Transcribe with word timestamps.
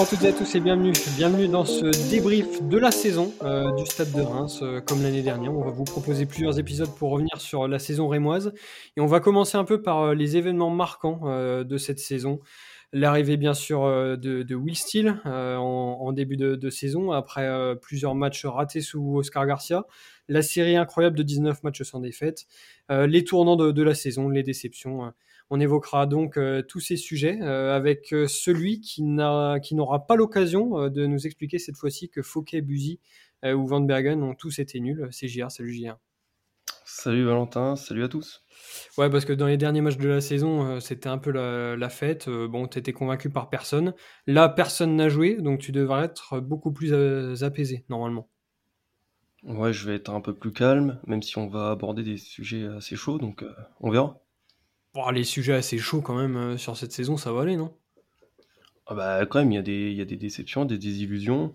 Bonjour 0.00 0.14
à 0.14 0.16
toutes 0.16 0.24
et 0.24 0.28
à 0.28 0.32
tous 0.32 0.54
et 0.54 0.60
bienvenue. 0.60 0.92
Bienvenue 1.18 1.46
dans 1.46 1.66
ce 1.66 2.08
débrief 2.08 2.62
de 2.62 2.78
la 2.78 2.90
saison 2.90 3.34
euh, 3.42 3.70
du 3.72 3.84
Stade 3.84 4.10
de 4.12 4.22
Reims. 4.22 4.60
Euh, 4.62 4.80
comme 4.80 5.02
l'année 5.02 5.20
dernière, 5.20 5.52
on 5.54 5.62
va 5.62 5.70
vous 5.70 5.84
proposer 5.84 6.24
plusieurs 6.24 6.58
épisodes 6.58 6.88
pour 6.96 7.10
revenir 7.10 7.38
sur 7.38 7.68
la 7.68 7.78
saison 7.78 8.08
rémoise. 8.08 8.54
Et 8.96 9.02
on 9.02 9.06
va 9.06 9.20
commencer 9.20 9.58
un 9.58 9.64
peu 9.64 9.82
par 9.82 10.00
euh, 10.00 10.14
les 10.14 10.38
événements 10.38 10.70
marquants 10.70 11.20
de 11.62 11.76
cette 11.76 11.98
saison. 11.98 12.40
L'arrivée 12.94 13.36
bien 13.36 13.52
sûr 13.52 13.82
de, 13.82 14.54
Will 14.54 14.74
Steele 14.74 15.20
en, 15.26 16.12
début 16.12 16.38
de, 16.38 16.70
saison 16.70 17.12
après 17.12 17.76
plusieurs 17.82 18.14
matchs 18.14 18.46
ratés 18.46 18.80
sous 18.80 19.18
Oscar 19.18 19.46
Garcia. 19.46 19.84
La 20.28 20.40
série 20.40 20.76
incroyable 20.76 21.16
de 21.18 21.22
19 21.22 21.62
matchs 21.62 21.82
sans 21.82 22.00
défaite. 22.00 22.46
les 22.88 23.22
tournants 23.22 23.56
de, 23.56 23.82
la 23.82 23.94
saison, 23.94 24.30
les 24.30 24.42
déceptions. 24.42 25.12
On 25.52 25.58
évoquera 25.58 26.06
donc 26.06 26.36
euh, 26.36 26.62
tous 26.62 26.78
ces 26.78 26.96
sujets 26.96 27.40
euh, 27.42 27.74
avec 27.74 28.12
euh, 28.12 28.28
celui 28.28 28.80
qui 28.80 29.02
n'aura 29.02 30.06
pas 30.06 30.14
l'occasion 30.14 30.88
de 30.88 31.06
nous 31.06 31.26
expliquer 31.26 31.58
cette 31.58 31.76
fois-ci 31.76 32.08
que 32.08 32.22
Fouquet, 32.22 32.60
Buzy 32.60 33.00
ou 33.44 33.66
Van 33.66 33.80
Bergen 33.80 34.22
ont 34.22 34.34
tous 34.34 34.58
été 34.58 34.80
nuls. 34.80 35.08
C'est 35.10 35.26
JR, 35.26 35.50
salut 35.50 35.72
JR. 35.72 35.96
Salut 36.84 37.24
Valentin, 37.24 37.74
salut 37.74 38.04
à 38.04 38.08
tous. 38.08 38.44
Ouais, 38.98 39.08
parce 39.08 39.24
que 39.24 39.32
dans 39.32 39.46
les 39.46 39.56
derniers 39.56 39.80
matchs 39.80 39.96
de 39.96 40.08
la 40.08 40.20
saison, 40.20 40.78
c'était 40.78 41.08
un 41.08 41.16
peu 41.16 41.30
la, 41.30 41.88
fête. 41.88 42.28
Bon, 42.28 42.68
tu 42.68 42.78
étais 42.78 42.92
convaincu 42.92 43.30
par 43.30 43.48
personne. 43.48 43.94
Là, 44.26 44.50
personne 44.50 44.94
n'a 44.94 45.08
joué, 45.08 45.36
donc 45.36 45.60
tu 45.60 45.72
devrais 45.72 46.04
être 46.04 46.40
beaucoup 46.40 46.70
plus 46.70 46.92
apaisé, 47.42 47.86
normalement. 47.88 48.28
Ouais, 49.44 49.72
je 49.72 49.86
vais 49.86 49.94
être 49.94 50.10
un 50.10 50.20
peu 50.20 50.34
plus 50.34 50.52
calme, 50.52 51.00
même 51.06 51.22
si 51.22 51.38
on 51.38 51.48
va 51.48 51.70
aborder 51.70 52.02
des 52.02 52.18
sujets 52.18 52.66
assez 52.66 52.94
chauds, 52.94 53.16
donc 53.16 53.42
on 53.80 53.90
verra 53.90 54.20
les 55.12 55.24
sujets 55.24 55.54
assez 55.54 55.78
chauds 55.78 56.02
quand 56.02 56.16
même 56.16 56.36
euh, 56.36 56.56
sur 56.56 56.76
cette 56.76 56.92
saison, 56.92 57.16
ça 57.16 57.32
va 57.32 57.42
aller, 57.42 57.56
non? 57.56 57.72
Ah 58.86 58.94
bah 58.94 59.26
quand 59.26 59.38
même, 59.38 59.52
il 59.52 59.54
y, 59.54 59.58
a 59.58 59.62
des, 59.62 59.92
y 59.92 60.00
a 60.00 60.04
des 60.04 60.16
déceptions, 60.16 60.64
des 60.64 60.78
désillusions. 60.78 61.54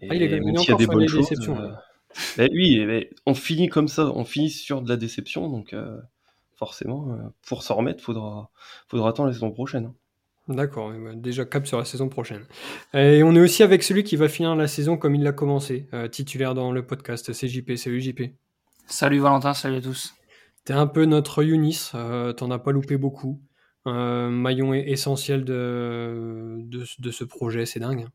Et 0.00 0.08
ah, 0.10 0.14
il, 0.14 0.22
est, 0.22 0.30
y 0.30 0.72
a 0.72 0.74
des 0.76 0.86
bonnes 0.86 1.06
choses. 1.06 1.28
Déceptions, 1.28 1.60
euh, 1.60 1.72
bah 2.38 2.46
oui, 2.52 2.82
mais 2.86 3.10
on 3.26 3.34
finit 3.34 3.68
comme 3.68 3.88
ça, 3.88 4.06
on 4.06 4.24
finit 4.24 4.50
sur 4.50 4.80
de 4.80 4.88
la 4.88 4.96
déception, 4.96 5.48
donc 5.50 5.74
euh, 5.74 5.98
forcément, 6.56 7.18
pour 7.46 7.62
s'en 7.62 7.74
remettre, 7.74 8.02
faudra, 8.02 8.50
faudra 8.88 9.10
attendre 9.10 9.28
la 9.28 9.34
saison 9.34 9.50
prochaine. 9.50 9.86
Hein. 9.86 9.94
D'accord, 10.54 10.90
bah, 10.90 11.14
déjà 11.14 11.44
cap 11.44 11.66
sur 11.66 11.78
la 11.78 11.84
saison 11.84 12.08
prochaine. 12.08 12.46
Et 12.94 13.22
on 13.22 13.34
est 13.34 13.40
aussi 13.40 13.62
avec 13.62 13.82
celui 13.82 14.04
qui 14.04 14.16
va 14.16 14.28
finir 14.28 14.54
la 14.56 14.68
saison 14.68 14.96
comme 14.96 15.14
il 15.14 15.22
l'a 15.22 15.32
commencé, 15.32 15.86
titulaire 16.10 16.54
dans 16.54 16.72
le 16.72 16.86
podcast, 16.86 17.32
c'est 17.32 17.48
JP. 17.48 17.76
Salut 17.76 18.00
JP. 18.00 18.22
Salut 18.86 19.18
Valentin, 19.18 19.54
salut 19.54 19.76
à 19.76 19.80
tous. 19.80 20.14
T'es 20.64 20.72
un 20.72 20.86
peu 20.86 21.04
notre 21.04 21.42
Younis, 21.42 21.90
euh, 21.94 22.32
t'en 22.32 22.50
as 22.50 22.58
pas 22.58 22.72
loupé 22.72 22.96
beaucoup. 22.96 23.42
Euh, 23.86 24.30
maillon 24.30 24.72
essentiel 24.72 25.44
de, 25.44 26.58
de, 26.62 27.10
ce 27.10 27.24
projet, 27.24 27.66
c'est 27.66 27.80
dingue. 27.80 28.06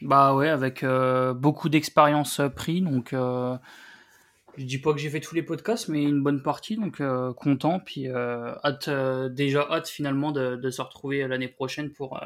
Bah 0.00 0.34
ouais, 0.34 0.48
avec 0.48 0.82
euh, 0.82 1.34
beaucoup 1.34 1.68
d'expérience 1.68 2.40
pris, 2.54 2.80
donc 2.80 3.10
je 3.12 4.64
dis 4.64 4.78
pas 4.78 4.94
que 4.94 4.98
j'ai 4.98 5.10
fait 5.10 5.20
tous 5.20 5.34
les 5.34 5.42
podcasts, 5.42 5.88
mais 5.88 6.02
une 6.02 6.22
bonne 6.22 6.42
partie, 6.42 6.76
donc 6.76 7.02
content, 7.34 7.78
puis 7.78 8.08
hâte, 8.08 8.88
déjà 9.34 9.66
hâte 9.70 9.88
finalement 9.88 10.32
de, 10.32 10.70
se 10.70 10.80
retrouver 10.80 11.28
l'année 11.28 11.48
prochaine 11.48 11.90
pour, 11.90 12.18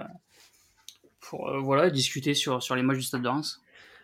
pour 1.19 1.51
voilà, 1.61 1.91
discuter 1.91 2.34
sur, 2.34 2.62
sur 2.62 2.77
les 2.77 2.83
matchs 2.83 2.98
du 2.98 3.03
Stade 3.03 3.23
de 3.23 3.28
Reims. 3.28 3.61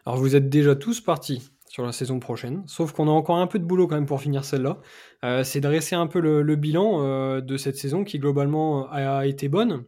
Alors 0.07 0.19
vous 0.19 0.35
êtes 0.35 0.49
déjà 0.49 0.75
tous 0.75 1.01
partis 1.01 1.51
sur 1.77 1.85
la 1.85 1.93
saison 1.93 2.21
prochaine. 2.21 2.63
Sauf 2.67 2.93
qu'on 2.93 3.07
a 3.07 3.11
encore 3.11 3.37
un 3.37 3.47
peu 3.47 3.59
de 3.59 3.65
boulot 3.67 3.87
quand 3.87 3.97
même 3.97 4.07
pour 4.07 4.23
finir 4.23 4.47
celle-là. 4.47 4.81
Euh, 5.25 5.45
c'est 5.45 5.61
dresser 5.61 5.95
un 5.95 6.07
peu 6.07 6.21
le, 6.21 6.57
bilan 6.57 7.03
euh, 7.03 7.43
de 7.43 7.59
cette 7.59 7.77
saison 7.77 8.03
qui 8.03 8.19
globalement 8.19 8.89
a, 8.91 9.27
été 9.27 9.51
bonne. 9.51 9.85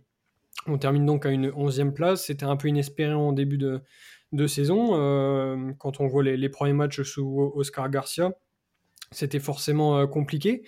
On 0.67 0.77
termine 0.77 1.07
donc 1.07 1.25
à 1.25 1.31
une 1.31 1.49
11e 1.49 1.95
place. 1.95 2.27
C'était 2.27 2.45
un 2.45 2.57
peu 2.59 2.69
inespéré 2.69 3.15
en 3.15 3.33
début 3.33 3.57
de, 3.57 4.47
saison. 4.47 4.91
Euh, 4.97 5.73
quand 5.79 5.99
on 6.01 6.09
voit 6.09 6.23
les, 6.23 6.49
premiers 6.51 6.75
matchs 6.75 7.01
sous 7.01 7.53
Oscar 7.55 7.89
Garcia, 7.89 8.33
c'était 9.11 9.41
forcément 9.41 10.07
compliqué. 10.07 10.65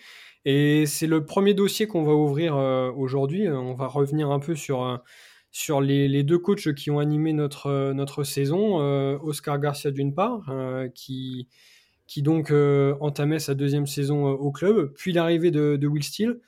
Et 0.47 0.87
c'est 0.87 1.07
le 1.07 1.27
premier 1.27 1.53
dossier 1.53 1.87
qu'on 1.87 2.03
va 2.03 2.15
ouvrir 2.15 2.57
aujourd'hui. 2.97 3.47
On 3.47 3.75
va 3.75 3.89
revenir 3.89 4.31
un 4.31 4.39
peu 4.39 4.55
sur 4.55 5.03
sur 5.53 5.81
les, 5.81 6.23
deux 6.23 6.39
coachs 6.39 6.75
qui 6.75 6.91
ont 6.91 6.99
animé 6.99 7.33
notre, 7.33 7.67
euh, 7.67 8.25
saison, 8.25 8.81
euh, 8.81 9.19
Oscar 9.23 9.59
Garcia 9.59 9.91
d'une 9.91 10.15
part, 10.15 10.49
euh, 10.49 10.89
qui, 10.95 11.49
donc 12.19 12.53
entamait 13.01 13.39
sa 13.39 13.55
deuxième 13.55 13.87
saison 13.87 14.27
au 14.27 14.51
club, 14.51 14.93
puis 14.95 15.13
l'arrivée 15.13 15.51
de, 15.51 15.87
Will 15.87 16.03
Steele. 16.03 16.41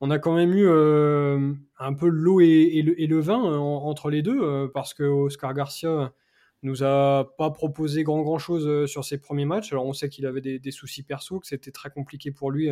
On 0.00 0.12
a 0.12 0.20
quand 0.20 0.34
même 0.34 0.52
eu 0.52 0.68
un 0.68 1.94
peu 1.94 2.08
l'eau 2.08 2.40
et, 2.40 2.82
le, 2.82 3.20
vin 3.20 3.38
entre 3.38 4.10
les 4.10 4.22
deux, 4.22 4.70
parce 4.72 4.94
que 4.94 5.02
Oscar 5.02 5.54
Garcia 5.54 6.12
nous 6.62 6.82
a 6.84 7.34
pas 7.36 7.50
proposé 7.50 8.04
grand 8.04 8.22
grand 8.22 8.38
chose 8.38 8.88
sur 8.88 9.04
ses 9.04 9.18
premiers 9.18 9.44
matchs. 9.44 9.72
Alors 9.72 9.86
on 9.86 9.92
sait 9.92 10.08
qu'il 10.08 10.24
avait 10.24 10.40
des, 10.40 10.60
des, 10.60 10.70
soucis 10.70 11.02
perso, 11.02 11.40
que 11.40 11.48
c'était 11.48 11.72
très 11.72 11.90
compliqué 11.90 12.30
pour 12.30 12.52
lui 12.52 12.70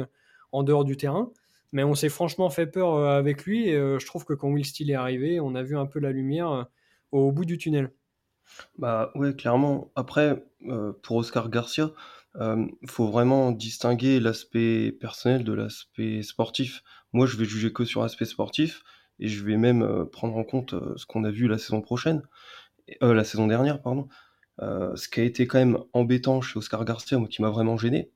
en 0.53 0.63
dehors 0.63 0.85
du 0.85 0.97
terrain. 0.97 1.33
Mais 1.73 1.85
on 1.85 1.95
s'est 1.95 2.09
franchement 2.09 2.51
fait 2.51 2.67
peur 2.67 2.95
euh, 2.95 3.19
avec 3.19 3.45
lui. 3.45 3.69
Et 3.69 3.75
euh, 3.75 3.99
je 3.99 4.07
trouve 4.07 4.25
que 4.25 4.33
quand 4.33 4.49
Will 4.49 4.65
Steele 4.65 4.91
est 4.91 4.95
arrivé, 4.95 5.41
on 5.41 5.55
a 5.55 5.63
vu 5.63 5.77
un 5.77 5.87
peu 5.87 5.99
la 5.99 6.13
lumière 6.13 6.51
euh, 6.51 6.65
au 7.13 7.33
bout 7.33 7.45
du 7.45 7.59
tunnel. 7.59 7.93
Bah 8.79 9.11
ouais, 9.15 9.35
clairement. 9.35 9.91
Après, 9.97 10.45
pour 11.03 11.17
Oscar 11.17 11.51
Garcia, 11.51 11.91
il 12.41 12.69
faut 12.87 13.09
vraiment 13.09 13.51
distinguer 13.51 14.21
l'aspect 14.21 14.93
personnel 14.93 15.43
de 15.43 15.53
l'aspect 15.53 16.23
sportif. 16.23 16.83
Moi, 17.13 17.27
je 17.27 17.37
vais 17.37 17.45
juger 17.45 17.73
que 17.73 17.85
sur 17.85 18.03
l'aspect 18.03 18.25
sportif 18.25 18.85
et 19.19 19.27
je 19.27 19.45
vais 19.45 19.57
même 19.57 20.07
prendre 20.13 20.37
en 20.37 20.45
compte 20.45 20.77
ce 20.97 21.07
qu'on 21.07 21.25
a 21.25 21.31
vu 21.31 21.49
la 21.49 21.59
saison 21.59 21.81
prochaine, 21.81 22.23
la 23.01 23.25
saison 23.25 23.49
dernière, 23.49 23.83
pardon. 23.83 24.09
ce 24.61 25.09
qui 25.09 25.21
a 25.21 25.25
été 25.25 25.49
quand 25.49 25.59
même 25.59 25.79
embêtant 25.93 26.41
chez 26.41 26.57
Oscar 26.57 26.85
Garcia, 26.85 27.19
moi 27.19 27.27
qui 27.27 27.43
m'a 27.43 27.51
vraiment 27.51 27.77
gêné, 27.77 28.13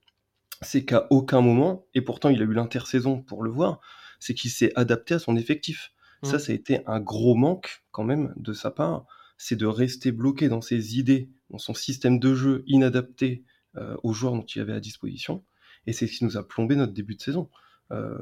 c'est 0.61 0.85
qu'à 0.85 1.07
aucun 1.09 1.41
moment, 1.41 1.85
et 1.93 2.01
pourtant 2.01 2.29
il 2.29 2.41
a 2.41 2.45
eu 2.45 2.53
l'intersaison 2.53 3.21
pour 3.21 3.43
le 3.43 3.49
voir, 3.49 3.81
c'est 4.19 4.33
qu'il 4.33 4.51
s'est 4.51 4.71
adapté 4.75 5.15
à 5.15 5.19
son 5.19 5.35
effectif. 5.35 5.91
Ça, 6.23 6.37
mmh. 6.37 6.39
ça 6.39 6.51
a 6.51 6.55
été 6.55 6.79
un 6.85 6.99
gros 6.99 7.35
manque 7.35 7.83
quand 7.91 8.03
même 8.03 8.33
de 8.37 8.53
sa 8.53 8.69
part, 8.69 9.05
c'est 9.37 9.55
de 9.55 9.65
rester 9.65 10.11
bloqué 10.11 10.49
dans 10.49 10.61
ses 10.61 10.99
idées, 10.99 11.29
dans 11.49 11.57
son 11.57 11.73
système 11.73 12.19
de 12.19 12.35
jeu 12.35 12.63
inadapté 12.67 13.43
euh, 13.77 13.97
aux 14.03 14.13
joueurs 14.13 14.33
dont 14.33 14.43
il 14.43 14.61
avait 14.61 14.73
à 14.73 14.79
disposition, 14.79 15.43
et 15.87 15.93
c'est 15.93 16.05
ce 16.05 16.19
qui 16.19 16.25
nous 16.25 16.37
a 16.37 16.47
plombé 16.47 16.75
notre 16.75 16.93
début 16.93 17.15
de 17.15 17.21
saison. 17.21 17.49
Euh, 17.91 18.17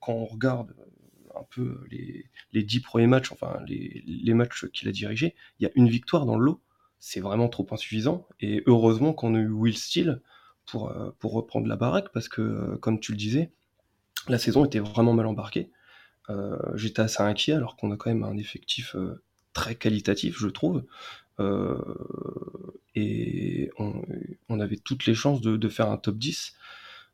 quand 0.00 0.12
on 0.12 0.26
regarde 0.26 0.74
un 1.34 1.44
peu 1.50 1.80
les, 1.90 2.62
dix 2.62 2.80
premiers 2.80 3.06
matchs, 3.06 3.32
enfin 3.32 3.58
les, 3.66 4.02
les 4.06 4.34
matchs 4.34 4.66
qu'il 4.72 4.88
a 4.88 4.92
dirigés, 4.92 5.34
il 5.58 5.64
y 5.64 5.66
a 5.66 5.70
une 5.74 5.88
victoire 5.88 6.26
dans 6.26 6.36
le 6.36 6.44
lot. 6.44 6.60
C'est 6.98 7.20
vraiment 7.20 7.48
trop 7.48 7.66
insuffisant. 7.70 8.26
Et 8.40 8.62
heureusement 8.66 9.12
qu'on 9.12 9.34
a 9.34 9.38
eu 9.38 9.48
Will 9.48 9.76
Steele, 9.76 10.20
pour, 10.68 10.90
euh, 10.90 11.10
pour 11.18 11.32
reprendre 11.32 11.66
la 11.66 11.76
baraque, 11.76 12.10
parce 12.12 12.28
que, 12.28 12.42
euh, 12.42 12.76
comme 12.76 13.00
tu 13.00 13.12
le 13.12 13.18
disais, 13.18 13.50
la 14.28 14.38
saison 14.38 14.64
était 14.64 14.78
vraiment 14.78 15.14
mal 15.14 15.26
embarquée. 15.26 15.70
Euh, 16.30 16.58
j'étais 16.74 17.00
assez 17.00 17.22
inquiet, 17.22 17.54
alors 17.54 17.76
qu'on 17.76 17.90
a 17.90 17.96
quand 17.96 18.10
même 18.10 18.22
un 18.22 18.36
effectif 18.36 18.94
très 19.54 19.74
qualitatif, 19.74 20.36
je 20.38 20.48
trouve. 20.48 20.84
et 22.94 23.70
on, 23.78 24.60
avait 24.60 24.76
toutes 24.76 25.06
les 25.06 25.14
chances 25.14 25.40
de, 25.40 25.68
faire 25.68 25.90
un 25.90 25.96
top 25.96 26.18
10 26.18 26.54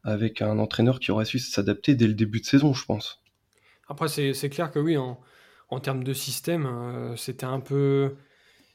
avec 0.02 0.42
un 0.42 0.58
entraîneur 0.58 0.98
qui 0.98 1.10
aurait 1.12 1.24
su 1.24 1.38
s'adapter 1.38 1.94
dès 1.94 2.06
le 2.06 2.14
début 2.14 2.40
de 2.40 2.46
saison, 2.46 2.74
je 2.74 2.84
pense. 2.84 3.22
Après, 3.88 4.08
c'est 4.08 4.50
clair 4.50 4.70
que 4.70 4.78
oui, 4.78 4.96
en, 4.96 5.20
en 5.68 5.80
termes 5.80 6.02
de 6.02 6.12
système, 6.12 7.14
c'était 7.16 7.46
un 7.46 7.60
peu 7.60 8.16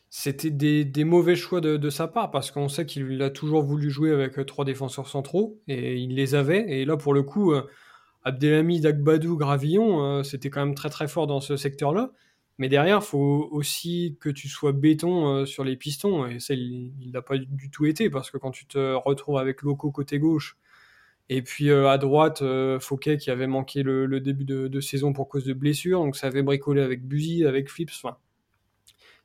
c'était 0.10 0.50
des, 0.50 1.04
mauvais 1.04 1.36
choix 1.36 1.62
de, 1.62 1.90
sa 1.90 2.08
part 2.08 2.32
parce 2.32 2.50
qu'on 2.52 2.68
sait 2.68 2.86
qu'il 2.86 3.22
a 3.22 3.30
toujours 3.30 3.64
voulu 3.64 3.92
jouer 3.92 4.12
avec 4.12 4.40
euh, 4.40 4.44
trois 4.44 4.66
défenseurs 4.66 5.08
centraux 5.08 5.62
et 5.68 5.98
il 5.98 6.16
les 6.16 6.34
avait. 6.36 6.66
Et 6.68 6.86
là, 6.86 6.98
pour 6.98 7.14
le 7.14 7.22
coup, 7.22 7.54
euh, 7.54 7.62
Abdelhamid, 8.24 8.86
Agbadou, 8.86 9.38
Gravillon, 9.38 10.04
euh, 10.04 10.24
c'était 10.24 10.50
quand 10.50 10.66
même 10.66 10.76
très 10.76 10.90
très 10.90 11.08
fort 11.08 11.28
dans 11.28 11.42
ce 11.42 11.58
secteur-là. 11.58 12.12
Mais 12.58 12.70
derrière, 12.70 13.00
il 13.02 13.06
faut 13.06 13.48
aussi 13.52 14.18
que 14.20 14.30
tu 14.30 14.50
sois 14.50 14.74
béton 14.74 15.46
sur 15.46 15.64
les 15.64 15.78
pistons. 15.78 16.28
Et 16.28 16.40
ça, 16.40 16.54
il 16.56 17.12
n'a 17.14 17.22
pas 17.22 17.38
du 17.38 17.70
tout 17.70 17.86
été 17.86 18.10
parce 18.10 18.32
que 18.32 18.38
quand 18.38 18.52
tu 18.52 18.66
te 18.66 18.96
retrouves 18.96 19.38
avec 19.38 19.62
Loco 19.62 19.92
côté 19.92 20.20
gauche 20.20 20.58
et 21.30 21.42
puis 21.42 21.72
à 21.72 21.98
droite, 21.98 22.44
Fouquet 22.82 23.18
qui 23.18 23.32
avait 23.32 23.48
manqué 23.48 23.82
le, 23.84 24.20
début 24.20 24.44
de, 24.44 24.80
saison 24.82 25.14
pour 25.14 25.30
cause 25.30 25.46
de 25.46 25.54
blessure, 25.54 26.02
donc 26.04 26.18
ça 26.18 26.28
avait 26.28 26.44
bricolé 26.44 26.82
avec 26.82 27.08
Buzy, 27.08 27.46
avec 27.46 27.70
Flips. 27.70 28.04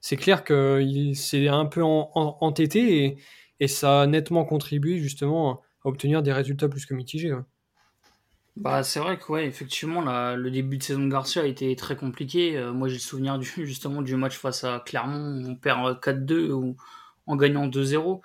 C'est 0.04 0.18
clair 0.18 0.44
qu'il 0.44 1.16
s'est 1.16 1.48
un 1.48 1.64
peu 1.64 1.82
entêté 1.82 3.18
et, 3.58 3.68
ça 3.68 4.02
a 4.02 4.06
nettement 4.06 4.44
contribué 4.44 4.98
justement 4.98 5.62
à 5.82 5.88
obtenir 5.88 6.22
des 6.22 6.30
résultats 6.30 6.68
plus 6.68 6.84
que 6.84 6.92
mitigés. 6.92 7.34
Bah, 8.56 8.82
c'est 8.82 9.00
vrai 9.00 9.18
que 9.18 9.32
ouais, 9.32 9.46
effectivement, 9.46 10.02
le 10.36 10.50
début 10.50 10.76
de 10.76 10.82
saison 10.82 11.06
de 11.06 11.10
Garcia 11.10 11.40
a 11.40 11.46
été 11.46 11.74
très 11.74 11.96
compliqué. 11.96 12.58
Euh, 12.58 12.74
moi, 12.74 12.88
j'ai 12.88 12.96
le 12.96 13.00
souvenir 13.00 13.38
du, 13.38 13.46
justement 13.64 14.02
du 14.02 14.14
match 14.16 14.36
face 14.36 14.62
à 14.64 14.82
Clermont, 14.84 15.42
on 15.48 15.56
perd 15.56 15.98
4-2 16.00 16.50
ou 16.50 16.76
en 17.26 17.36
gagnant 17.36 17.66
2-0. 17.66 18.20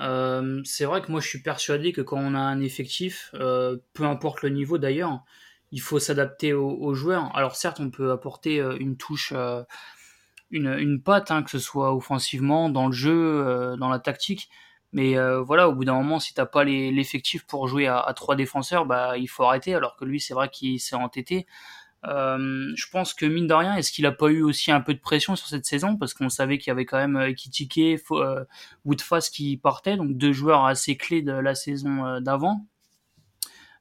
Euh, 0.00 0.60
c'est 0.66 0.84
vrai 0.84 1.00
que 1.00 1.10
moi, 1.10 1.22
je 1.22 1.28
suis 1.28 1.40
persuadé 1.40 1.94
que 1.94 2.02
quand 2.02 2.18
on 2.18 2.34
a 2.34 2.40
un 2.40 2.60
effectif, 2.60 3.30
euh, 3.32 3.78
peu 3.94 4.04
importe 4.04 4.42
le 4.42 4.50
niveau 4.50 4.76
d'ailleurs, 4.76 5.24
il 5.70 5.80
faut 5.80 5.98
s'adapter 5.98 6.52
aux, 6.52 6.92
joueurs. 6.92 7.34
Alors 7.34 7.56
certes, 7.56 7.80
on 7.80 7.88
peut 7.88 8.10
apporter 8.10 8.58
une 8.58 8.98
touche 8.98 9.32
une, 10.52 10.68
une 10.78 11.02
patte, 11.02 11.30
hein, 11.30 11.42
que 11.42 11.50
ce 11.50 11.58
soit 11.58 11.94
offensivement, 11.94 12.68
dans 12.68 12.86
le 12.86 12.92
jeu, 12.92 13.76
dans 13.78 13.88
la 13.88 13.98
tactique. 13.98 14.48
Mais 14.92 15.16
voilà, 15.40 15.68
au 15.68 15.74
bout 15.74 15.84
d'un 15.84 15.94
moment, 15.94 16.20
si 16.20 16.34
t'as 16.34 16.46
pas 16.46 16.64
l'effectif 16.64 17.44
pour 17.46 17.66
jouer 17.66 17.86
à, 17.86 18.12
trois 18.14 18.36
défenseurs, 18.36 18.86
bah 18.86 19.16
il 19.18 19.28
faut 19.28 19.44
arrêter. 19.44 19.74
Alors 19.74 19.96
que 19.96 20.04
lui, 20.04 20.20
c'est 20.20 20.34
vrai 20.34 20.48
qu'il 20.50 20.78
s'est 20.80 20.96
entêté. 20.96 21.46
Euh, 22.04 22.72
je 22.74 22.86
pense 22.90 23.14
que 23.14 23.26
mine 23.26 23.46
de 23.46 23.54
rien, 23.54 23.76
est-ce 23.76 23.92
qu'il 23.92 24.06
a 24.06 24.12
pas 24.12 24.28
eu 24.28 24.42
aussi 24.42 24.72
un 24.72 24.80
peu 24.80 24.92
de 24.94 24.98
pression 24.98 25.36
sur 25.36 25.46
cette 25.46 25.64
saison? 25.66 25.96
Parce 25.96 26.14
qu'on 26.14 26.28
savait 26.28 26.58
qu'il 26.58 26.68
y 26.68 26.72
avait 26.72 26.84
quand 26.84 26.98
même 26.98 27.16
euh, 27.16 27.28
Ekitike, 27.30 27.78
euh, 28.10 28.44
Woodface 28.84 29.30
qui 29.30 29.56
partaient, 29.56 29.96
donc 29.96 30.16
deux 30.16 30.32
joueurs 30.32 30.64
assez 30.64 30.96
clés 30.96 31.22
de 31.22 31.32
la 31.32 31.54
saison 31.54 32.04
euh, 32.04 32.20
d'avant. 32.20 32.66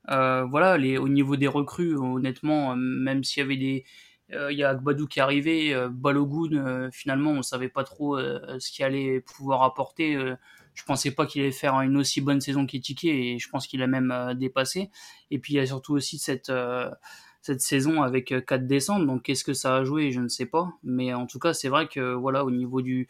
Euh, 0.09 0.45
voilà, 0.45 0.77
les, 0.77 0.97
au 0.97 1.09
niveau 1.09 1.35
des 1.35 1.47
recrues, 1.47 1.95
honnêtement, 1.95 2.75
même 2.75 3.23
s'il 3.23 3.41
y 3.41 3.43
avait 3.43 3.57
des, 3.57 3.85
il 4.31 4.57
y 4.57 4.63
a 4.63 4.69
Agbadou 4.69 5.07
qui 5.07 5.19
est 5.19 5.21
arrivé, 5.21 5.87
Balogun, 5.91 6.89
finalement, 6.91 7.31
on 7.31 7.41
savait 7.41 7.69
pas 7.69 7.83
trop 7.83 8.17
ce 8.19 8.71
qu'il 8.71 8.85
allait 8.85 9.19
pouvoir 9.21 9.63
apporter. 9.63 10.17
je 10.73 10.83
pensais 10.83 11.11
pas 11.11 11.25
qu'il 11.25 11.41
allait 11.41 11.51
faire 11.51 11.79
une 11.81 11.97
aussi 11.97 12.21
bonne 12.21 12.41
saison 12.41 12.65
qu'Ekitike 12.65 13.05
et 13.05 13.39
je 13.39 13.49
pense 13.49 13.67
qu'il 13.67 13.81
a 13.83 13.87
même 13.87 14.33
dépassé. 14.35 14.89
Et 15.31 15.39
puis 15.39 15.53
il 15.53 15.57
y 15.57 15.59
a 15.59 15.65
surtout 15.65 15.93
aussi 15.93 16.17
cette 16.17 16.51
cette 17.41 17.61
saison 17.61 18.03
avec 18.03 18.33
4 18.45 18.51
euh, 18.51 18.57
descentes. 18.65 19.05
Donc 19.05 19.23
qu'est-ce 19.23 19.43
que 19.43 19.53
ça 19.53 19.75
a 19.77 19.83
joué, 19.83 20.11
je 20.11 20.21
ne 20.21 20.27
sais 20.27 20.45
pas. 20.45 20.73
Mais 20.83 21.13
en 21.13 21.25
tout 21.25 21.39
cas, 21.39 21.53
c'est 21.53 21.69
vrai 21.69 21.87
que 21.87 22.13
voilà, 22.13 22.45
au 22.45 22.51
niveau 22.51 22.81
du 22.81 23.09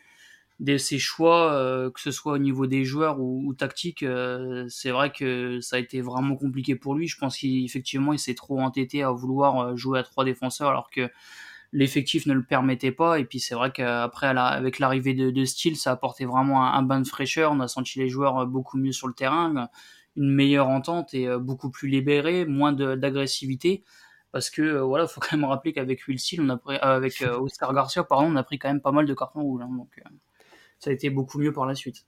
de 0.62 0.78
ses 0.78 1.00
choix, 1.00 1.54
euh, 1.54 1.92
que 1.92 2.00
ce 2.00 2.12
soit 2.12 2.34
au 2.34 2.38
niveau 2.38 2.68
des 2.68 2.86
joueurs 2.86 3.19
ou, 3.19 3.44
ou 3.46 3.54
tactique, 3.54 4.04
euh, 4.04 4.66
c'est 4.69 4.92
vrai 4.92 5.12
que 5.12 5.60
ça 5.60 5.75
a 5.75 5.80
été 5.80 6.02
vraiment 6.02 6.36
compliqué 6.36 6.75
pour 6.75 6.96
lui. 6.96 7.08
Je 7.08 7.18
pense 7.18 7.38
qu'effectivement, 7.38 8.13
il 8.13 8.19
s'est 8.19 8.36
trop 8.36 8.62
entêté 8.62 9.04
à 9.04 9.12
vouloir 9.12 9.75
jouer 9.75 10.00
à 10.00 10.04
trois 10.04 10.24
défenseurs 10.24 10.69
alors 10.69 10.90
que 10.90 11.10
l'effectif 11.74 12.25
ne 12.28 12.34
le 12.34 12.44
permettait 12.44 12.92
pas. 12.92 13.19
Et 13.19 13.25
puis 13.25 13.40
c'est 13.40 13.56
vrai 13.56 13.72
qu'après, 13.72 14.28
avec 14.28 14.80
l'arrivée 14.80 15.13
de, 15.13 15.31
de 15.31 15.46
Steele, 15.46 15.75
ça 15.75 15.92
a 15.92 15.94
apporté 15.94 16.25
vraiment 16.25 16.64
un, 16.66 16.74
un, 16.74 16.84
bain 16.84 17.02
de 17.02 17.07
fraîcheur. 17.07 17.52
On 17.52 17.60
a 17.60 17.68
senti 17.68 18.00
les 18.00 18.10
joueurs 18.10 18.46
beaucoup 18.48 18.78
mieux 18.78 18.92
sur 18.92 19.07
le 19.07 19.14
terrain, 19.14 19.69
une 20.16 20.31
meilleure 20.31 20.69
entente 20.69 21.14
et 21.14 21.28
beaucoup 21.40 21.72
plus 21.72 21.90
libérés, 21.90 22.46
moins 22.46 22.74
d'agressivité 22.74 23.84
parce 24.31 24.50
que 24.50 24.62
euh, 24.62 24.81
voilà, 24.84 25.07
faut 25.07 25.22
quand 25.22 25.36
même 25.36 25.46
rappeler 25.46 25.74
qu'avec 25.74 26.07
Will 26.07 26.19
on 26.40 26.50
a 26.50 26.57
pris, 26.57 26.75
euh, 26.75 26.80
avec 26.81 27.22
euh, 27.22 27.38
Oscar 27.40 27.74
Garcia, 27.74 28.04
pardon, 28.04 28.28
on 28.31 28.36
a 28.36 28.44
pris 28.44 28.60
quand 28.60 28.69
même 28.69 28.81
pas 28.81 28.92
mal 28.92 29.06
de 29.06 29.14
cartons 29.14 29.42
rouges, 29.42 29.62
hein, 29.62 29.69
donc 29.72 29.90
ça 30.81 30.89
a 30.89 30.94
été 30.94 31.10
beaucoup 31.10 31.39
mieux 31.39 31.54
par 31.54 31.66
la 31.66 31.75
suite. 31.75 32.06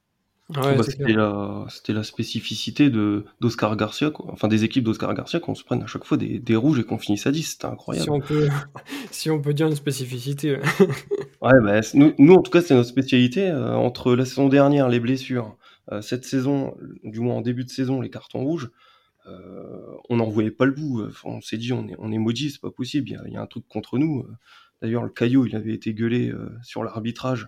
Ouais, 0.49 0.75
bah, 0.75 0.83
c'était 0.83 1.13
la, 1.13 1.65
la, 1.87 2.03
spécificité 2.03 2.89
de 2.89 3.23
d'Oscar 3.39 3.77
Garcia, 3.77 4.11
quoi. 4.11 4.25
enfin 4.29 4.49
des 4.49 4.65
équipes 4.65 4.83
d'Oscar 4.83 5.13
Garcia 5.13 5.39
qu'on 5.39 5.55
se 5.55 5.63
prenne 5.63 5.81
à 5.81 5.87
chaque 5.87 6.03
fois 6.03 6.17
des, 6.17 6.37
des 6.37 6.57
rouges 6.57 6.79
et 6.79 6.83
qu'on 6.83 6.97
finisse 6.97 7.25
à 7.25 7.31
10, 7.31 7.43
c'était 7.43 7.65
incroyable. 7.65 8.03
Si 8.03 8.09
on 8.09 8.19
peut, 8.19 8.49
si 9.11 9.31
on 9.31 9.41
peut 9.41 9.53
dire 9.53 9.67
une 9.67 9.75
spécificité. 9.75 10.57
ouais, 11.41 11.61
bah, 11.63 11.79
nous, 11.93 12.13
nous, 12.17 12.33
en 12.33 12.41
tout 12.41 12.51
cas, 12.51 12.61
c'est 12.61 12.73
notre 12.73 12.89
spécialité. 12.89 13.49
entre 13.53 14.15
la 14.15 14.25
saison 14.25 14.49
dernière, 14.49 14.89
les 14.89 14.99
blessures, 14.99 15.55
cette 16.01 16.25
saison, 16.25 16.75
du 17.05 17.21
moins 17.21 17.35
en 17.35 17.41
début 17.41 17.63
de 17.63 17.69
saison, 17.69 18.01
les 18.01 18.09
cartons 18.09 18.43
rouges, 18.43 18.69
euh, 19.27 19.95
on 20.09 20.17
n'en 20.17 20.29
voyait 20.29 20.51
pas 20.51 20.65
le 20.65 20.73
bout. 20.73 21.07
on 21.23 21.39
s'est 21.39 21.57
dit, 21.57 21.71
on 21.71 21.87
est, 21.87 21.95
on 21.99 22.11
est 22.11 22.17
maudit, 22.17 22.51
c'est 22.51 22.61
pas 22.61 22.71
possible, 22.71 23.09
il 23.09 23.33
y, 23.33 23.37
a, 23.37 23.41
un 23.41 23.47
truc 23.47 23.65
contre 23.69 23.97
nous. 23.97 24.25
D'ailleurs, 24.81 25.03
le 25.03 25.09
caillot, 25.09 25.45
il 25.45 25.55
avait 25.55 25.73
été 25.73 25.93
gueulé 25.93 26.29
euh, 26.29 26.49
sur 26.63 26.83
l'arbitrage. 26.83 27.47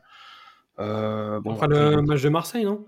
Euh, 0.79 1.39
bon, 1.39 1.53
Après 1.53 1.67
le 1.67 2.01
match 2.01 2.21
de 2.21 2.29
Marseille, 2.29 2.65
non? 2.65 2.85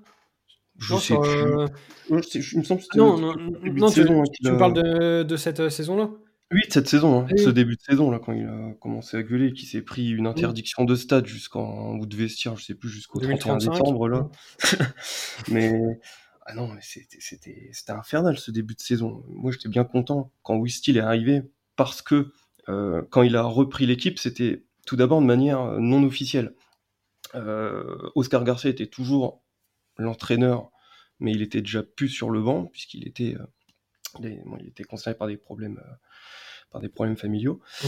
Je 0.77 0.95
sais 0.95 1.15
plus. 1.15 2.41
je, 2.41 2.57
me 2.57 2.63
semble 2.63 2.81
que 2.81 2.85
c'était 2.85 2.99
non, 2.99 3.17
non, 3.17 3.33
non 3.35 3.89
tu, 3.89 4.01
saison, 4.01 4.23
tu 4.31 4.51
me 4.51 4.57
parles 4.57 4.73
de, 4.73 5.23
de 5.23 5.37
cette 5.37 5.69
saison-là? 5.69 6.09
Oui, 6.51 6.61
de 6.67 6.71
cette 6.71 6.87
saison, 6.87 7.21
hein, 7.21 7.27
ce 7.35 7.49
début 7.49 7.75
de 7.75 7.81
saison, 7.81 8.09
là, 8.09 8.19
quand 8.19 8.31
il 8.31 8.45
a 8.45 8.73
commencé 8.79 9.17
à 9.17 9.23
gueuler, 9.23 9.51
qui 9.53 9.65
s'est 9.65 9.81
pris 9.81 10.11
une 10.11 10.27
interdiction 10.27 10.85
de 10.85 10.95
stade 10.95 11.25
jusqu'en 11.25 11.97
ou 11.97 12.05
de 12.05 12.15
vestiaire, 12.15 12.55
je 12.55 12.63
sais 12.63 12.75
plus, 12.75 12.89
jusqu'au 12.89 13.19
31 13.19 13.57
décembre, 13.57 14.07
là. 14.07 14.29
Mais 15.51 15.99
ah 16.49 16.53
non, 16.55 16.69
mais 16.69 16.79
c'était 16.81 17.91
infernal 17.91 18.37
ce 18.37 18.51
début 18.51 18.73
de 18.73 18.79
saison. 18.79 19.21
Moi, 19.27 19.51
j'étais 19.51 19.67
bien 19.67 19.83
content 19.83 20.31
quand 20.43 20.57
Wistil 20.57 20.95
est 20.95 21.01
arrivé 21.01 21.41
parce 21.75 22.01
que 22.01 22.31
euh, 22.69 23.01
quand 23.09 23.21
il 23.23 23.35
a 23.35 23.43
repris 23.43 23.85
l'équipe, 23.85 24.17
c'était 24.17 24.63
tout 24.85 24.95
d'abord 24.95 25.19
de 25.19 25.25
manière 25.25 25.59
euh, 25.59 25.79
non 25.79 26.03
officielle. 26.03 26.53
Euh, 27.37 28.09
Oscar 28.15 28.43
Garcia 28.43 28.69
était 28.69 28.87
toujours 28.87 29.41
l'entraîneur, 29.97 30.71
mais 31.19 31.31
il 31.31 31.41
était 31.41 31.61
déjà 31.61 31.83
plus 31.83 32.09
sur 32.09 32.29
le 32.29 32.41
banc 32.41 32.65
puisqu'il 32.65 33.07
était, 33.07 33.35
il 34.19 34.67
était 34.67 34.83
concerné 34.83 35.17
par 35.17 35.27
des 35.27 35.37
problèmes, 35.37 35.81
par 36.71 36.81
des 36.81 36.89
problèmes 36.89 37.17
familiaux. 37.17 37.61
Mm. 37.83 37.87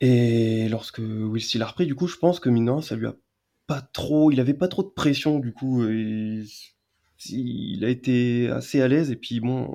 Et 0.00 0.68
lorsque 0.68 0.98
Will 0.98 1.42
Steele 1.42 1.62
a 1.62 1.66
repris, 1.66 1.86
du 1.86 1.94
coup, 1.94 2.06
je 2.06 2.16
pense 2.16 2.40
que 2.40 2.48
maintenant, 2.48 2.80
ça 2.80 2.96
lui 2.96 3.06
a 3.06 3.14
pas 3.66 3.82
trop, 3.82 4.30
il 4.30 4.40
avait 4.40 4.54
pas 4.54 4.68
trop 4.68 4.82
de 4.82 4.88
pression, 4.88 5.38
du 5.38 5.52
coup, 5.52 5.84
il 7.24 7.84
a 7.84 7.88
été 7.88 8.48
assez 8.50 8.80
à 8.80 8.88
l'aise 8.88 9.10
et 9.10 9.16
puis 9.16 9.40
bon, 9.40 9.68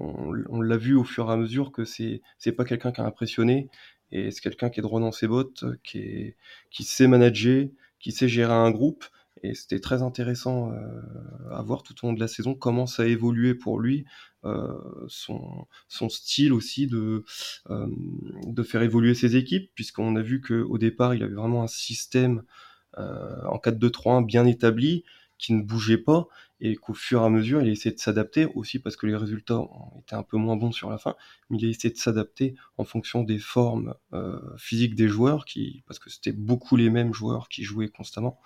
on, 0.50 0.62
l'a 0.62 0.78
vu 0.78 0.96
au 0.96 1.04
fur 1.04 1.30
et 1.30 1.34
à 1.34 1.38
mesure 1.38 1.72
que 1.72 1.86
c'est 1.86 2.22
c'est 2.38 2.52
pas 2.52 2.66
quelqu'un 2.66 2.92
qui 2.92 3.02
a 3.02 3.06
impressionné 3.06 3.69
et 4.12 4.31
c'est 4.31 4.42
quelqu'un 4.42 4.69
qui 4.69 4.80
est 4.80 4.84
droit 4.84 5.00
dans 5.00 5.12
ses 5.12 5.28
bottes, 5.28 5.66
qui 5.84 6.00
est 6.00 6.36
qui 6.69 6.84
sait 6.84 7.08
manager, 7.08 7.68
qui 8.01 8.12
sait 8.12 8.27
gérer 8.27 8.53
un 8.53 8.71
groupe. 8.71 9.06
Et 9.44 9.56
c'était 9.56 9.80
très 9.80 10.03
intéressant 10.03 10.71
euh, 10.71 11.01
à 11.50 11.62
voir 11.63 11.83
tout 11.83 11.95
au 12.03 12.07
long 12.07 12.13
de 12.13 12.19
la 12.19 12.27
saison 12.27 12.53
comment 12.53 12.86
ça 12.86 13.03
a 13.03 13.06
pour 13.59 13.80
lui, 13.80 14.06
euh, 14.44 14.74
son, 15.07 15.68
son 15.88 16.09
style 16.09 16.53
aussi 16.53 16.86
de, 16.86 17.24
euh, 17.69 17.88
de 18.45 18.63
faire 18.63 18.83
évoluer 18.83 19.15
ses 19.15 19.36
équipes, 19.38 19.71
puisqu'on 19.74 20.15
a 20.15 20.21
vu 20.21 20.42
qu'au 20.42 20.77
départ 20.77 21.15
il 21.15 21.24
avait 21.24 21.33
vraiment 21.33 21.63
un 21.63 21.68
système 21.68 22.44
en 22.98 23.57
4-2-3-1 23.57 24.25
bien 24.25 24.45
établi, 24.45 25.06
qui 25.38 25.53
ne 25.53 25.63
bougeait 25.63 25.98
pas 25.98 26.27
et 26.62 26.75
qu'au 26.75 26.94
fur 26.94 27.24
et 27.24 27.25
à 27.25 27.30
mesure, 27.30 27.62
il 27.62 27.69
a 27.69 27.72
essayé 27.72 27.94
de 27.94 28.00
s'adapter 28.00 28.46
aussi 28.54 28.78
parce 28.78 28.96
que 28.96 29.08
les 29.08 29.16
résultats 29.16 29.62
étaient 30.00 30.16
un 30.16 30.24
peu 30.24 30.38
moins 30.38 30.56
bons 30.56 30.72
sur 30.72 30.92
la 30.92 31.00
fin, 31.00 31.16
mais 31.50 31.58
il 31.58 31.66
a 31.66 31.69
essayé 31.69 31.92
de 31.92 31.98
s'adapter 31.98 32.56
en 32.78 32.86
fonction 32.86 33.24
des 33.24 33.40
formes 33.40 33.96
euh, 34.13 34.40
physiques 34.58 34.94
des 34.94 35.08
joueurs, 35.08 35.46
qui, 35.46 35.84
parce 35.88 35.98
que 35.98 36.12
c'était 36.12 36.31
beaucoup 36.31 36.75
les 36.78 36.92
mêmes 36.92 37.13
joueurs 37.13 37.50
qui 37.50 37.63
jouaient 37.63 37.90
constamment, 37.90 38.40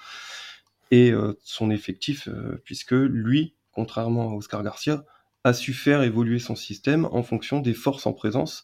et 0.92 1.12
euh, 1.12 1.34
son 1.44 1.70
effectif, 1.70 2.30
euh, 2.30 2.62
puisque 2.64 2.94
lui, 2.94 3.54
contrairement 3.72 4.30
à 4.30 4.34
Oscar 4.34 4.64
Garcia, 4.64 5.04
a 5.44 5.54
su 5.54 5.74
faire 5.74 6.02
évoluer 6.02 6.40
son 6.40 6.56
système 6.56 7.06
en 7.06 7.22
fonction 7.22 7.60
des 7.60 7.74
forces 7.74 8.08
en 8.08 8.14
présence, 8.14 8.64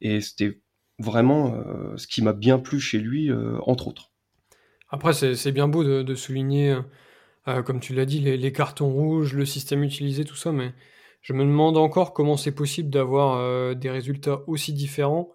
et 0.00 0.20
c'était 0.20 0.62
vraiment 1.00 1.62
ce 1.96 2.06
qui 2.06 2.22
m'a 2.22 2.32
bien 2.32 2.58
plu 2.58 2.80
chez 2.80 2.98
lui, 2.98 3.30
entre 3.66 3.88
autres. 3.88 4.10
Après, 4.88 5.12
c'est 5.12 5.52
bien 5.52 5.68
beau 5.68 5.84
de, 5.84 6.02
de 6.02 6.14
souligner 6.14 6.76
euh, 7.48 7.62
comme 7.62 7.80
tu 7.80 7.94
l'as 7.94 8.04
dit, 8.04 8.20
les, 8.20 8.52
cartons 8.52 8.90
rouges, 8.90 9.34
le 9.34 9.46
système 9.46 9.82
utilisé, 9.82 10.24
tout 10.24 10.36
ça, 10.36 10.52
mais 10.52 10.74
je 11.22 11.32
me 11.32 11.44
demande 11.44 11.78
encore 11.78 12.12
comment 12.12 12.36
c'est 12.36 12.54
possible 12.54 12.90
d'avoir 12.90 13.38
euh, 13.38 13.74
des 13.74 13.90
résultats 13.90 14.42
aussi 14.46 14.72
différents 14.74 15.32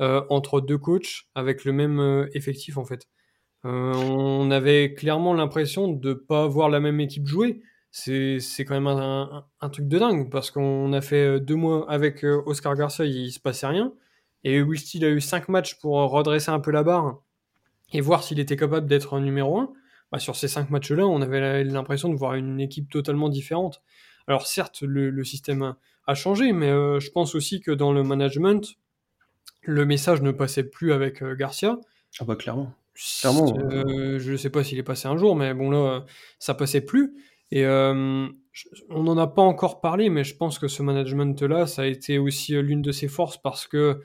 euh, 0.00 0.22
entre 0.30 0.60
deux 0.60 0.78
coachs 0.78 1.24
avec 1.34 1.64
le 1.64 1.72
même 1.72 2.28
effectif 2.34 2.78
en 2.78 2.84
fait. 2.84 3.08
on 3.64 4.50
avait 4.50 4.94
clairement 4.94 5.34
l'impression 5.34 5.88
de 5.88 6.10
ne 6.10 6.14
pas 6.14 6.46
voir 6.46 6.68
la 6.68 6.80
même 6.80 7.00
équipe 7.00 7.26
jouer. 7.26 7.60
C'est, 7.90 8.38
quand 8.60 8.74
même 8.74 8.86
un, 8.86 9.70
truc 9.72 9.88
de 9.88 9.98
dingue 9.98 10.30
parce 10.30 10.50
qu'on 10.50 10.92
a 10.92 11.00
fait 11.00 11.40
deux 11.40 11.56
mois 11.56 11.90
avec 11.90 12.24
Oscar 12.24 12.76
Garcia, 12.76 13.06
il, 13.06 13.32
se 13.32 13.40
passait 13.40 13.66
rien. 13.66 13.92
Et 14.44 14.60
Will 14.62 14.78
Steele 14.78 15.04
a 15.06 15.10
eu 15.10 15.20
cinq 15.20 15.48
matchs 15.48 15.80
pour 15.80 15.94
redresser 16.10 16.50
un 16.50 16.60
peu 16.60 16.70
la 16.70 16.82
barre 16.82 17.22
et 17.92 18.00
voir 18.00 18.22
s'il 18.22 18.38
était 18.38 18.56
capable 18.56 18.86
d'être 18.86 19.14
un 19.14 19.20
numéro 19.20 19.58
un. 19.58 19.72
Bah, 20.12 20.18
sur 20.18 20.36
ces 20.36 20.48
cinq 20.48 20.70
matchs-là, 20.70 21.06
on 21.06 21.20
avait 21.20 21.64
l'impression 21.64 22.08
de 22.08 22.14
voir 22.14 22.34
une 22.34 22.60
équipe 22.60 22.88
totalement 22.90 23.28
différente. 23.28 23.82
Alors 24.28 24.46
certes, 24.46 24.82
le, 24.82 25.24
système 25.24 25.74
a, 26.06 26.14
changé, 26.14 26.52
mais 26.52 26.70
euh, 26.70 27.00
je 27.00 27.10
pense 27.10 27.34
aussi 27.34 27.60
que 27.60 27.70
dans 27.70 27.92
le 27.92 28.02
management, 28.02 28.76
le 29.62 29.84
message 29.84 30.22
ne 30.22 30.30
passait 30.30 30.64
plus 30.64 30.92
avec 30.92 31.22
euh, 31.22 31.34
Garcia. 31.34 31.78
Ah 32.20 32.24
bah 32.24 32.36
clairement. 32.36 32.72
clairement. 33.20 33.56
Euh, 33.70 34.18
je 34.18 34.32
ne 34.32 34.36
sais 34.36 34.50
pas 34.50 34.62
s'il 34.62 34.78
est 34.78 34.84
passé 34.84 35.08
un 35.08 35.16
jour, 35.16 35.34
mais 35.36 35.54
bon 35.54 35.70
là, 35.70 36.04
ça 36.38 36.54
passait 36.54 36.80
plus. 36.80 37.14
Et 37.52 37.64
on 37.66 38.32
n'en 38.90 39.18
a 39.18 39.26
pas 39.28 39.42
encore 39.42 39.80
parlé, 39.80 40.08
mais 40.08 40.24
je 40.24 40.36
pense 40.36 40.58
que 40.58 40.66
ce 40.66 40.82
management-là, 40.82 41.66
ça 41.66 41.82
a 41.82 41.86
été 41.86 42.18
aussi 42.18 42.60
l'une 42.60 42.82
de 42.82 42.90
ses 42.90 43.06
forces 43.06 43.38
parce 43.38 43.68
que 43.68 44.00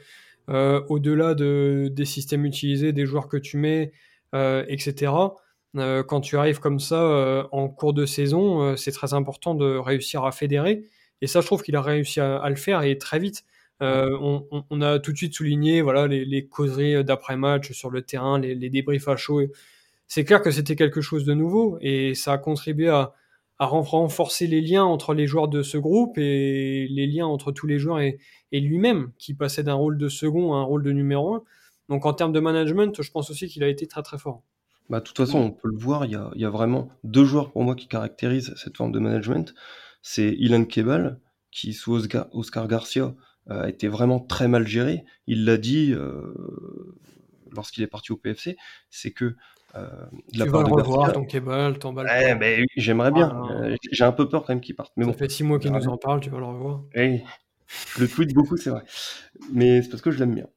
au-delà 0.47 1.33
de, 1.33 1.89
des 1.91 2.05
systèmes 2.05 2.45
utilisés, 2.45 2.93
des 2.93 3.07
joueurs 3.07 3.27
que 3.27 3.37
tu 3.37 3.57
mets, 3.57 3.93
etc., 4.33 5.11
euh, 5.77 6.03
quand 6.03 6.21
tu 6.21 6.37
arrives 6.37 6.59
comme 6.59 6.79
ça 6.79 7.01
euh, 7.01 7.43
en 7.51 7.69
cours 7.69 7.93
de 7.93 8.05
saison, 8.05 8.61
euh, 8.61 8.75
c'est 8.75 8.91
très 8.91 9.13
important 9.13 9.55
de 9.55 9.77
réussir 9.77 10.25
à 10.25 10.31
fédérer. 10.31 10.83
Et 11.21 11.27
ça, 11.27 11.41
je 11.41 11.45
trouve 11.45 11.61
qu'il 11.63 11.75
a 11.75 11.81
réussi 11.81 12.19
à, 12.19 12.49
le 12.49 12.55
faire 12.55 12.81
et 12.83 12.97
très 12.97 13.19
vite. 13.19 13.45
On, 13.79 14.81
a 14.81 14.99
tout 14.99 15.11
de 15.11 15.17
suite 15.17 15.33
souligné 15.33 15.81
voilà, 15.81 16.07
les, 16.07 16.47
causeries 16.47 17.03
d'après-match 17.03 17.71
sur 17.71 17.89
le 17.89 18.01
terrain, 18.03 18.39
les, 18.39 18.69
débriefs 18.69 19.07
à 19.07 19.15
chaud. 19.17 19.41
C'est 20.07 20.25
clair 20.25 20.41
que 20.41 20.51
c'était 20.51 20.75
quelque 20.75 21.01
chose 21.01 21.25
de 21.25 21.33
nouveau 21.33 21.77
et 21.81 22.15
ça 22.15 22.33
a 22.33 22.37
contribué 22.37 22.89
à, 22.89 23.13
renforcer 23.59 24.47
les 24.47 24.61
liens 24.61 24.83
entre 24.83 25.13
les 25.13 25.27
joueurs 25.27 25.47
de 25.47 25.61
ce 25.61 25.77
groupe 25.77 26.17
et 26.17 26.87
les 26.89 27.05
liens 27.05 27.27
entre 27.27 27.51
tous 27.51 27.67
les 27.67 27.77
joueurs 27.77 27.99
et, 27.99 28.17
et 28.51 28.59
lui-même, 28.59 29.11
qui 29.19 29.35
passait 29.35 29.63
d'un 29.63 29.75
rôle 29.75 29.99
de 29.99 30.09
second 30.09 30.53
à 30.55 30.57
un 30.57 30.63
rôle 30.63 30.83
de 30.83 30.91
numéro 30.91 31.35
un. 31.35 31.43
Donc 31.89 32.07
en 32.07 32.13
termes 32.13 32.33
de 32.33 32.39
management, 32.39 33.01
je 33.01 33.11
pense 33.11 33.29
aussi 33.29 33.47
qu'il 33.47 33.63
a 33.63 33.67
été 33.67 33.85
très 33.85 34.01
très 34.01 34.17
fort. 34.17 34.41
Bah, 34.91 34.99
de 34.99 35.05
toute 35.05 35.15
façon, 35.15 35.39
on 35.39 35.51
peut 35.51 35.69
le 35.69 35.77
voir, 35.77 36.03
il 36.03 36.11
y 36.11 36.15
a, 36.15 36.29
il 36.35 36.41
y 36.41 36.45
a 36.45 36.49
vraiment 36.49 36.89
deux 37.05 37.23
joueurs 37.23 37.53
pour 37.53 37.63
moi 37.63 37.75
qui 37.75 37.87
caractérisent 37.87 38.53
cette 38.57 38.75
forme 38.75 38.91
de 38.91 38.99
management. 38.99 39.55
C'est 40.01 40.35
Ilan 40.37 40.65
Kebal, 40.65 41.17
qui 41.49 41.71
sous 41.71 41.93
Oscar, 41.93 42.27
Oscar 42.33 42.67
Garcia 42.67 43.15
a 43.49 43.69
été 43.69 43.87
vraiment 43.87 44.19
très 44.19 44.49
mal 44.49 44.67
géré. 44.67 45.05
Il 45.27 45.45
l'a 45.45 45.55
dit 45.55 45.93
euh, 45.93 46.33
lorsqu'il 47.51 47.83
est 47.83 47.87
parti 47.87 48.11
au 48.11 48.17
PFC, 48.17 48.57
c'est 48.89 49.11
que 49.11 49.37
euh, 49.75 49.87
tu 50.33 50.39
vas 50.39 50.45
le 50.45 50.73
revoir, 50.73 51.13
ton 51.13 51.23
Kebal, 51.23 51.79
ton 51.79 51.93
bal. 51.93 52.07
Ouais, 52.07 52.35
mais 52.35 52.65
j'aimerais 52.75 53.11
bien. 53.11 53.31
Ah. 53.33 53.63
Euh, 53.63 53.75
j'ai 53.93 54.03
un 54.03 54.11
peu 54.11 54.27
peur 54.27 54.43
quand 54.43 54.53
même 54.53 54.59
qu'il 54.59 54.75
parte. 54.75 54.91
Mais 54.97 55.05
ça 55.05 55.11
bon. 55.11 55.17
fait 55.17 55.29
six 55.29 55.45
mois 55.45 55.57
qu'il 55.57 55.71
nous 55.71 55.87
en 55.87 55.95
parle, 55.95 56.19
tu 56.19 56.29
vas 56.29 56.39
le 56.39 56.47
revoir. 56.47 56.81
Oui. 56.97 57.21
Je 57.95 58.01
le 58.01 58.09
tweet 58.09 58.33
beaucoup, 58.33 58.57
c'est 58.57 58.71
vrai. 58.71 58.83
Mais 59.53 59.81
c'est 59.81 59.89
parce 59.89 60.01
que 60.01 60.11
je 60.11 60.19
l'aime 60.19 60.35
bien. 60.35 60.47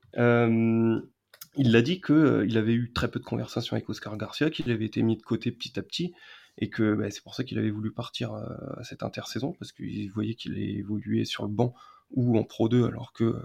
Il 1.57 1.73
l'a 1.73 1.83
dit 1.83 2.01
qu'il 2.01 2.15
euh, 2.15 2.47
il 2.47 2.59
avait 2.59 2.75
eu 2.75 2.93
très 2.93 3.11
peu 3.11 3.21
de 3.21 3.25
conversations 3.25 3.75
avec 3.75 3.89
Oscar 3.89 4.17
Garcia, 4.17 4.51
qu'il 4.51 4.71
avait 4.71 4.85
été 4.85 5.03
mis 5.03 5.17
de 5.17 5.23
côté 5.23 5.53
petit 5.53 5.79
à 5.79 5.83
petit, 5.83 6.13
et 6.59 6.69
que 6.69 6.95
bah, 6.95 7.11
c'est 7.11 7.23
pour 7.23 7.35
ça 7.35 7.45
qu'il 7.45 7.59
avait 7.59 7.71
voulu 7.71 7.93
partir 7.93 8.35
euh, 8.35 8.47
à 8.77 8.85
cette 8.85 9.03
intersaison, 9.03 9.53
parce 9.59 9.73
qu'il 9.73 10.11
voyait 10.13 10.35
qu'il 10.35 10.59
évoluait 10.59 11.25
sur 11.25 11.45
le 11.45 11.51
banc 11.51 11.75
ou 12.11 12.39
en 12.39 12.45
Pro 12.45 12.69
2 12.69 12.85
alors 12.85 13.13
que 13.13 13.37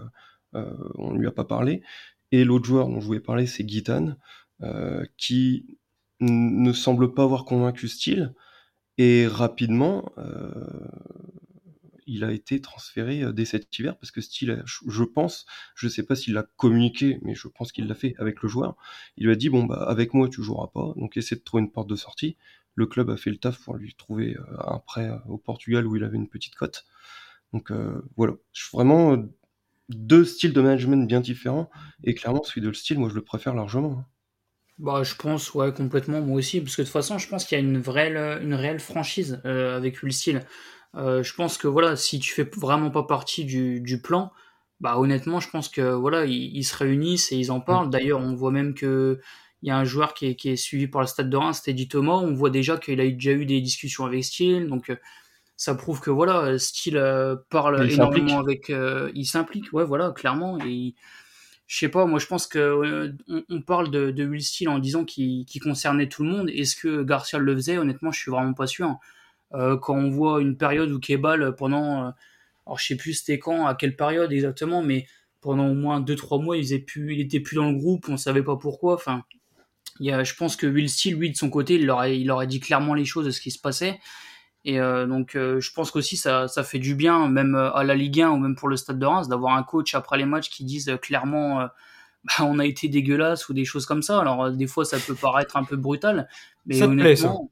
euh, 0.54 0.74
on 0.96 1.14
lui 1.14 1.26
a 1.26 1.32
pas 1.32 1.44
parlé. 1.44 1.82
Et 2.32 2.44
l'autre 2.44 2.64
joueur 2.64 2.88
dont 2.88 3.00
je 3.00 3.06
voulais 3.06 3.20
parler, 3.20 3.46
c'est 3.46 3.64
Guitane, 3.64 4.16
qui 5.16 5.78
ne 6.20 6.72
semble 6.72 7.14
pas 7.14 7.24
avoir 7.24 7.44
convaincu 7.44 7.88
Style, 7.88 8.34
et 8.98 9.26
rapidement, 9.26 10.12
il 12.10 12.24
a 12.24 12.32
été 12.32 12.60
transféré 12.60 13.22
euh, 13.22 13.32
dès 13.32 13.44
cet 13.44 13.78
hiver 13.78 13.96
parce 13.96 14.10
que 14.10 14.20
Steele, 14.20 14.62
je 14.66 15.04
pense, 15.04 15.46
je 15.76 15.88
sais 15.88 16.02
pas 16.02 16.16
s'il 16.16 16.34
l'a 16.34 16.42
communiqué, 16.56 17.20
mais 17.22 17.34
je 17.34 17.46
pense 17.46 17.70
qu'il 17.70 17.86
l'a 17.86 17.94
fait 17.94 18.14
avec 18.18 18.42
le 18.42 18.48
joueur. 18.48 18.76
Il 19.16 19.26
lui 19.26 19.32
a 19.32 19.36
dit 19.36 19.48
bon 19.48 19.64
bah 19.64 19.84
avec 19.88 20.12
moi 20.12 20.28
tu 20.28 20.42
joueras 20.42 20.68
pas, 20.68 20.92
donc 20.96 21.16
essaie 21.16 21.36
de 21.36 21.40
trouver 21.40 21.62
une 21.62 21.70
porte 21.70 21.88
de 21.88 21.96
sortie. 21.96 22.36
Le 22.74 22.86
club 22.86 23.10
a 23.10 23.16
fait 23.16 23.30
le 23.30 23.36
taf 23.36 23.60
pour 23.60 23.76
lui 23.76 23.94
trouver 23.94 24.36
euh, 24.36 24.42
un 24.58 24.78
prêt 24.78 25.08
euh, 25.08 25.18
au 25.28 25.38
Portugal 25.38 25.86
où 25.86 25.96
il 25.96 26.02
avait 26.04 26.16
une 26.16 26.28
petite 26.28 26.56
cote. 26.56 26.84
Donc 27.52 27.72
voilà, 28.16 28.34
vraiment 28.72 29.16
deux 29.88 30.24
styles 30.24 30.52
de 30.52 30.60
management 30.60 31.08
bien 31.08 31.18
différents 31.18 31.68
et 32.04 32.14
clairement 32.14 32.44
celui 32.44 32.60
de 32.60 32.68
le 32.68 32.74
style, 32.74 33.00
moi 33.00 33.08
je 33.08 33.16
le 33.16 33.22
préfère 33.22 33.56
largement. 33.56 33.98
Hein. 33.98 34.06
Bah, 34.78 35.02
je 35.02 35.16
pense, 35.16 35.52
ouais, 35.52 35.74
complètement, 35.74 36.20
moi 36.20 36.38
aussi, 36.38 36.60
parce 36.60 36.76
que 36.76 36.82
de 36.82 36.86
toute 36.86 36.92
façon, 36.92 37.18
je 37.18 37.28
pense 37.28 37.44
qu'il 37.44 37.58
y 37.58 37.60
a 37.60 37.64
une 37.64 37.82
réelle 38.54 38.78
franchise 38.78 39.40
avec 39.44 40.00
Will 40.04 40.12
Steel. 40.12 40.46
Euh, 40.96 41.22
je 41.22 41.34
pense 41.34 41.58
que 41.58 41.68
voilà, 41.68 41.96
si 41.96 42.18
tu 42.18 42.32
fais 42.32 42.48
vraiment 42.56 42.90
pas 42.90 43.04
partie 43.04 43.44
du, 43.44 43.80
du 43.80 44.00
plan, 44.00 44.32
bah 44.80 44.98
honnêtement, 44.98 45.40
je 45.40 45.50
pense 45.50 45.68
que 45.68 45.92
voilà, 45.92 46.24
ils, 46.24 46.64
se 46.64 46.76
réunissent 46.76 47.32
et 47.32 47.36
ils 47.36 47.52
en 47.52 47.60
parlent. 47.60 47.88
Mm. 47.88 47.90
D'ailleurs, 47.90 48.20
on 48.20 48.34
voit 48.34 48.50
même 48.50 48.74
que 48.74 49.20
il 49.62 49.68
y 49.68 49.70
a 49.70 49.76
un 49.76 49.84
joueur 49.84 50.14
qui 50.14 50.26
est, 50.26 50.34
qui 50.36 50.48
est 50.48 50.56
suivi 50.56 50.88
par 50.88 51.02
le 51.02 51.06
Stade 51.06 51.28
de 51.28 51.36
Reims, 51.36 51.58
c'était 51.58 51.74
dit 51.74 51.86
Thomas. 51.86 52.14
On 52.14 52.32
voit 52.32 52.50
déjà 52.50 52.78
qu'il 52.78 53.00
a 53.00 53.08
déjà 53.08 53.32
eu 53.32 53.44
des 53.44 53.60
discussions 53.60 54.06
avec 54.06 54.24
Steele, 54.24 54.68
donc 54.68 54.88
euh, 54.90 54.96
ça 55.56 55.74
prouve 55.74 56.00
que 56.00 56.10
voilà, 56.10 56.58
Steele 56.58 56.96
euh, 56.96 57.36
parle 57.50 57.90
énormément 57.90 58.38
avec, 58.38 58.70
il 59.14 59.26
s'implique, 59.26 59.72
ouais, 59.72 59.84
voilà, 59.84 60.12
clairement. 60.12 60.58
Et 60.64 60.94
je 61.66 61.78
sais 61.78 61.88
pas, 61.88 62.06
moi 62.06 62.18
je 62.18 62.26
pense 62.26 62.46
que 62.46 63.12
on, 63.28 63.62
parle 63.62 63.90
de, 63.90 64.10
de 64.10 64.26
Will 64.26 64.42
Steele 64.42 64.70
en 64.70 64.78
disant 64.78 65.04
qu'il 65.04 65.46
concernait 65.62 66.08
tout 66.08 66.24
le 66.24 66.30
monde. 66.30 66.50
Est-ce 66.50 66.74
que 66.74 67.02
Garcia 67.02 67.38
le 67.38 67.54
faisait? 67.54 67.76
Honnêtement, 67.76 68.10
je 68.12 68.18
suis 68.18 68.30
vraiment 68.30 68.54
pas 68.54 68.66
sûr. 68.66 68.96
Euh, 69.54 69.76
quand 69.76 69.96
on 69.96 70.10
voit 70.10 70.40
une 70.40 70.56
période 70.56 70.90
où 70.90 71.00
Kebal 71.00 71.54
pendant, 71.56 72.06
euh, 72.06 72.10
alors 72.66 72.78
je 72.78 72.86
sais 72.86 72.96
plus 72.96 73.14
c'était 73.14 73.38
quand, 73.38 73.66
à 73.66 73.74
quelle 73.74 73.96
période 73.96 74.32
exactement, 74.32 74.82
mais 74.82 75.06
pendant 75.40 75.68
au 75.68 75.74
moins 75.74 76.00
2-3 76.00 76.42
mois, 76.42 76.56
il, 76.56 76.84
plus, 76.84 77.14
il 77.14 77.20
était 77.20 77.40
plus 77.40 77.56
dans 77.56 77.70
le 77.70 77.76
groupe, 77.76 78.08
on 78.08 78.16
savait 78.16 78.42
pas 78.42 78.56
pourquoi. 78.56 78.94
Enfin, 78.94 79.24
il 79.98 80.06
y 80.06 80.12
a, 80.12 80.22
je 80.22 80.34
pense 80.34 80.56
que 80.56 80.66
Will 80.66 80.88
Steele, 80.88 81.16
lui, 81.16 81.30
de 81.30 81.36
son 81.36 81.50
côté, 81.50 81.74
il 81.74 81.90
aurait, 81.90 82.18
il 82.18 82.30
aurait 82.30 82.46
dit 82.46 82.60
clairement 82.60 82.94
les 82.94 83.04
choses 83.04 83.26
de 83.26 83.30
ce 83.30 83.40
qui 83.40 83.50
se 83.50 83.58
passait. 83.58 83.98
Et 84.66 84.78
euh, 84.78 85.06
donc, 85.06 85.32
je 85.34 85.72
pense 85.72 85.90
qu'aussi 85.90 86.18
ça, 86.18 86.46
ça 86.46 86.62
fait 86.62 86.78
du 86.78 86.94
bien, 86.94 87.28
même 87.28 87.54
à 87.54 87.82
la 87.82 87.94
Ligue 87.94 88.20
1 88.20 88.30
ou 88.30 88.38
même 88.38 88.54
pour 88.54 88.68
le 88.68 88.76
Stade 88.76 88.98
de 88.98 89.06
Reims, 89.06 89.28
d'avoir 89.28 89.56
un 89.56 89.62
coach 89.62 89.94
après 89.94 90.18
les 90.18 90.26
matchs 90.26 90.50
qui 90.50 90.64
disent 90.64 90.96
clairement 91.00 91.60
bah, 92.24 92.44
on 92.44 92.58
a 92.58 92.66
été 92.66 92.88
dégueulasse 92.88 93.48
ou 93.48 93.54
des 93.54 93.64
choses 93.64 93.86
comme 93.86 94.02
ça. 94.02 94.20
Alors, 94.20 94.50
des 94.52 94.66
fois, 94.66 94.84
ça 94.84 94.98
peut 94.98 95.14
paraître 95.14 95.56
un 95.56 95.64
peu 95.64 95.76
brutal, 95.76 96.28
mais 96.66 96.76
ça 96.76 96.86
honnêtement, 96.86 97.50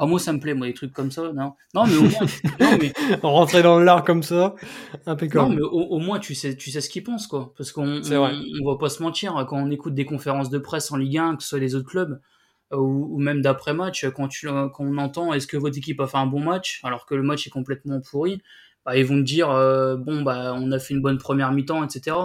ah, 0.00 0.06
moi, 0.06 0.18
ça 0.18 0.32
me 0.32 0.40
plaît, 0.40 0.54
moi, 0.54 0.66
des 0.66 0.74
trucs 0.74 0.92
comme 0.92 1.10
ça. 1.10 1.32
Non, 1.32 1.54
non 1.74 1.86
mais 1.86 1.96
au 1.96 2.02
moins. 2.02 2.10
non, 2.60 2.78
mais... 2.80 2.92
Rentrer 3.22 3.62
dans 3.62 3.78
l'art 3.78 4.04
comme 4.04 4.22
ça, 4.22 4.54
impeccable. 5.06 5.48
Non, 5.48 5.54
mais 5.54 5.62
au, 5.62 5.98
moins, 5.98 6.18
tu 6.18 6.34
sais, 6.34 6.56
tu 6.56 6.70
sais 6.70 6.80
ce 6.80 6.88
qu'ils 6.88 7.04
pensent, 7.04 7.26
quoi. 7.26 7.52
Parce 7.56 7.72
qu'on 7.72 8.00
on, 8.00 8.70
va 8.70 8.78
pas 8.78 8.88
se 8.88 9.02
mentir, 9.02 9.44
quand 9.48 9.58
on 9.58 9.70
écoute 9.70 9.94
des 9.94 10.04
conférences 10.04 10.50
de 10.50 10.58
presse 10.58 10.90
en 10.92 10.96
Ligue 10.96 11.18
1, 11.18 11.36
que 11.36 11.42
ce 11.42 11.48
soit 11.50 11.58
les 11.58 11.74
autres 11.74 11.88
clubs, 11.88 12.20
euh, 12.72 12.76
ou, 12.76 13.18
même 13.18 13.40
d'après-match, 13.40 14.06
quand, 14.10 14.28
tu, 14.28 14.46
quand 14.46 14.72
on 14.80 14.98
entend 14.98 15.32
est-ce 15.32 15.46
que 15.46 15.56
votre 15.56 15.78
équipe 15.78 16.00
a 16.00 16.06
fait 16.06 16.18
un 16.18 16.26
bon 16.26 16.40
match, 16.40 16.80
alors 16.84 17.06
que 17.06 17.14
le 17.14 17.22
match 17.22 17.46
est 17.46 17.50
complètement 17.50 18.00
pourri, 18.00 18.42
bah, 18.84 18.96
ils 18.96 19.04
vont 19.04 19.16
te 19.16 19.22
dire, 19.22 19.50
euh, 19.50 19.96
bon, 19.96 20.22
bah, 20.22 20.54
on 20.54 20.70
a 20.72 20.78
fait 20.78 20.94
une 20.94 21.02
bonne 21.02 21.18
première 21.18 21.52
mi-temps, 21.52 21.84
etc. 21.84 22.16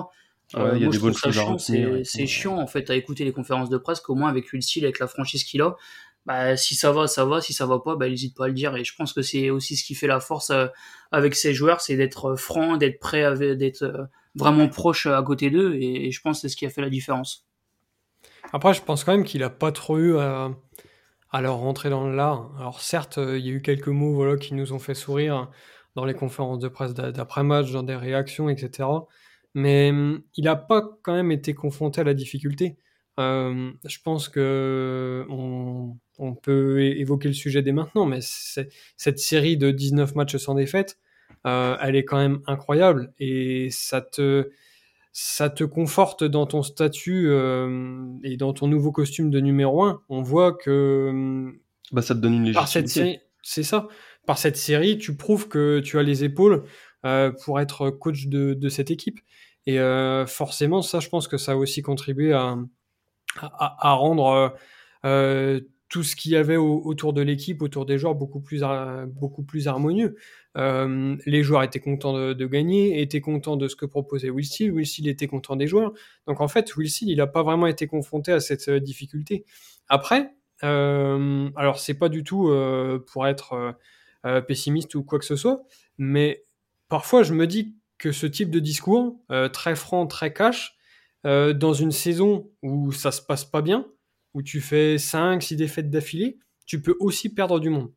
Euh, 0.55 0.77
y 0.77 0.85
a 0.85 0.87
des 0.89 0.99
bonnes 0.99 1.13
choses 1.13 1.71
C'est 2.03 2.27
chiant 2.27 2.57
en 2.57 2.67
fait 2.67 2.89
à 2.89 2.95
écouter 2.95 3.25
les 3.25 3.31
conférences 3.31 3.69
de 3.69 3.77
presse 3.77 3.99
qu'au 3.99 4.15
moins 4.15 4.29
avec 4.29 4.53
Ulsil, 4.53 4.83
avec 4.83 4.99
la 4.99 5.07
franchise 5.07 5.43
qu'il 5.43 5.61
a, 5.61 5.75
bah, 6.25 6.55
si 6.55 6.75
ça 6.75 6.91
va, 6.91 7.07
ça 7.07 7.25
va, 7.25 7.41
si 7.41 7.53
ça 7.53 7.65
va 7.65 7.79
pas, 7.79 7.95
bah, 7.95 8.07
n'hésite 8.07 8.35
pas 8.35 8.45
à 8.45 8.47
le 8.47 8.53
dire. 8.53 8.75
Et 8.75 8.83
je 8.83 8.95
pense 8.95 9.13
que 9.13 9.21
c'est 9.21 9.49
aussi 9.49 9.75
ce 9.75 9.83
qui 9.83 9.95
fait 9.95 10.07
la 10.07 10.19
force 10.19 10.51
euh, 10.51 10.67
avec 11.11 11.35
ces 11.35 11.53
joueurs, 11.53 11.81
c'est 11.81 11.97
d'être 11.97 12.35
franc, 12.35 12.77
d'être 12.77 12.99
prêt, 12.99 13.55
d'être 13.55 13.83
euh, 13.83 14.05
vraiment 14.35 14.69
proche 14.69 15.05
à 15.05 15.21
côté 15.21 15.49
d'eux. 15.49 15.75
Et, 15.75 16.11
je 16.11 16.21
pense 16.21 16.37
que 16.37 16.41
c'est 16.41 16.49
ce 16.49 16.55
qui 16.55 16.65
a 16.65 16.69
fait 16.69 16.81
la 16.81 16.89
différence. 16.89 17.45
Après, 18.53 18.73
je 18.73 18.81
pense 18.81 19.03
quand 19.03 19.11
même 19.11 19.25
qu'il 19.25 19.43
a 19.43 19.49
pas 19.49 19.71
trop 19.71 19.97
eu 19.97 20.17
à, 20.17 20.51
leur 21.41 21.57
rentrer 21.57 21.89
dans 21.89 22.07
l'art. 22.07 22.51
Alors 22.57 22.81
certes, 22.81 23.17
euh, 23.17 23.37
il 23.37 23.45
y 23.45 23.49
a 23.49 23.53
eu 23.53 23.61
quelques 23.61 23.87
mots 23.87 24.13
voilà, 24.13 24.37
qui 24.37 24.53
nous 24.53 24.71
ont 24.71 24.79
fait 24.79 24.93
sourire 24.93 25.49
dans 25.95 26.05
les 26.05 26.13
conférences 26.13 26.59
de 26.59 26.67
presse 26.67 26.93
d'après-match, 26.93 27.71
dans 27.71 27.83
des 27.83 27.95
réactions, 27.95 28.49
etc. 28.49 28.87
Mais 29.55 29.89
hum, 29.89 30.21
il 30.35 30.45
n'a 30.45 30.55
pas 30.55 30.83
quand 31.03 31.13
même 31.13 31.31
été 31.31 31.53
confronté 31.53 32.01
à 32.01 32.03
la 32.03 32.13
difficulté. 32.13 32.77
Euh, 33.19 33.71
je 33.85 33.97
pense 34.03 34.29
que 34.29 35.25
on, 35.29 35.97
on, 36.17 36.35
peut 36.35 36.81
évoquer 36.81 37.27
le 37.27 37.33
sujet 37.33 37.61
dès 37.61 37.71
maintenant, 37.71 38.05
mais 38.05 38.19
cette 38.21 39.19
série 39.19 39.57
de 39.57 39.71
19 39.71 40.15
matchs 40.15 40.37
sans 40.37 40.55
défaite, 40.55 40.97
euh, 41.45 41.75
elle 41.81 41.95
est 41.95 42.05
quand 42.05 42.17
même 42.17 42.41
incroyable 42.47 43.13
et 43.19 43.69
ça 43.71 44.01
te, 44.01 44.49
ça 45.11 45.49
te 45.49 45.63
conforte 45.63 46.23
dans 46.23 46.45
ton 46.45 46.63
statut 46.63 47.27
euh, 47.27 48.05
et 48.23 48.37
dans 48.37 48.53
ton 48.53 48.67
nouveau 48.67 48.91
costume 48.91 49.29
de 49.29 49.39
numéro 49.39 49.83
1. 49.83 50.01
On 50.09 50.21
voit 50.21 50.53
que. 50.53 51.51
Bah, 51.91 52.01
ça 52.01 52.15
te 52.15 52.19
donne 52.19 52.35
une 52.35 52.45
légitimité. 52.45 53.21
C'est 53.41 53.63
ça. 53.63 53.87
Par 54.25 54.37
cette 54.37 54.55
série, 54.55 54.97
tu 54.97 55.17
prouves 55.17 55.49
que 55.49 55.81
tu 55.81 55.99
as 55.99 56.03
les 56.03 56.23
épaules 56.23 56.63
euh, 57.05 57.31
pour 57.43 57.59
être 57.59 57.89
coach 57.89 58.27
de, 58.27 58.53
de 58.53 58.69
cette 58.69 58.89
équipe. 58.89 59.19
Et 59.65 59.79
forcément, 60.27 60.81
ça, 60.81 60.99
je 60.99 61.07
pense 61.07 61.29
que 61.29 61.37
ça 61.37 61.53
a 61.53 61.55
aussi 61.55 61.81
contribué 61.81 62.33
à, 62.33 62.57
à, 63.41 63.93
rendre 63.93 64.53
euh, 65.05 65.59
tout 65.93 66.01
ce 66.01 66.15
qu'il 66.15 66.31
y 66.31 66.35
avait 66.35 66.57
autour 66.57 67.13
de 67.13 67.21
l'équipe, 67.21 67.61
autour 67.61 67.85
des 67.85 67.99
joueurs, 67.99 68.15
beaucoup 68.15 68.39
plus, 68.39 68.63
beaucoup 69.05 69.43
plus 69.43 69.67
harmonieux. 69.67 70.15
Euh, 70.57 71.15
les 71.27 71.43
joueurs 71.43 71.61
étaient 71.61 71.79
contents 71.79 72.33
de, 72.33 72.45
gagner, 72.47 72.99
étaient 72.99 73.21
contents 73.21 73.57
de 73.57 73.67
ce 73.67 73.75
que 73.75 73.85
proposait 73.85 74.31
Will 74.31 74.43
Steele, 74.43 74.71
Will 74.71 74.87
Steele 74.87 75.07
était 75.07 75.27
content 75.27 75.55
des 75.55 75.67
joueurs. 75.67 75.93
Donc 76.25 76.41
en 76.41 76.47
fait, 76.47 76.75
Will 76.75 76.89
Steele, 76.89 77.09
il 77.11 77.17
n'a 77.17 77.27
pas 77.27 77.43
vraiment 77.43 77.67
été 77.67 77.85
confronté 77.85 78.31
à 78.31 78.39
cette 78.39 78.71
difficulté. 78.71 79.45
Après, 79.87 80.31
euh, 80.63 81.51
alors 81.55 81.77
c'est 81.77 81.93
pas 81.93 82.09
du 82.09 82.23
tout 82.23 82.51
pour 83.11 83.27
être 83.27 83.77
pessimiste 84.47 84.95
ou 84.95 85.03
quoi 85.03 85.19
que 85.19 85.25
ce 85.25 85.35
soit, 85.35 85.61
mais 85.99 86.43
parfois 86.89 87.21
je 87.21 87.35
me 87.35 87.45
dis 87.45 87.75
que 87.99 88.11
ce 88.11 88.25
type 88.25 88.49
de 88.49 88.59
discours, 88.59 89.19
très 89.51 89.75
franc, 89.75 90.07
très 90.07 90.33
cash, 90.33 90.75
euh, 91.27 91.53
dans 91.53 91.73
une 91.73 91.91
saison 91.91 92.49
où 92.63 92.91
ça 92.91 93.11
se 93.11 93.21
passe 93.21 93.45
pas 93.45 93.61
bien, 93.61 93.85
où 94.33 94.41
tu 94.41 94.61
fais 94.61 94.97
5, 94.97 95.41
6 95.41 95.55
défaites 95.55 95.89
d'affilée, 95.89 96.37
tu 96.65 96.81
peux 96.81 96.95
aussi 96.99 97.33
perdre 97.33 97.59
du 97.59 97.69
monde. 97.69 97.91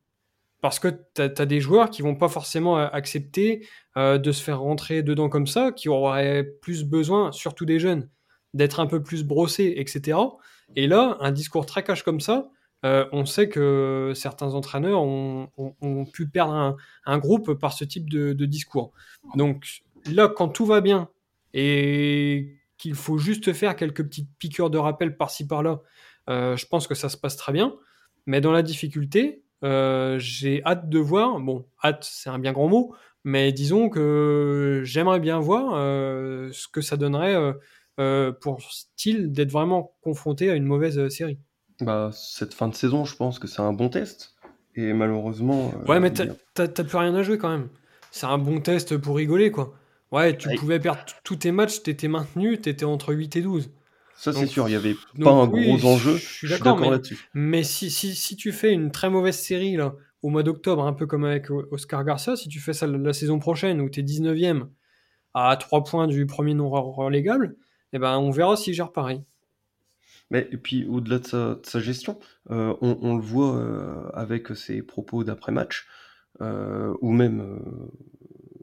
Parce 0.61 0.79
que 0.79 0.89
tu 1.15 1.23
as, 1.23 1.47
des 1.47 1.61
joueurs 1.61 1.91
qui 1.91 2.03
vont 2.03 2.17
pas 2.17 2.29
forcément 2.29 2.79
euh, 2.79 2.89
accepter 2.93 3.67
euh, 3.97 4.19
de 4.19 4.33
se 4.33 4.43
faire 4.43 4.61
rentrer 4.61 5.03
dedans 5.03 5.29
comme 5.29 5.47
ça, 5.47 5.73
qui 5.73 5.89
auraient 5.89 6.45
plus 6.63 6.85
besoin, 6.85 7.31
surtout 7.33 7.65
des 7.65 7.79
jeunes, 7.79 8.09
d'être 8.55 8.81
un 8.81 8.87
peu 8.87 9.03
plus 9.03 9.25
brossés, 9.25 9.75
etc. 9.77 10.19
Et 10.75 10.87
là, 10.87 11.17
un 11.21 11.31
discours 11.31 11.67
cash 11.67 12.03
comme 12.03 12.21
ça, 12.21 12.51
on 12.83 13.25
sait 13.25 13.49
que 13.49 14.13
certains 14.15 14.55
entraîneurs 14.55 15.03
ont, 15.03 16.07
pu 16.13 16.29
perdre 16.29 16.77
un, 17.05 17.19
groupe 17.19 17.55
par 17.55 17.73
ce 17.73 17.85
type 17.85 18.09
de, 18.09 18.33
de 18.33 18.47
discours. 18.47 18.93
Donc 19.35 19.83
là, 20.13 20.29
quand 20.29 20.49
tout 20.49 20.67
va 20.67 20.81
bien 20.81 21.09
et 21.53 22.57
qu'il 22.79 22.95
faut 22.95 23.19
juste 23.19 23.53
faire 23.53 23.77
quelques 23.77 24.05
petites 24.05 24.29
piqûres 24.39 24.71
de 24.71 24.79
rappel 24.79 25.17
par-ci 25.17 25.47
par-là, 25.47 25.81
euh, 26.29 26.57
je 26.57 26.67
pense 26.67 26.87
que 26.87 26.95
ça 26.95 27.09
se 27.09 27.17
passe 27.17 27.37
très 27.37 27.53
bien. 27.53 27.75
Mais 28.27 28.41
dans 28.41 28.53
la 28.53 28.63
difficulté, 28.63 29.43
euh, 29.65 30.19
j'ai 30.19 30.65
hâte 30.65 30.89
de 30.89 30.99
voir. 30.99 31.41
Bon, 31.41 31.67
hâte, 31.83 32.07
c'est 32.09 32.31
un 32.31 32.39
bien 32.39 32.53
grand 32.53 32.69
mot, 32.69 32.95
mais 33.25 33.53
disons 33.53 33.89
que 33.89 34.83
j'aimerais 34.85 35.21
bien 35.21 35.39
voir 35.39 35.75
euh, 35.75 36.51
ce 36.53 36.69
que 36.69 36.81
ça 36.81 36.97
donnerait 36.97 37.37
pour 38.41 38.61
style 38.61 39.33
d'être 39.33 39.53
vraiment 39.53 39.97
confronté 40.03 40.51
à 40.51 40.55
une 40.55 40.67
mauvaise 40.67 41.09
série. 41.09 41.39
Bah, 41.81 42.11
cette 42.13 42.55
fin 42.55 42.69
de 42.69 42.75
saison, 42.75 43.05
je 43.05 43.17
pense 43.17 43.39
que 43.39 43.47
c'est 43.47 43.63
un 43.63 43.73
bon 43.73 43.89
test. 43.89 44.35
Et 44.75 44.93
malheureusement. 44.93 45.73
Ouais, 45.89 46.01
mais 46.01 46.13
t'as 46.13 46.69
plus 46.69 46.97
rien 46.97 47.15
à 47.15 47.23
jouer 47.23 47.39
quand 47.39 47.49
même. 47.49 47.69
C'est 48.11 48.27
un 48.27 48.39
bon 48.39 48.61
test 48.61 48.97
pour 48.97 49.17
rigoler, 49.17 49.51
quoi. 49.51 49.75
Ouais, 50.13 50.37
tu 50.37 50.49
pouvais 50.57 50.79
perdre 50.79 51.01
tous 51.25 51.37
tes 51.37 51.53
matchs, 51.53 51.83
t'étais 51.83 52.09
maintenu, 52.09 52.59
t'étais 52.59 52.85
entre 52.85 53.13
8 53.13 53.37
et 53.37 53.41
12. 53.41 53.71
Ça, 54.17 54.33
c'est 54.33 54.47
sûr, 54.47 54.67
il 54.67 54.71
n'y 54.71 54.77
avait 54.77 54.97
pas 55.23 55.31
un 55.31 55.47
gros 55.47 55.85
enjeu. 55.85 56.17
Je 56.17 56.47
suis 56.47 56.49
d'accord 56.49 56.91
là-dessus. 56.91 57.29
Mais 57.35 57.63
si, 57.63 57.91
si, 57.91 58.15
si, 58.15 58.37
tu 58.37 58.53
fais 58.53 58.73
une 58.73 58.91
très 58.91 59.11
mauvaise 59.11 59.39
série 59.39 59.77
là, 59.77 59.95
au 60.23 60.31
mois 60.31 60.43
d'octobre, 60.43 60.85
un 60.85 60.93
peu 60.93 61.07
comme 61.07 61.25
avec 61.25 61.51
Oscar 61.51 62.05
Garcia, 62.05 62.35
si 62.35 62.49
tu 62.49 62.59
fais 62.59 62.73
ça 62.73 62.87
la, 62.87 63.13
saison 63.13 63.39
prochaine 63.39 63.81
où 63.81 63.91
tu 63.91 64.01
es 64.01 64.03
19ème 64.03 64.69
à 65.35 65.57
3 65.57 65.85
points 65.85 66.07
du 66.07 66.27
premier 66.27 66.55
non 66.55 66.71
relégable, 66.71 67.57
eh 67.93 67.99
ben, 67.99 68.19
on 68.19 68.31
verra 68.31 68.57
s'il 68.57 68.75
gère 68.75 68.93
pareil. 68.93 69.23
Mais, 70.31 70.49
et 70.51 70.57
puis, 70.57 70.87
au-delà 70.87 71.19
de 71.19 71.61
sa, 71.63 71.81
gestion, 71.81 72.19
euh, 72.51 72.75
on, 72.81 73.17
le 73.17 73.23
voit 73.23 73.57
euh, 73.57 74.09
avec 74.15 74.49
ses 74.57 74.83
propos 74.83 75.23
d'après-match, 75.23 75.87
euh, 76.41 76.95
ou 77.01 77.13
même 77.13 77.61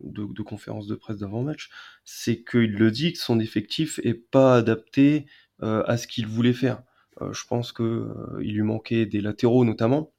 de, 0.04 0.26
de 0.26 0.42
conférences 0.42 0.88
de 0.88 0.96
presse 0.96 1.20
d'avant-match, 1.20 1.70
c'est 2.04 2.44
qu'il 2.44 2.74
le 2.74 2.92
dit 2.92 3.14
que 3.14 3.20
son 3.20 3.40
effectif 3.40 4.00
est 4.04 4.14
pas 4.14 4.58
adapté 4.58 5.26
à 5.64 5.98
ce 5.98 6.08
qu'il 6.08 6.28
voulait 6.28 6.54
faire. 6.54 6.84
je 7.32 7.46
pense 7.48 7.72
qu'il 7.74 8.08
il 8.42 8.54
lui 8.56 8.64
manquait 8.64 9.06
des 9.06 9.22
latéraux 9.22 9.66
notamment, 9.66 10.14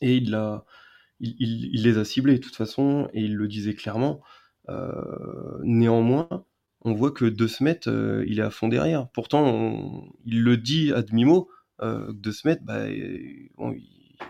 et 0.00 0.16
il, 0.16 1.82
les 1.82 1.98
a 1.98 2.04
ciblés 2.04 2.34
de 2.34 2.40
toute 2.40 2.56
façon, 2.56 3.08
et 3.12 3.22
il 3.22 3.36
le 3.36 3.48
disait 3.48 3.74
clairement. 3.74 4.20
néanmoins, 5.62 6.44
on 6.84 6.94
voit 6.94 7.12
que 7.12 7.24
De 7.24 7.46
Smet, 7.46 7.80
euh, 7.86 8.24
il 8.26 8.40
est 8.40 8.42
à 8.42 8.50
fond 8.50 8.68
derrière. 8.68 9.08
Pourtant, 9.10 10.04
il 10.24 10.42
le 10.42 10.56
dit 10.56 10.92
à 10.92 11.02
demi-mot, 11.02 11.48
euh, 11.80 12.12
De 12.12 12.30
Smet, 12.30 12.58
bah, 12.62 12.88
il 12.88 13.50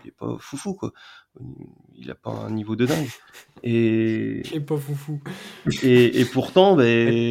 n'est 0.05 0.11
pas 0.11 0.35
foufou, 0.39 0.73
quoi. 0.73 0.91
Il 1.95 2.07
n'a 2.07 2.15
pas 2.15 2.31
un 2.31 2.51
niveau 2.51 2.75
de 2.75 2.85
dingue. 2.85 3.09
Et... 3.63 4.41
Il 4.51 4.53
n'est 4.53 4.65
pas 4.65 4.77
foufou. 4.77 5.19
Et, 5.83 6.25
pourtant, 6.25 6.75
bah, 6.75 6.83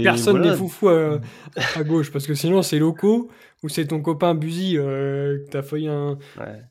personne 0.02 0.42
n'est 0.42 0.56
foufou 0.56 0.88
à, 0.88 1.20
gauche, 1.84 2.10
parce 2.10 2.26
que 2.26 2.34
sinon, 2.34 2.62
c'est 2.62 2.78
locaux 2.78 3.28
ou 3.62 3.68
c'est 3.68 3.86
ton 3.86 4.00
copain 4.00 4.34
Buzy 4.34 4.76
euh, 4.76 5.44
que 5.44 5.50
t'as 5.50 5.62
failli 5.62 5.88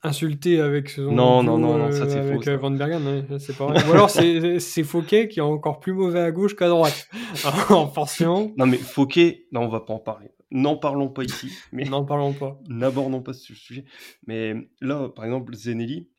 insulter 0.04 0.60
avec 0.60 0.90
son 0.90 1.12
non 1.12 1.42
non 1.42 1.58
non, 1.58 1.78
non 1.78 1.92
ça 1.92 2.10
c'est 2.10 2.20
avec 2.20 2.44
faux, 2.44 2.58
Van 2.58 2.72
Bergen 2.72 3.26
c'est 3.40 3.56
pas 3.56 3.68
vrai. 3.68 3.82
ou 3.88 3.92
alors 3.94 4.10
c'est 4.10 4.84
Fauquet 4.84 5.30
qui 5.30 5.40
est 5.40 5.44
encore 5.44 5.80
plus 5.80 5.94
mauvais 5.94 6.20
à 6.20 6.32
gauche 6.32 6.56
qu'à 6.56 6.68
droite 6.68 7.08
forcément 7.94 8.52
non 8.58 8.66
mais 8.66 8.78
Fauquet 8.78 9.46
non 9.52 9.62
on 9.62 9.70
va 9.70 9.80
pas 9.80 9.94
en 9.94 10.00
parler 10.00 10.32
n'en 10.52 10.78
parlons 10.78 11.10
pas 11.10 11.24
ici 11.24 11.52
mais 11.72 11.86
n'en 11.86 12.06
parlons 12.06 12.34
pas 12.34 12.60
n'abordons 12.68 13.22
pas 13.22 13.34
ce 13.34 13.54
sujet 13.54 13.86
mais 14.28 14.56
là 14.82 15.10
par 15.10 15.26
exemple 15.26 15.56
Zenelli 15.56 16.10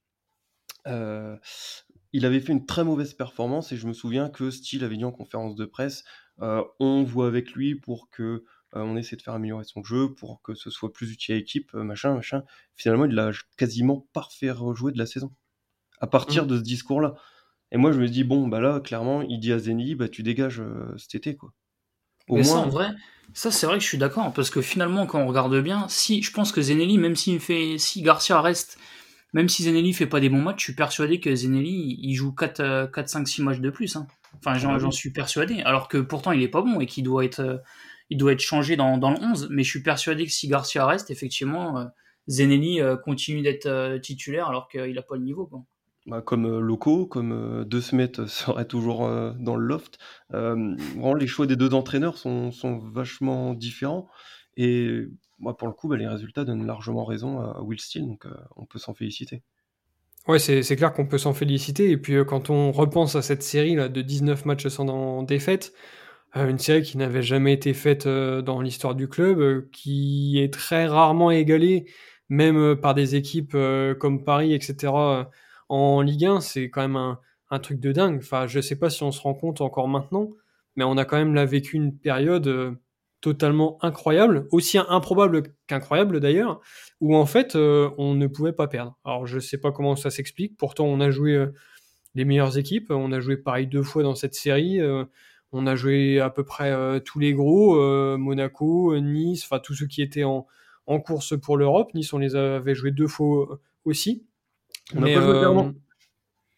euh, 0.87 1.37
il 2.13 2.27
avait 2.27 2.41
fait 2.41 2.53
une 2.53 2.67
très 2.67 2.85
mauvaise 2.85 3.15
performance 3.15 3.73
et 3.73 3.77
je 3.77 3.87
me 3.87 3.93
souviens 3.93 4.29
que 4.29 4.51
Steele 4.51 4.85
avait 4.85 4.97
dit 4.97 5.05
en 5.05 5.13
conférence 5.13 5.55
de 5.55 5.65
presse 5.65 6.05
euh, 6.41 6.65
on 6.81 7.05
voit 7.05 7.27
avec 7.27 7.53
lui 7.53 7.75
pour 7.75 8.11
que 8.11 8.45
euh, 8.75 8.81
on 8.81 8.97
essaie 8.97 9.17
de 9.17 9.23
faire 9.23 9.35
améliorer 9.35 9.65
son 9.65 9.83
jeu 9.83 10.15
pour 10.15 10.41
que 10.43 10.55
ce 10.55 10.71
soit 10.71 10.93
plus 10.93 11.13
utile 11.13 11.35
à 11.35 11.39
l'équipe, 11.39 11.75
machin, 11.75 12.15
machin. 12.15 12.43
Finalement, 12.75 13.05
il 13.05 13.15
l'a 13.15 13.31
quasiment 13.57 14.09
parfait 14.13 14.51
rejoué 14.51 14.93
de 14.93 14.99
la 14.99 15.07
saison. 15.07 15.33
À 16.01 16.07
partir 16.07 16.45
mmh. 16.45 16.49
de 16.49 16.57
ce 16.57 16.63
discours-là. 16.63 17.15
Et 17.71 17.77
moi, 17.77 17.93
je 17.93 18.01
me 18.01 18.09
dis, 18.09 18.25
bon, 18.25 18.49
bah 18.49 18.61
là, 18.61 18.81
clairement, 18.81 19.23
il 19.23 19.41
dit 19.41 19.53
à 19.53 19.59
Zeni, 19.59 19.95
bah 19.95 20.09
tu 20.09 20.23
dégages 20.23 20.61
euh, 20.61 20.95
cet 20.99 21.15
été, 21.15 21.37
quoi. 21.37 21.53
Au 22.29 22.37
Mais 22.37 22.45
ça, 22.45 22.57
en 22.57 22.69
vrai, 22.69 22.91
ça, 23.35 23.51
c'est 23.51 23.67
vrai 23.67 23.79
que 23.79 23.83
je 23.83 23.89
suis 23.89 23.99
d'accord, 23.99 24.33
parce 24.33 24.51
que 24.51 24.61
finalement, 24.61 25.07
quand 25.07 25.21
on 25.21 25.27
regarde 25.27 25.59
bien, 25.61 25.87
si, 25.89 26.23
je 26.23 26.33
pense 26.33 26.53
que 26.53 26.63
Zenelli, 26.63 26.99
même 26.99 27.17
s'il 27.17 27.41
fait, 27.41 27.79
si 27.79 28.03
Garcia 28.03 28.41
reste, 28.41 28.79
même 29.33 29.49
si 29.49 29.63
Zenelli 29.65 29.93
fait 29.93 30.07
pas 30.07 30.21
des 30.21 30.29
bons 30.29 30.43
matchs, 30.43 30.61
je 30.61 30.65
suis 30.65 30.75
persuadé 30.75 31.21
que 31.21 31.35
Zenelli, 31.35 31.99
il 32.03 32.15
joue 32.15 32.33
4, 32.33 32.91
4 32.93 33.09
5, 33.09 33.29
6 33.29 33.43
matchs 33.43 33.61
de 33.61 33.71
plus, 33.71 33.97
hein. 33.97 34.07
Enfin, 34.39 34.57
j'en, 34.59 34.75
ah 34.75 34.91
suis 34.91 35.11
persuadé, 35.11 35.61
alors 35.63 35.89
que 35.89 35.99
pourtant, 35.99 36.33
il 36.33 36.43
est 36.43 36.49
pas 36.49 36.63
bon 36.63 36.81
et 36.81 36.87
qu'il 36.87 37.05
doit 37.05 37.25
être, 37.25 37.63
il 38.11 38.19
doit 38.19 38.33
être 38.33 38.41
changé 38.41 38.77
dans, 38.77 38.99
dans, 38.99 39.11
le 39.11 39.19
11, 39.21 39.49
mais 39.51 39.63
je 39.63 39.71
suis 39.71 39.83
persuadé 39.83 40.25
que 40.27 40.33
si 40.33 40.49
Garcia 40.49 40.87
reste, 40.87 41.11
effectivement, 41.11 41.79
euh, 41.79 41.85
Zenelli 42.29 42.81
euh, 42.81 42.97
continue 42.97 43.43
d'être 43.43 43.67
euh, 43.67 43.99
titulaire 43.99 44.49
alors 44.49 44.69
qu'il 44.69 44.95
n'a 44.95 45.03
pas 45.03 45.17
le 45.17 45.23
niveau. 45.23 45.47
Quoi. 45.47 45.63
Bah, 46.07 46.21
comme 46.21 46.59
Loco, 46.59 47.07
comme 47.07 47.65
De 47.65 47.81
Smet 47.81 48.13
serait 48.27 48.67
toujours 48.67 49.09
dans 49.39 49.57
le 49.57 49.65
loft. 49.65 49.99
vraiment, 50.31 51.15
les 51.15 51.27
choix 51.27 51.47
des 51.47 51.57
deux 51.57 51.75
entraîneurs 51.75 52.19
sont, 52.19 52.51
vachement 52.93 53.55
différents. 53.55 54.09
Et 54.57 55.05
pour 55.59 55.69
le 55.69 55.73
coup, 55.73 55.89
bah, 55.89 55.97
les 55.97 56.09
résultats 56.09 56.45
donnent 56.45 56.67
largement 56.67 57.05
raison 57.05 57.41
à 57.41 57.61
Will 57.63 57.81
Steele, 57.81 58.07
donc 58.07 58.27
on 58.57 58.67
peut 58.67 58.79
s'en 58.79 58.95
féliciter. 58.95 59.43
Ouais, 60.29 60.39
c'est 60.39 60.77
clair 60.77 60.93
qu'on 60.93 61.07
peut 61.07 61.19
s'en 61.19 61.35
féliciter. 61.35 61.91
Et 61.91 61.97
puis 61.97 62.17
quand 62.27 62.51
on 62.51 62.73
repense 62.73 63.17
à 63.17 63.23
cette 63.23 63.43
série 63.43 63.77
de 63.77 64.03
19 64.03 64.45
matchs 64.45 64.69
sans 64.69 65.23
défaite, 65.23 65.73
euh, 66.37 66.49
une 66.49 66.59
série 66.59 66.83
qui 66.83 66.97
n'avait 66.97 67.23
jamais 67.23 67.53
été 67.53 67.75
faite 67.75 68.07
euh, 68.07 68.41
dans 68.43 68.61
l'histoire 68.63 68.95
du 68.95 69.09
club, 69.09 69.41
euh, 69.41 69.69
qui 69.73 70.39
est 70.41 70.53
très 70.53 70.87
rarement 70.87 71.31
égalée, 71.31 71.87
même 72.29 72.77
par 72.77 72.95
des 72.95 73.15
équipes 73.17 73.57
comme 73.99 74.25
Paris, 74.25 74.55
etc. 74.55 74.93
En 75.73 76.03
Ligue 76.03 76.27
1, 76.27 76.41
c'est 76.41 76.71
quand 76.71 76.83
même 76.83 76.97
un, 77.51 77.59
truc 77.59 77.81
de 77.81 77.93
dingue. 77.93 78.19
Enfin, 78.19 78.47
je 78.47 78.61
sais 78.61 78.79
pas 78.79 78.91
si 78.91 79.03
on 79.03 79.13
se 79.13 79.21
rend 79.21 79.35
compte 79.35 79.61
encore 79.61 79.89
maintenant, 79.89 80.31
mais 80.77 80.85
on 80.85 80.97
a 80.97 81.05
quand 81.05 81.17
même 81.17 81.35
là 81.35 81.45
vécu 81.45 81.77
une 81.77 81.97
période 81.97 82.79
totalement 83.21 83.79
incroyable, 83.83 84.49
aussi 84.51 84.79
improbable 84.79 85.43
qu'incroyable 85.67 86.19
d'ailleurs, 86.21 86.61
où 87.01 87.15
en 87.15 87.27
fait 87.27 87.55
on 87.55 88.15
ne 88.15 88.27
pouvait 88.27 88.53
pas 88.53 88.69
perdre. 88.69 88.99
Alors 89.05 89.27
je 89.27 89.39
sais 89.39 89.59
pas 89.59 89.71
comment 89.71 89.97
ça 89.97 90.11
s'explique, 90.11 90.57
pourtant 90.57 90.87
on 90.87 91.01
a 91.01 91.11
joué 91.11 91.47
les 92.15 92.25
meilleures 92.25 92.57
équipes, 92.59 92.91
on 92.91 93.13
a 93.13 93.21
joué 93.21 93.37
Paris 93.37 93.67
deux 93.67 93.83
fois 93.83 94.03
dans 94.03 94.15
cette 94.15 94.35
série, 94.35 94.81
on 95.53 95.67
a 95.67 95.77
joué 95.77 96.19
à 96.19 96.31
peu 96.31 96.45
près 96.45 96.73
euh, 96.73 96.99
tous 96.99 97.19
les 97.19 97.35
gros, 97.35 97.77
euh, 97.77 98.17
Monaco, 98.17 98.99
Nice, 98.99 99.45
enfin 99.45 99.61
tous 99.61 99.75
ceux 99.75 99.87
qui 99.87 100.03
étaient 100.03 100.25
en, 100.25 100.47
course 101.05 101.39
pour 101.39 101.57
l'Europe. 101.57 101.95
Nice, 101.95 102.13
on 102.13 102.19
les 102.19 102.35
avait 102.37 102.75
joués 102.75 102.91
deux 102.91 103.07
fois 103.07 103.53
euh, 103.53 103.57
aussi. 103.85 104.27
On 104.95 105.01
n'a 105.01 105.15
pas 105.15 105.21
joué 105.21 105.39
Clermont. 105.39 105.75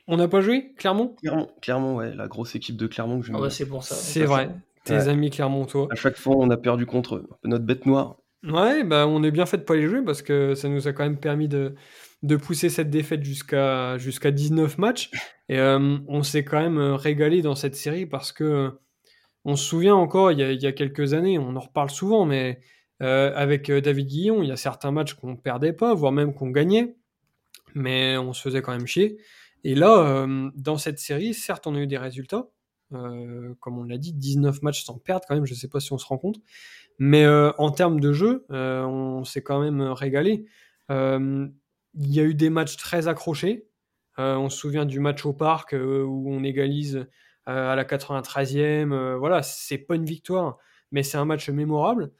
On 0.06 0.16
n'a 0.16 0.28
pas 0.28 0.40
joué 0.40 0.74
Clermont? 0.76 1.16
Clermont, 1.62 1.96
ouais, 1.96 2.14
la 2.14 2.28
grosse 2.28 2.54
équipe 2.54 2.76
de 2.76 2.86
Clermont 2.86 3.20
que 3.20 3.26
je 3.26 3.32
ah 3.32 3.50
c'est 3.50 3.66
pour 3.66 3.84
ça. 3.84 3.94
C'est 3.94 4.24
vrai. 4.24 4.50
Tes 4.84 5.08
amis 5.08 5.30
Clermont, 5.30 5.64
toi. 5.64 5.88
À 5.90 5.94
chaque 5.94 6.16
fois, 6.16 6.36
on 6.36 6.50
a 6.50 6.56
perdu 6.56 6.84
contre 6.84 7.16
eux. 7.16 7.28
Notre 7.44 7.64
bête 7.64 7.86
noire. 7.86 8.16
Ouais, 8.42 8.84
bah 8.84 9.06
on 9.06 9.22
est 9.22 9.30
bien 9.30 9.46
fait 9.46 9.56
de 9.56 9.62
pas 9.62 9.74
les 9.74 9.86
jouer 9.86 10.02
parce 10.04 10.20
que 10.20 10.54
ça 10.54 10.68
nous 10.68 10.86
a 10.86 10.92
quand 10.92 11.04
même 11.04 11.18
permis 11.18 11.48
de, 11.48 11.74
de 12.22 12.36
pousser 12.36 12.68
cette 12.68 12.90
défaite 12.90 13.24
jusqu'à 13.24 13.96
jusqu'à 13.96 14.30
19 14.30 14.76
matchs. 14.76 15.10
Et 15.48 15.58
on 15.60 16.22
s'est 16.22 16.44
quand 16.44 16.60
même 16.60 16.78
régalé 16.78 17.40
dans 17.40 17.54
cette 17.54 17.74
série 17.74 18.04
parce 18.04 18.32
que 18.32 18.72
on 19.44 19.56
se 19.56 19.64
souvient 19.64 19.94
encore, 19.94 20.32
il 20.32 20.38
y, 20.38 20.66
a, 20.66 20.72
quelques 20.72 21.12
années, 21.12 21.38
on 21.38 21.54
en 21.54 21.60
reparle 21.60 21.90
souvent, 21.90 22.24
mais 22.24 22.60
euh, 23.02 23.32
avec 23.34 23.70
euh, 23.70 23.80
David 23.80 24.06
Guillon, 24.06 24.42
il 24.42 24.48
y 24.48 24.52
a 24.52 24.56
certains 24.56 24.90
matchs 24.90 25.14
qu'on 25.14 25.36
perdait 25.36 25.74
pas, 25.74 25.94
voire 25.94 26.12
même 26.12 26.32
qu'on 26.32 26.50
gagnait, 26.50 26.96
mais 27.74 28.16
on 28.16 28.32
se 28.32 28.42
faisait 28.42 28.62
quand 28.62 28.72
même 28.72 28.86
chier. 28.86 29.18
Et 29.64 29.74
là, 29.74 29.98
euh, 29.98 30.50
dans 30.54 30.76
cette 30.76 30.98
série, 30.98 31.34
certes, 31.34 31.66
on 31.66 31.74
a 31.74 31.80
eu 31.80 31.86
des 31.86 31.98
résultats, 31.98 32.48
comme 32.90 33.78
on 33.78 33.82
l'a 33.82 33.98
dit, 33.98 34.12
19 34.12 34.62
matchs 34.62 34.84
sans 34.84 34.98
perdre 34.98 35.24
quand 35.26 35.34
même, 35.34 35.46
je 35.46 35.54
ne 35.54 35.58
sais 35.58 35.68
pas 35.68 35.80
si 35.80 35.92
on 35.92 35.98
se 35.98 36.06
rend 36.06 36.18
compte, 36.18 36.36
mais 37.00 37.26
en 37.26 37.70
termes 37.72 37.98
de 37.98 38.12
jeu, 38.12 38.46
on 38.50 39.24
s'est 39.24 39.42
quand 39.42 39.60
même 39.60 39.80
régalé. 39.80 40.46
Il 40.90 41.50
y 41.94 42.20
a 42.20 42.22
eu 42.22 42.34
des 42.34 42.50
matchs 42.50 42.76
très 42.76 43.08
accrochés. 43.08 43.66
on 44.16 44.48
se 44.48 44.56
souvient 44.56 44.84
du 44.84 45.00
match 45.00 45.26
au 45.26 45.32
parc 45.32 45.72
où 45.72 46.32
on 46.32 46.44
égalise 46.44 47.08
euh, 47.48 47.72
à 47.72 47.76
la 47.76 47.84
93e. 47.84 48.92
Euh, 48.92 49.16
voilà, 49.18 49.42
c'est 49.42 49.78
pas 49.78 49.96
une 49.96 50.06
victoire, 50.06 50.56
mais 50.92 51.02
c'est 51.02 51.18
un 51.18 51.26
match 51.26 51.48
mémorable. 51.50 52.10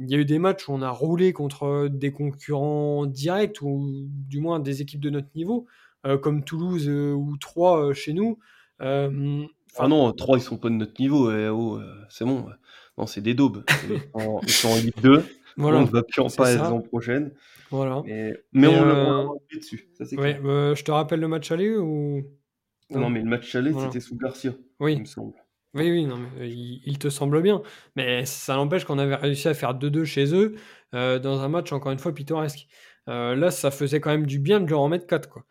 Il 0.00 0.10
y 0.10 0.14
a 0.14 0.18
eu 0.18 0.24
des 0.24 0.38
matchs 0.38 0.68
où 0.68 0.72
on 0.72 0.82
a 0.82 0.90
roulé 0.90 1.32
contre 1.32 1.88
des 1.88 2.10
concurrents 2.10 3.06
directs 3.06 3.62
ou 3.62 4.08
du 4.08 4.40
moins 4.40 4.58
des 4.58 4.82
équipes 4.82 5.00
de 5.00 5.10
notre 5.10 5.28
niveau, 5.34 5.66
euh, 6.06 6.18
comme 6.18 6.42
Toulouse 6.42 6.88
ou 6.88 7.36
Troyes 7.38 7.92
chez 7.94 8.12
nous. 8.12 8.38
ah 8.80 9.08
non, 9.88 10.12
Troyes 10.12 10.38
ils 10.38 10.42
sont 10.42 10.56
pas 10.56 10.70
de 10.70 10.74
notre 10.74 11.00
niveau. 11.00 11.30
Eh, 11.30 11.48
oh, 11.48 11.78
c'est 12.08 12.24
bon. 12.24 12.46
Non, 12.98 13.06
c'est 13.06 13.20
des 13.20 13.34
daubes. 13.34 13.64
Ils 13.88 14.50
sont 14.50 14.68
en, 14.70 14.76
Ligue 14.76 15.00
2. 15.02 15.24
Voilà, 15.56 15.78
on 15.78 15.82
ne 15.82 15.86
va 15.86 16.02
plus 16.02 16.22
en 16.22 16.28
pas 16.28 16.52
la 16.54 16.64
saison 16.64 16.80
prochaine. 16.80 17.32
Voilà. 17.70 18.02
mais 18.06 18.66
on, 18.66 18.72
euh... 18.72 19.26
dessus. 19.54 19.90
Ça, 19.98 20.04
ouais, 20.16 20.40
je 20.42 20.82
te 20.82 20.90
rappelle 20.90 21.20
le 21.20 21.28
match 21.28 21.52
aller 21.52 21.76
ou 21.76 22.24
non, 22.90 23.10
mais 23.10 23.20
le 23.20 23.26
match 23.28 23.54
aller, 23.54 23.72
c'était 23.72 24.00
sous 24.00 24.16
Garcia, 24.16 24.52
oui. 24.80 24.94
il 24.94 25.00
me 25.00 25.04
semble. 25.04 25.34
Oui, 25.74 25.88
oui, 25.90 26.04
non, 26.04 26.16
mais 26.16 26.28
euh, 26.40 26.46
il, 26.48 26.98
te 26.98 27.08
semble 27.08 27.42
bien. 27.42 27.62
Mais 27.94 28.24
ça 28.26 28.56
n'empêche 28.56 28.84
qu'on 28.84 28.98
avait 28.98 29.14
réussi 29.14 29.46
à 29.46 29.54
faire 29.54 29.74
2-2 29.78 30.04
chez 30.04 30.34
eux 30.34 30.56
euh, 30.94 31.20
dans 31.20 31.40
un 31.42 31.48
match, 31.48 31.72
encore 31.72 31.92
une 31.92 31.98
fois, 32.00 32.12
pittoresque. 32.12 32.66
Euh, 33.08 33.36
là, 33.36 33.50
ça 33.52 33.70
faisait 33.70 34.00
quand 34.00 34.10
même 34.10 34.26
du 34.26 34.40
bien 34.40 34.60
de 34.60 34.68
leur 34.68 34.80
en 34.80 34.88
mettre 34.88 35.06
4. 35.06 35.28
Quoi. 35.28 35.44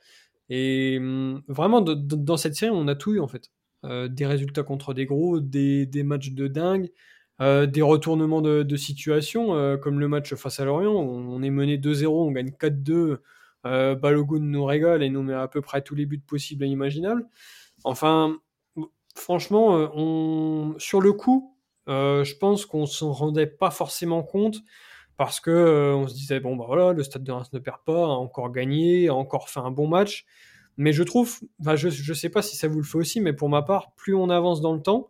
Et 0.50 0.98
hum, 1.00 1.42
vraiment, 1.48 1.82
dans 1.82 2.38
cette 2.38 2.56
série, 2.56 2.72
on 2.74 2.88
a 2.88 2.96
tout 2.96 3.14
eu, 3.14 3.20
en 3.20 3.28
fait. 3.28 3.50
des 3.84 4.26
résultats 4.26 4.64
contre 4.64 4.94
des 4.94 5.06
gros, 5.06 5.40
des, 5.40 5.86
des 5.86 6.04
matchs 6.04 6.32
de 6.32 6.48
dingue. 6.48 6.92
des 7.40 7.82
retournements 7.82 8.42
de, 8.42 8.76
situation, 8.76 9.78
comme 9.82 10.00
le 10.00 10.08
match 10.10 10.34
face 10.36 10.60
à 10.60 10.66
Lorient. 10.66 10.94
On, 10.94 11.42
est 11.44 11.50
mené 11.50 11.78
2-0, 11.78 12.08
on 12.08 12.32
gagne 12.32 12.52
4-2. 12.52 13.20
Balogun 13.64 14.40
nous 14.42 14.66
régale 14.66 15.04
et 15.04 15.10
nous 15.10 15.24
met 15.24 15.34
à 15.34 15.48
peu 15.48 15.62
près 15.62 15.82
tous 15.82 15.96
les 15.96 16.06
buts 16.06 16.20
possibles 16.20 16.66
et 16.66 16.68
imaginables. 16.68 17.26
Enfin, 17.86 18.40
franchement, 19.20 19.70
on, 19.96 20.76
sur 20.78 21.02
le 21.02 21.14
coup, 21.14 21.56
je 21.88 22.38
pense 22.38 22.66
qu'on 22.66 22.86
s'en 22.86 23.12
rendait 23.12 23.48
pas 23.48 23.72
forcément 23.72 24.24
compte 24.24 24.62
parce 25.18 25.40
que 25.40 25.94
on 25.96 26.08
se 26.08 26.14
disait 26.14 26.40
bon 26.40 26.56
bah 26.56 26.66
voilà, 26.68 26.94
le 26.94 27.04
Stade 27.04 27.24
de 27.24 27.32
Reims 27.32 27.52
ne 27.52 27.60
perd 27.60 27.80
pas, 27.86 28.06
a 28.06 28.08
encore 28.08 28.52
gagné, 28.52 29.10
a 29.10 29.16
encore 29.16 29.50
fait 29.50 29.60
un 29.60 29.72
bon 29.72 29.88
match. 29.88 30.26
Mais 30.80 30.94
je 30.94 31.04
trouve, 31.04 31.40
je 31.76 31.88
ne 31.88 32.14
sais 32.16 32.30
pas 32.30 32.42
si 32.42 32.56
ça 32.56 32.70
vous 32.70 32.78
le 32.78 32.86
fait 32.86 32.98
aussi, 32.98 33.20
mais 33.20 33.34
pour 33.34 33.50
ma 33.50 33.62
part, 33.62 33.92
plus 33.98 34.16
on 34.16 34.30
avance 34.30 34.62
dans 34.62 34.74
le 34.74 34.82
temps, 34.82 35.10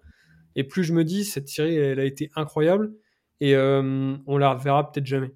et 0.56 0.63
plus 0.63 0.84
je 0.84 0.93
me 0.93 1.04
dis, 1.04 1.24
cette 1.24 1.48
série, 1.48 1.76
elle 1.76 2.00
a 2.00 2.06
été 2.06 2.32
incroyable, 2.36 2.91
et 3.39 3.54
euh, 3.56 4.15
on 4.26 4.38
la 4.39 4.56
reverra 4.56 4.91
peut-être 4.91 5.06
jamais. 5.06 5.32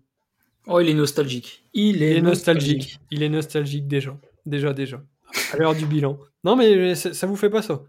Oh, 0.66 0.80
il 0.80 0.90
est 0.90 0.96
nostalgique. 0.96 1.68
Il 1.76 2.02
est, 2.02 2.20
nostalgique. 2.20 3.00
Il 3.12 3.22
est 3.22 3.30
nostalgique 3.30 3.88
déjà. 3.88 4.18
Déjà, 4.48 4.74
déjà. 4.74 5.04
À 5.52 5.58
l'heure 5.58 5.76
du 5.76 5.86
bilan. 5.86 6.18
Non, 6.44 6.56
mais 6.56 6.96
ça, 6.96 7.28
vous 7.28 7.36
fait 7.36 7.52
pas 7.52 7.62
ça? 7.62 7.84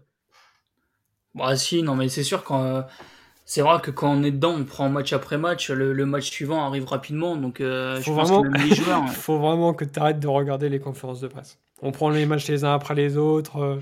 Bah 1.35 1.55
si, 1.55 1.83
non, 1.83 1.95
mais 1.95 2.09
c'est 2.09 2.23
sûr 2.23 2.43
quand... 2.43 2.63
Euh, 2.63 2.81
c'est 3.47 3.61
vrai 3.61 3.79
que 3.79 3.91
quand 3.91 4.11
on 4.11 4.23
est 4.23 4.31
dedans, 4.31 4.55
on 4.57 4.63
prend 4.63 4.89
match 4.89 5.13
après 5.13 5.37
match, 5.37 5.69
le, 5.69 6.05
match 6.05 6.31
suivant 6.31 6.65
arrive 6.65 6.87
rapidement, 6.87 7.35
donc 7.35 7.61
euh, 7.61 8.01
je 8.01 8.11
pense 8.11 8.31
que 8.31 8.67
les 8.67 8.73
joueurs... 8.73 9.07
faut 9.09 9.37
vraiment 9.37 9.75
que 9.75 9.85
tu 9.85 9.99
arrêtes 9.99 10.19
de 10.19 10.27
regarder 10.27 10.67
les 10.67 10.79
conférences 10.79 11.21
de 11.21 11.27
presse 11.27 11.59
on 11.81 11.91
prend 11.91 12.09
les 12.09 12.25
matchs 12.25 12.47
les 12.47 12.63
uns 12.63 12.73
après 12.73 12.95
les 12.95 13.17
autres. 13.17 13.57
Euh, 13.57 13.79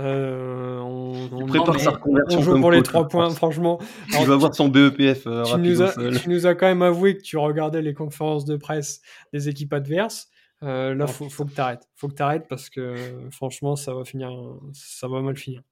euh, 0.00 0.80
on, 0.80 1.46
prépare 1.46 1.78
sa 1.78 1.90
reconversion. 1.90 2.40
On 2.40 2.42
joue 2.42 2.60
pour 2.60 2.70
les 2.70 2.82
trois 2.82 3.06
points, 3.06 3.30
franchement. 3.30 3.78
il 4.18 4.26
va 4.26 4.36
voir 4.36 4.54
son 4.54 4.68
BEPF. 4.68 5.26
Euh, 5.26 5.44
tu, 5.44 6.28
nous 6.28 6.46
as, 6.46 6.54
quand 6.54 6.66
même 6.66 6.82
avoué 6.82 7.16
que 7.16 7.22
tu 7.22 7.36
regardais 7.36 7.82
les 7.82 7.94
conférences 7.94 8.44
de 8.44 8.56
presse 8.56 9.02
des 9.32 9.48
équipes 9.48 9.72
adverses. 9.72 10.28
là, 10.62 11.06
faut, 11.06 11.28
faut 11.28 11.44
que 11.44 11.54
tu 11.54 11.60
arrêtes. 11.60 11.88
Faut 11.94 12.08
que 12.08 12.14
tu 12.14 12.22
arrêtes 12.22 12.46
parce 12.48 12.70
que 12.70 12.96
franchement, 13.30 13.76
ça 13.76 13.94
va 13.94 14.04
finir, 14.04 14.30
ça 14.72 15.06
va 15.06 15.20
mal 15.20 15.36
finir. 15.36 15.62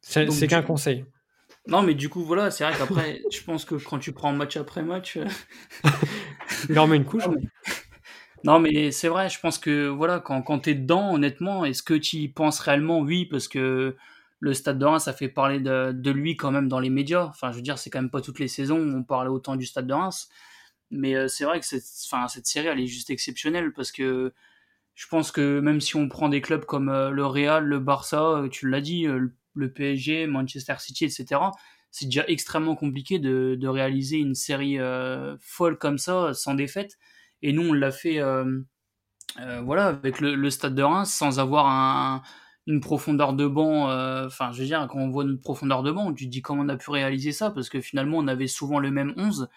C'est 0.00 0.46
qu'un 0.46 0.62
conseil. 0.62 1.04
Non, 1.66 1.82
mais 1.82 1.94
du 1.94 2.08
coup, 2.08 2.24
voilà, 2.24 2.50
c'est 2.50 2.64
vrai 2.64 2.74
qu'après, 2.76 3.22
je 3.30 3.42
pense 3.42 3.64
que 3.64 3.74
quand 3.74 3.98
tu 3.98 4.12
prends 4.12 4.32
match 4.32 4.56
après 4.56 4.82
match. 4.82 5.18
il 6.68 6.78
en 6.78 6.86
met 6.86 6.96
une 6.96 7.04
couche. 7.04 7.24
Non, 8.44 8.58
mais 8.58 8.90
c'est 8.90 9.08
vrai, 9.08 9.28
je 9.28 9.38
pense 9.38 9.58
que 9.58 9.88
voilà, 9.88 10.18
quand, 10.18 10.40
quand 10.42 10.60
tu 10.60 10.70
es 10.70 10.74
dedans, 10.74 11.12
honnêtement, 11.14 11.64
est-ce 11.64 11.82
que 11.82 11.94
tu 11.94 12.16
y 12.16 12.28
penses 12.28 12.58
réellement? 12.60 13.00
Oui, 13.00 13.26
parce 13.26 13.48
que 13.48 13.96
le 14.40 14.54
Stade 14.54 14.78
de 14.78 14.86
Reims, 14.86 15.04
ça 15.04 15.12
fait 15.12 15.28
parler 15.28 15.60
de, 15.60 15.92
de, 15.92 16.10
lui 16.10 16.36
quand 16.36 16.50
même 16.50 16.66
dans 16.66 16.80
les 16.80 16.88
médias. 16.88 17.26
Enfin, 17.26 17.52
je 17.52 17.56
veux 17.56 17.62
dire, 17.62 17.78
c'est 17.78 17.90
quand 17.90 18.00
même 18.00 18.10
pas 18.10 18.22
toutes 18.22 18.38
les 18.38 18.48
saisons 18.48 18.78
où 18.78 18.96
on 18.96 19.02
parlait 19.02 19.28
autant 19.28 19.56
du 19.56 19.66
Stade 19.66 19.86
de 19.86 19.92
Reims. 19.92 20.30
Mais 20.90 21.14
euh, 21.14 21.28
c'est 21.28 21.44
vrai 21.44 21.60
que 21.60 21.66
cette, 21.66 21.84
enfin, 22.06 22.26
cette 22.28 22.46
série, 22.46 22.68
elle 22.68 22.80
est 22.80 22.86
juste 22.86 23.10
exceptionnelle 23.10 23.72
parce 23.72 23.92
que 23.92 24.32
je 24.94 25.06
pense 25.08 25.30
que 25.32 25.60
même 25.60 25.80
si 25.80 25.96
on 25.96 26.08
prend 26.08 26.28
des 26.28 26.40
clubs 26.40 26.64
comme 26.64 26.88
euh, 26.88 27.10
le 27.10 27.26
Real, 27.26 27.64
le 27.64 27.78
Barça, 27.78 28.22
euh, 28.22 28.48
tu 28.48 28.68
l'as 28.68 28.80
dit, 28.80 29.04
le 29.04 29.32
PSG, 29.56 30.26
Manchester 30.26 30.74
City, 30.78 31.04
etc., 31.04 31.40
c'est 31.92 32.06
déjà 32.06 32.24
extrêmement 32.28 32.76
compliqué 32.76 33.18
de, 33.18 33.56
de 33.58 33.68
réaliser 33.68 34.16
une 34.18 34.36
série 34.36 34.78
folle 35.40 35.76
comme 35.76 35.98
ça, 35.98 36.32
sans 36.34 36.54
défaite. 36.54 36.96
Et 37.42 37.52
nous, 37.52 37.70
on 37.70 37.72
l'a 37.72 37.90
fait 37.90 38.20
euh, 38.20 38.60
euh, 39.40 39.60
voilà, 39.62 39.86
avec 39.86 40.20
le, 40.20 40.50
stade 40.50 40.74
de 40.74 40.82
Reims 40.82 41.10
sans 41.12 41.40
avoir 41.40 41.66
un, 41.66 42.22
une 42.66 42.80
profondeur 42.80 43.32
de 43.32 43.46
banc. 43.46 43.90
Euh, 43.90 44.26
enfin, 44.26 44.52
je 44.52 44.60
veux 44.60 44.66
dire, 44.66 44.86
quand 44.90 44.98
on 44.98 45.10
voit 45.10 45.24
une 45.24 45.40
profondeur 45.40 45.82
de 45.82 45.92
banc, 45.92 46.12
tu 46.12 46.26
te 46.26 46.30
dis 46.30 46.42
comment 46.42 46.62
on 46.62 46.68
a 46.68 46.76
pu 46.76 46.90
réaliser 46.90 47.32
ça 47.32 47.50
parce 47.50 47.68
que 47.68 47.80
finalement, 47.80 48.18
on 48.18 48.28
avait 48.28 48.46
souvent 48.46 48.78
le 48.78 48.90
même 48.90 49.14
11. 49.16 49.48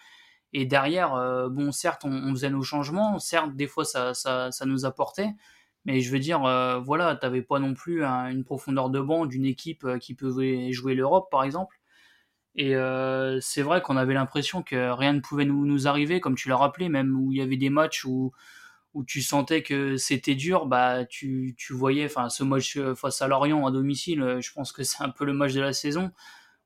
Et 0.52 0.66
derrière, 0.66 1.48
bon, 1.50 1.72
certes, 1.72 2.04
on, 2.04 2.30
faisait 2.30 2.48
nos 2.48 2.62
changements, 2.62 3.18
certes, 3.18 3.56
des 3.56 3.66
fois, 3.66 3.84
ça, 3.84 4.14
ça, 4.14 4.52
ça 4.52 4.64
nous 4.66 4.84
apportait. 4.84 5.30
Mais 5.84 6.00
je 6.00 6.10
veux 6.10 6.18
dire, 6.18 6.40
voilà, 6.84 7.14
t'avais 7.16 7.42
pas 7.42 7.58
non 7.58 7.74
plus 7.74 8.02
une 8.02 8.44
profondeur 8.44 8.90
de 8.90 9.00
banc 9.00 9.26
d'une 9.26 9.44
équipe 9.44 9.86
qui 10.00 10.14
pouvait 10.14 10.72
jouer 10.72 10.94
l'Europe, 10.94 11.28
par 11.30 11.44
exemple. 11.44 11.78
Et 12.56 12.76
euh, 12.76 13.40
c'est 13.40 13.62
vrai 13.62 13.82
qu'on 13.82 13.96
avait 13.96 14.14
l'impression 14.14 14.62
que 14.62 14.92
rien 14.92 15.12
ne 15.12 15.20
pouvait 15.20 15.44
nous, 15.44 15.88
arriver, 15.88 16.20
comme 16.20 16.36
tu 16.36 16.48
l'as 16.48 16.56
rappelé, 16.56 16.88
même 16.88 17.16
où 17.16 17.32
il 17.32 17.38
y 17.38 17.42
avait 17.42 17.56
des 17.56 17.70
matchs 17.70 18.04
où, 18.04 18.32
où 18.94 19.04
tu 19.04 19.22
sentais 19.22 19.62
que 19.62 19.96
c'était 19.96 20.36
dur, 20.36 20.66
bah 20.66 21.04
tu, 21.04 21.54
tu 21.58 21.72
voyais, 21.72 22.06
enfin 22.06 22.28
ce 22.28 22.44
match 22.44 22.78
face 22.94 23.22
à 23.22 23.28
Lorient 23.28 23.66
à 23.66 23.72
domicile, 23.72 24.22
euh, 24.22 24.40
je 24.40 24.52
pense 24.52 24.72
que 24.72 24.84
c'est 24.84 25.02
un 25.02 25.10
peu 25.10 25.24
le 25.24 25.32
match 25.32 25.52
de 25.52 25.60
la 25.60 25.72
saison, 25.72 26.12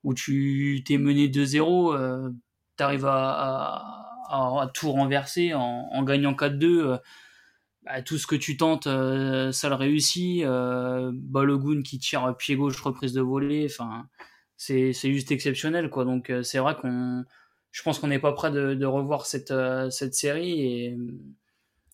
où 0.03 0.13
tu 0.13 0.83
t'es 0.85 0.97
mené 0.97 1.27
2-0, 1.27 1.95
euh, 1.95 2.29
tu 2.77 2.83
arrives 2.83 3.07
à, 3.07 4.05
à, 4.29 4.71
tout 4.73 4.91
renverser 4.91 5.53
en, 5.55 6.03
gagnant 6.03 6.33
4-2. 6.33 6.65
Euh, 6.65 6.97
bah, 7.89 8.01
tout 8.01 8.17
ce 8.17 8.27
que 8.27 8.35
tu 8.35 8.55
tentes, 8.55 8.87
euh, 8.87 9.51
ça 9.51 9.69
le 9.69 9.75
réussit. 9.75 10.45
Balogun 10.45 11.81
qui 11.81 11.99
tire 11.99 12.35
pied 12.37 12.55
gauche, 12.55 12.79
reprise 12.81 13.13
de 13.13 13.21
volée. 13.21 13.67
Enfin, 13.69 14.07
c'est 14.59 14.93
juste 14.93 15.31
exceptionnel 15.31 15.89
quoi 15.89 16.05
donc 16.05 16.29
euh, 16.29 16.43
c'est 16.43 16.59
vrai 16.59 16.75
qu'on 16.75 17.23
je 17.71 17.83
pense 17.83 17.99
qu'on 17.99 18.07
n'est 18.07 18.19
pas 18.19 18.33
prêt 18.33 18.51
de, 18.51 18.85
revoir 18.85 19.25
cette 19.25 19.51
euh, 19.51 19.89
cette 19.89 20.13
série 20.13 20.95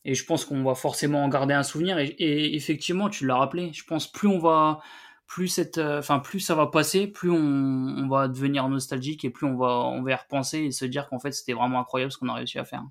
et 0.04 0.16
je 0.16 0.26
pense 0.26 0.46
qu'on 0.46 0.64
va 0.64 0.74
forcément 0.74 1.24
en 1.24 1.30
garder 1.30 1.54
un 1.54 1.64
souvenir 1.64 2.00
et, 2.00 2.56
effectivement 2.56 3.10
tu 3.10 3.28
l'as 3.28 3.38
rappelé 3.38 3.72
je 3.74 3.84
pense 3.84 4.12
plus 4.12 4.28
on 4.28 4.40
va 4.40 4.80
plus 5.28 5.48
cette 5.48 5.78
euh, 5.78 6.00
enfin 6.00 6.20
plus 6.20 6.40
ça 6.40 6.56
va 6.56 6.68
passer 6.68 7.08
plus 7.08 7.30
on, 7.30 8.08
va 8.08 8.28
devenir 8.28 8.68
nostalgique 8.68 9.26
et 9.26 9.30
plus 9.30 9.46
on 9.46 9.58
va 9.58 9.82
on 9.86 10.02
va 10.02 10.16
repenser 10.16 10.60
et 10.60 10.72
se 10.72 10.86
dire 10.86 11.08
qu'en 11.08 11.20
fait 11.20 11.34
c'était 11.34 11.54
vraiment 11.54 11.80
incroyable 11.80 12.12
ce 12.12 12.18
qu'on 12.18 12.30
a 12.30 12.34
réussi 12.34 12.58
à 12.58 12.66
faire 12.66 12.84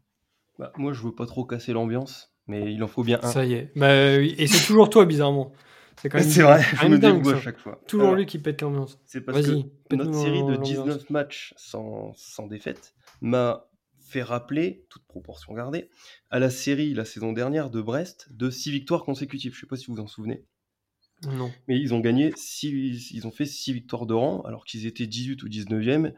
bah, 0.58 0.72
moi 0.76 0.92
je 0.92 1.02
veux 1.02 1.14
pas 1.14 1.26
trop 1.26 1.44
casser 1.44 1.72
l'ambiance 1.72 2.33
mais 2.46 2.72
il 2.72 2.82
en 2.82 2.88
faut 2.88 3.04
bien 3.04 3.18
un 3.22 3.30
ça 3.30 3.44
y 3.44 3.54
est 3.54 3.72
bah, 3.76 3.94
et 4.20 4.46
c'est 4.46 4.66
toujours 4.66 4.90
toi 4.90 5.06
bizarrement 5.06 5.52
c'est 6.00 6.08
quand 6.08 6.18
même 6.18 6.28
C'est 6.28 6.42
vrai, 6.42 6.62
je 6.82 6.86
me 6.88 6.98
dingue, 6.98 7.26
à 7.28 7.40
chaque 7.40 7.58
fois. 7.58 7.80
Toujours 7.86 8.14
lui 8.14 8.26
qui 8.26 8.38
pète 8.38 8.62
l'ambiance. 8.62 8.98
C'est 9.06 9.20
parce 9.20 9.46
que 9.46 9.94
notre 9.94 10.14
série 10.14 10.44
de 10.44 10.56
19 10.56 11.08
matchs 11.10 11.54
sans, 11.56 12.12
sans 12.14 12.46
défaite 12.46 12.94
m'a 13.20 13.68
fait 14.00 14.22
rappeler, 14.22 14.86
toute 14.90 15.04
proportion 15.06 15.54
gardée, 15.54 15.88
à 16.30 16.38
la 16.38 16.50
série 16.50 16.94
la 16.94 17.04
saison 17.04 17.32
dernière 17.32 17.70
de 17.70 17.80
Brest 17.80 18.28
de 18.30 18.50
6 18.50 18.70
victoires 18.70 19.02
consécutives. 19.04 19.54
Je 19.54 19.60
sais 19.60 19.66
pas 19.66 19.76
si 19.76 19.86
vous 19.86 19.94
vous 19.94 20.02
en 20.02 20.06
souvenez. 20.06 20.44
Non. 21.26 21.50
Mais 21.68 21.78
ils 21.78 21.94
ont 21.94 22.00
gagné 22.00 22.32
6, 22.36 23.12
ils 23.12 23.26
ont 23.26 23.30
fait 23.30 23.46
6 23.46 23.72
victoires 23.72 24.06
de 24.06 24.14
rang 24.14 24.42
alors 24.42 24.64
qu'ils 24.64 24.86
étaient 24.86 25.06
18 25.06 25.42
ou 25.42 25.48
19e 25.48 26.12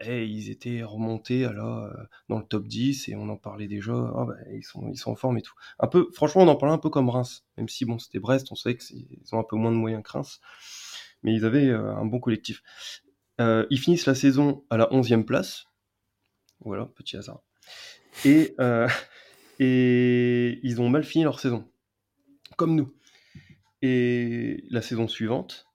et 0.00 0.24
ils 0.24 0.50
étaient 0.50 0.82
remontés 0.82 1.44
à 1.44 1.50
euh, 1.50 1.90
dans 2.28 2.38
le 2.38 2.44
top 2.44 2.66
10 2.66 3.08
et 3.08 3.16
on 3.16 3.28
en 3.28 3.36
parlait 3.36 3.66
déjà. 3.66 3.92
Ah 3.92 4.24
bah, 4.26 4.36
ils, 4.52 4.62
sont, 4.62 4.88
ils 4.90 4.96
sont 4.96 5.10
en 5.10 5.16
forme 5.16 5.38
et 5.38 5.42
tout. 5.42 5.54
Un 5.80 5.88
peu, 5.88 6.08
franchement, 6.12 6.42
on 6.42 6.48
en 6.48 6.56
parlait 6.56 6.74
un 6.74 6.78
peu 6.78 6.90
comme 6.90 7.08
Reims, 7.08 7.44
même 7.56 7.68
si 7.68 7.84
bon, 7.84 7.98
c'était 7.98 8.20
Brest, 8.20 8.48
on 8.50 8.54
savait 8.54 8.76
qu'ils 8.76 9.06
ont 9.32 9.40
un 9.40 9.44
peu 9.44 9.56
moins 9.56 9.72
de 9.72 9.76
moyens 9.76 10.02
que 10.02 10.12
Reims, 10.12 10.40
mais 11.22 11.34
ils 11.34 11.44
avaient 11.44 11.68
euh, 11.68 11.94
un 11.96 12.04
bon 12.04 12.20
collectif. 12.20 12.62
Euh, 13.40 13.66
ils 13.70 13.78
finissent 13.78 14.06
la 14.06 14.14
saison 14.14 14.64
à 14.70 14.76
la 14.76 14.86
11e 14.86 15.24
place. 15.24 15.66
Voilà, 16.60 16.86
petit 16.86 17.16
hasard. 17.16 17.42
Et, 18.24 18.56
et 19.60 20.60
ils 20.62 20.80
ont 20.80 20.88
mal 20.88 21.04
fini 21.04 21.24
leur 21.24 21.40
saison, 21.40 21.68
comme 22.56 22.74
nous. 22.74 22.92
Et 23.80 24.64
la 24.70 24.82
saison 24.82 25.06
suivante, 25.06 25.67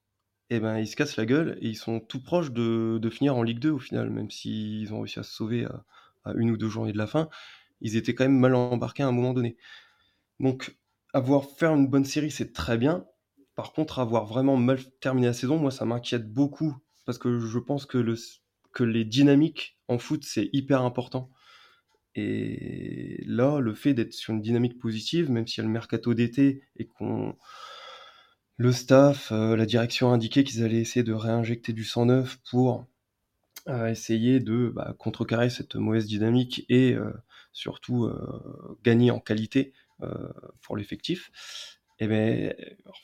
et 0.53 0.59
ben, 0.59 0.77
ils 0.77 0.87
se 0.87 0.95
cassent 0.95 1.17
la 1.17 1.25
gueule 1.25 1.57
et 1.61 1.69
ils 1.69 1.75
sont 1.75 1.99
tout 1.99 2.21
proches 2.21 2.51
de, 2.51 3.09
finir 3.11 3.35
en 3.35 3.41
Ligue 3.43 3.59
2 3.59 3.71
au 3.71 3.79
final, 3.79 4.09
même 4.11 4.29
s'ils 4.29 4.93
ont 4.93 4.99
réussi 4.99 5.19
à 5.19 5.23
se 5.23 5.33
sauver 5.33 5.65
à, 5.65 6.33
une 6.35 6.51
ou 6.51 6.57
deux 6.57 6.69
journées 6.69 6.93
de 6.93 6.97
la 6.97 7.07
fin, 7.07 7.27
ils 7.81 7.97
étaient 7.97 8.13
quand 8.13 8.23
même 8.23 8.37
mal 8.37 8.53
embarqués 8.55 9.03
à 9.03 9.07
un 9.07 9.11
moment 9.11 9.33
donné. 9.33 9.57
Donc, 10.39 10.77
avoir 11.13 11.45
faire 11.45 11.73
une 11.73 11.87
bonne 11.87 12.05
série, 12.05 12.31
c'est 12.31 12.53
très 12.53 12.77
bien. 12.77 13.05
Par 13.55 13.73
contre, 13.73 13.99
avoir 13.99 14.25
vraiment 14.25 14.55
mal 14.55 14.79
terminé 14.99 15.27
la 15.27 15.33
saison, 15.33 15.57
moi, 15.57 15.71
ça 15.71 15.85
m'inquiète 15.85 16.31
beaucoup 16.31 16.75
parce 17.05 17.17
que 17.17 17.39
je 17.39 17.59
pense 17.59 17.85
que, 17.85 17.97
le, 17.97 18.15
que 18.73 18.83
les 18.83 19.05
dynamiques 19.05 19.77
en 19.87 19.97
foot, 19.97 20.23
c'est 20.23 20.49
hyper 20.53 20.83
important. 20.83 21.31
Et 22.15 23.23
là, 23.25 23.59
le 23.59 23.73
fait 23.73 23.93
d'être 23.93 24.13
sur 24.13 24.33
une 24.33 24.41
dynamique 24.41 24.79
positive, 24.79 25.31
même 25.31 25.47
s'il 25.47 25.63
y 25.63 25.65
a 25.65 25.67
le 25.67 25.73
mercato 25.73 26.13
d'été 26.13 26.61
et 26.77 26.85
qu'on 26.85 27.35
le 28.57 28.71
staff, 28.71 29.31
euh, 29.31 29.55
la 29.55 29.65
direction 29.65 30.11
a 30.11 30.15
indiqué 30.15 30.43
qu'ils 30.43 30.63
allaient 30.63 30.81
essayer 30.81 31.03
de 31.03 31.13
réinjecter 31.13 31.73
du 31.73 31.83
sang 31.83 32.05
neuf 32.05 32.39
pour 32.49 32.85
euh, 33.67 33.87
essayer 33.87 34.39
de 34.39 34.71
bah, 34.73 34.95
contrecarrer 34.99 35.49
cette 35.49 35.75
mauvaise 35.75 36.05
dynamique 36.05 36.65
et 36.69 36.93
euh, 36.93 37.11
surtout 37.51 38.11
gagner 38.83 39.11
en 39.11 39.19
qualité 39.19 39.73
pour 40.61 40.75
l'effectif. 40.75 41.31
Et 41.99 42.05
eh 42.05 42.07
bien, 42.07 42.51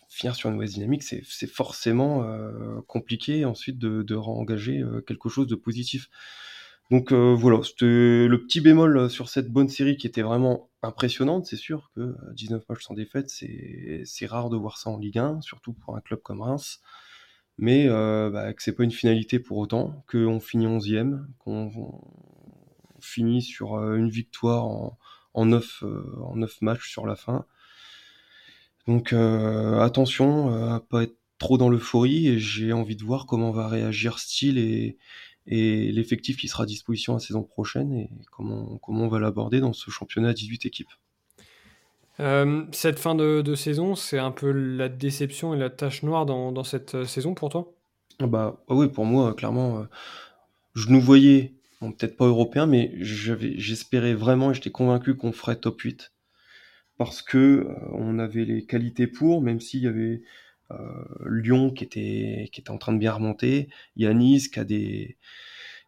finir 0.09 0.35
sur 0.35 0.49
une 0.49 0.55
mauvaise 0.55 0.73
dynamique, 0.73 1.03
c'est 1.03 1.47
forcément 1.47 2.25
compliqué 2.87 3.45
ensuite 3.45 3.77
de, 3.77 4.01
de 4.01 4.99
quelque 5.01 5.29
chose 5.29 5.45
de 5.45 5.55
positif. 5.55 6.09
Donc 6.91 7.11
euh, 7.11 7.35
voilà, 7.35 7.61
c'était 7.63 7.85
le 7.85 8.41
petit 8.41 8.61
bémol 8.61 8.97
euh, 8.97 9.09
sur 9.09 9.29
cette 9.29 9.51
bonne 9.51 9.69
série 9.69 9.95
qui 9.95 10.07
était 10.07 10.23
vraiment 10.23 10.71
impressionnante. 10.81 11.45
C'est 11.45 11.55
sûr 11.55 11.91
que 11.95 12.15
19 12.33 12.61
euh, 12.61 12.65
matchs 12.67 12.83
sans 12.83 12.95
défaite, 12.95 13.29
c'est 13.29 14.25
rare 14.25 14.49
de 14.49 14.57
voir 14.57 14.77
ça 14.77 14.89
en 14.89 14.97
Ligue 14.97 15.19
1, 15.19 15.41
surtout 15.41 15.73
pour 15.73 15.95
un 15.95 16.01
club 16.01 16.21
comme 16.21 16.41
Reims. 16.41 16.81
mais 17.59 17.87
euh, 17.87 18.31
bah, 18.31 18.53
que 18.53 18.63
c'est 18.63 18.73
pas 18.73 18.83
une 18.83 18.91
finalité 18.91 19.39
pour 19.39 19.57
autant, 19.57 20.03
qu'on 20.11 20.39
finit 20.39 20.65
11e, 20.67 21.25
qu'on 21.37 21.71
finit 22.99 23.43
sur 23.43 23.75
une 23.93 24.09
victoire 24.09 24.65
en, 24.65 24.97
en, 25.35 25.45
9, 25.45 25.83
en 26.23 26.35
9 26.37 26.61
matchs 26.61 26.89
sur 26.89 27.05
la 27.05 27.15
fin. 27.15 27.45
Donc 28.87 29.13
attention 29.13 30.73
à 30.73 30.79
pas 30.79 31.03
être 31.03 31.15
trop 31.37 31.57
dans 31.57 31.69
l'euphorie 31.69 32.27
et 32.27 32.39
j'ai 32.39 32.73
envie 32.73 32.95
de 32.95 33.03
voir 33.03 33.25
comment 33.25 33.51
va 33.51 33.67
réagir 33.67 34.19
Steele 34.19 34.57
et, 34.57 34.97
et 35.47 35.91
l'effectif 35.91 36.37
qui 36.37 36.47
sera 36.47 36.63
à 36.63 36.65
disposition 36.65 37.13
la 37.13 37.19
saison 37.19 37.43
prochaine 37.43 37.93
et 37.93 38.09
comment, 38.31 38.77
comment 38.77 39.05
on 39.05 39.07
va 39.07 39.19
l'aborder 39.19 39.59
dans 39.59 39.73
ce 39.73 39.89
championnat 39.89 40.29
à 40.29 40.33
18 40.33 40.65
équipes. 40.65 40.91
Euh, 42.19 42.65
cette 42.71 42.99
fin 42.99 43.15
de, 43.15 43.55
saison, 43.55 43.95
c'est 43.95 44.19
un 44.19 44.31
peu 44.31 44.51
la 44.51 44.89
déception 44.89 45.53
et 45.53 45.57
la 45.57 45.69
tâche 45.69 46.03
noire 46.03 46.25
dans, 46.25 46.63
cette 46.63 46.95
euh, 46.95 47.05
saison 47.05 47.33
pour 47.33 47.49
toi? 47.49 47.73
Ah 48.19 48.27
bah 48.27 48.61
ah 48.67 48.75
oui, 48.75 48.89
pour 48.89 49.05
moi, 49.05 49.33
clairement, 49.33 49.79
euh, 49.79 49.83
je 50.75 50.89
nous 50.89 50.99
voyais, 50.99 51.53
peut-être 51.79 52.17
pas 52.17 52.25
européen, 52.25 52.65
mais 52.65 52.91
j'espérais 52.99 54.13
vraiment 54.13 54.51
et 54.51 54.53
j'étais 54.53 54.71
convaincu 54.71 55.15
qu'on 55.15 55.31
ferait 55.31 55.55
top 55.55 55.79
8 55.79 56.11
parce 56.97 57.21
que 57.21 57.65
on 57.93 58.19
avait 58.19 58.43
les 58.43 58.65
qualités 58.65 59.07
pour, 59.07 59.41
même 59.41 59.61
s'il 59.61 59.81
y 59.81 59.87
avait 59.87 60.21
Lyon 61.25 61.71
qui 61.71 61.83
était, 61.83 62.49
qui 62.51 62.61
était 62.61 62.71
en 62.71 62.77
train 62.77 62.93
de 62.93 62.99
bien 62.99 63.13
remonter. 63.13 63.69
Il 63.95 64.03
y 64.03 64.07
a 64.07 64.13
Nice 64.13 64.47
qui 64.47 64.59
a 64.59 64.63
des 64.63 65.17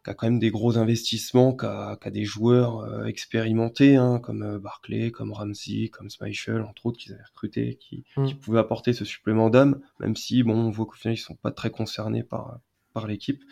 qui 0.04 0.10
a 0.10 0.14
quand 0.14 0.26
même 0.26 0.38
des 0.38 0.50
gros 0.50 0.78
investissements, 0.78 1.54
qui 1.54 1.66
a, 1.66 1.96
qui 1.96 2.08
a 2.08 2.10
des 2.10 2.24
joueurs 2.24 2.80
euh, 2.80 3.04
expérimentés, 3.04 3.96
hein, 3.96 4.18
comme 4.20 4.42
euh, 4.42 4.58
Barclay, 4.58 5.10
comme 5.10 5.32
Ramsey, 5.32 5.88
comme 5.88 6.10
Schmeichel, 6.10 6.62
entre 6.62 6.86
autres, 6.86 6.98
qu'ils 6.98 7.12
avaient 7.12 7.22
recrutés, 7.22 7.78
qui, 7.80 8.04
mm. 8.16 8.26
qui 8.26 8.34
pouvaient 8.34 8.58
apporter 8.58 8.92
ce 8.92 9.04
supplément 9.04 9.48
d'âme, 9.48 9.80
même 10.00 10.16
si, 10.16 10.42
bon, 10.42 10.54
on 10.54 10.70
voit 10.70 10.86
qu'au 10.86 10.94
final, 10.94 11.14
ils 11.14 11.20
sont 11.20 11.36
pas 11.36 11.52
très 11.52 11.70
concernés 11.70 12.24
par, 12.24 12.58
par 12.92 13.06
l'équipe. 13.06 13.42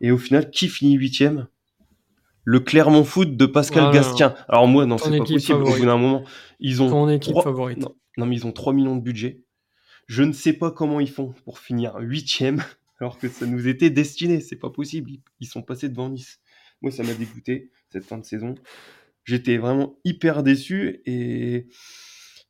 Et 0.00 0.10
au 0.10 0.18
final, 0.18 0.50
qui 0.50 0.68
finit 0.68 0.94
huitième? 0.94 1.48
Le 2.44 2.58
Clermont 2.58 3.04
Foot 3.04 3.36
de 3.36 3.46
Pascal 3.46 3.92
Gastien. 3.92 4.34
Alors 4.48 4.66
moi, 4.66 4.84
non, 4.84 4.98
c'est 4.98 5.16
pas 5.16 5.24
possible. 5.24 5.62
Au 5.62 5.76
bout 5.76 5.86
d'un 5.86 5.96
moment, 5.96 6.24
ils 6.58 6.82
ont 6.82 6.88
Ton 6.88 7.08
équipe 7.08 7.38
favorite. 7.40 7.78
Non, 7.78 7.94
non, 8.16 8.26
mais 8.26 8.34
ils 8.34 8.46
ont 8.46 8.50
3 8.50 8.72
millions 8.72 8.96
de 8.96 9.00
budget. 9.00 9.44
Je 10.06 10.22
ne 10.22 10.32
sais 10.32 10.52
pas 10.52 10.70
comment 10.70 11.00
ils 11.00 11.10
font 11.10 11.34
pour 11.44 11.58
finir 11.58 11.96
huitième, 11.98 12.62
alors 13.00 13.18
que 13.18 13.28
ça 13.28 13.46
nous 13.46 13.68
était 13.68 13.90
destiné. 13.90 14.40
C'est 14.40 14.56
pas 14.56 14.70
possible. 14.70 15.10
Ils 15.40 15.46
sont 15.46 15.62
passés 15.62 15.88
devant 15.88 16.08
Nice. 16.08 16.40
Moi, 16.80 16.90
ça 16.90 17.02
m'a 17.02 17.14
dégoûté 17.14 17.70
cette 17.90 18.04
fin 18.04 18.18
de 18.18 18.24
saison. 18.24 18.54
J'étais 19.24 19.56
vraiment 19.56 19.98
hyper 20.04 20.42
déçu 20.42 21.00
et, 21.06 21.68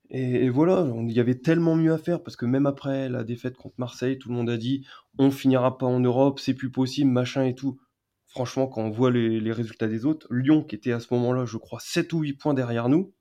et, 0.09 0.49
voilà, 0.49 0.91
il 1.03 1.13
y 1.13 1.21
avait 1.21 1.35
tellement 1.35 1.77
mieux 1.77 1.93
à 1.93 1.99
faire 1.99 2.23
parce 2.23 2.37
que 2.37 2.47
même 2.47 2.65
après 2.65 3.11
la 3.11 3.25
défaite 3.25 3.57
contre 3.57 3.75
Marseille, 3.79 4.19
tout 4.19 4.31
le 4.31 4.35
monde 4.35 4.49
a 4.49 4.57
dit 4.57 4.87
on 5.19 5.31
finira 5.31 5.77
pas 5.77 5.87
en 5.87 6.01
Europe, 6.01 6.41
c'est 6.41 6.55
plus 6.55 6.71
possible, 6.71 7.11
machin 7.11 7.45
et 7.45 7.55
tout. 7.55 7.79
Franchement, 8.27 8.67
quand 8.67 8.83
on 8.83 8.91
voit 8.91 9.11
les, 9.11 9.41
les 9.41 9.53
résultats 9.53 9.89
des 9.89 10.07
autres, 10.07 10.27
Lyon 10.31 10.65
qui 10.65 10.75
était 10.75 10.93
à 10.93 11.01
ce 11.01 11.13
moment-là, 11.13 11.45
je 11.45 11.59
crois, 11.59 11.81
7 11.81 12.15
ou 12.15 12.21
8 12.21 12.33
points 12.35 12.55
derrière 12.55 12.89
nous, 12.89 13.13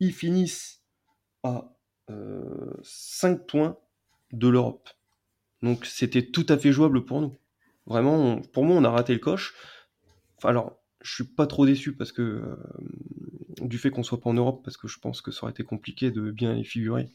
ils 0.00 0.12
finissent 0.12 0.82
à 1.42 1.73
5 2.08 2.12
euh, 2.12 3.44
points 3.46 3.76
de 4.32 4.48
l'Europe. 4.48 4.88
Donc 5.62 5.86
c'était 5.86 6.26
tout 6.26 6.46
à 6.48 6.58
fait 6.58 6.72
jouable 6.72 7.04
pour 7.04 7.20
nous. 7.20 7.36
Vraiment, 7.86 8.40
pour 8.52 8.64
moi, 8.64 8.76
on 8.76 8.84
a 8.84 8.90
raté 8.90 9.12
le 9.12 9.18
coche. 9.18 9.54
Enfin, 10.36 10.48
alors, 10.50 10.78
je 11.02 11.14
suis 11.14 11.24
pas 11.24 11.46
trop 11.46 11.66
déçu 11.66 11.94
parce 11.94 12.12
que 12.12 12.22
euh, 12.22 12.56
du 13.60 13.78
fait 13.78 13.90
qu'on 13.90 14.02
soit 14.02 14.20
pas 14.20 14.30
en 14.30 14.34
Europe, 14.34 14.62
parce 14.64 14.76
que 14.76 14.88
je 14.88 14.98
pense 14.98 15.20
que 15.20 15.30
ça 15.30 15.44
aurait 15.44 15.52
été 15.52 15.64
compliqué 15.64 16.10
de 16.10 16.30
bien 16.30 16.56
y 16.56 16.64
figurer 16.64 17.08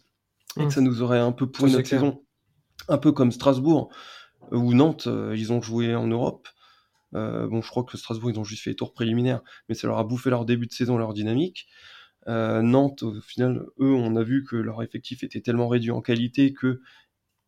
et 0.57 0.61
que 0.61 0.65
mmh. 0.65 0.71
ça 0.71 0.81
nous 0.81 1.01
aurait 1.01 1.19
un 1.19 1.31
peu 1.31 1.47
pourri 1.49 1.71
notre 1.71 1.87
saison. 1.87 2.23
Un 2.87 2.97
peu 2.97 3.11
comme 3.11 3.31
Strasbourg 3.31 3.89
euh, 4.51 4.57
ou 4.57 4.73
Nantes, 4.73 5.07
ils 5.35 5.51
ont 5.51 5.61
joué 5.61 5.95
en 5.95 6.07
Europe. 6.07 6.47
bon, 7.13 7.61
je 7.61 7.69
crois 7.69 7.83
que 7.83 7.97
Strasbourg, 7.97 8.31
ils 8.31 8.39
ont 8.39 8.43
juste 8.43 8.63
fait 8.63 8.71
les 8.71 8.75
tours 8.75 8.93
préliminaires, 8.93 9.41
mais 9.67 9.75
ça 9.75 9.87
leur 9.87 9.97
a 9.97 10.03
bouffé 10.03 10.29
leur 10.29 10.45
début 10.45 10.67
de 10.67 10.73
saison, 10.73 10.97
leur 10.97 11.13
dynamique. 11.13 11.67
Euh, 12.27 12.61
Nantes, 12.61 13.03
au 13.03 13.19
final, 13.21 13.65
eux, 13.79 13.93
on 13.93 14.15
a 14.15 14.23
vu 14.23 14.43
que 14.43 14.55
leur 14.55 14.83
effectif 14.83 15.23
était 15.23 15.41
tellement 15.41 15.67
réduit 15.67 15.91
en 15.91 16.01
qualité 16.01 16.53
que, 16.53 16.81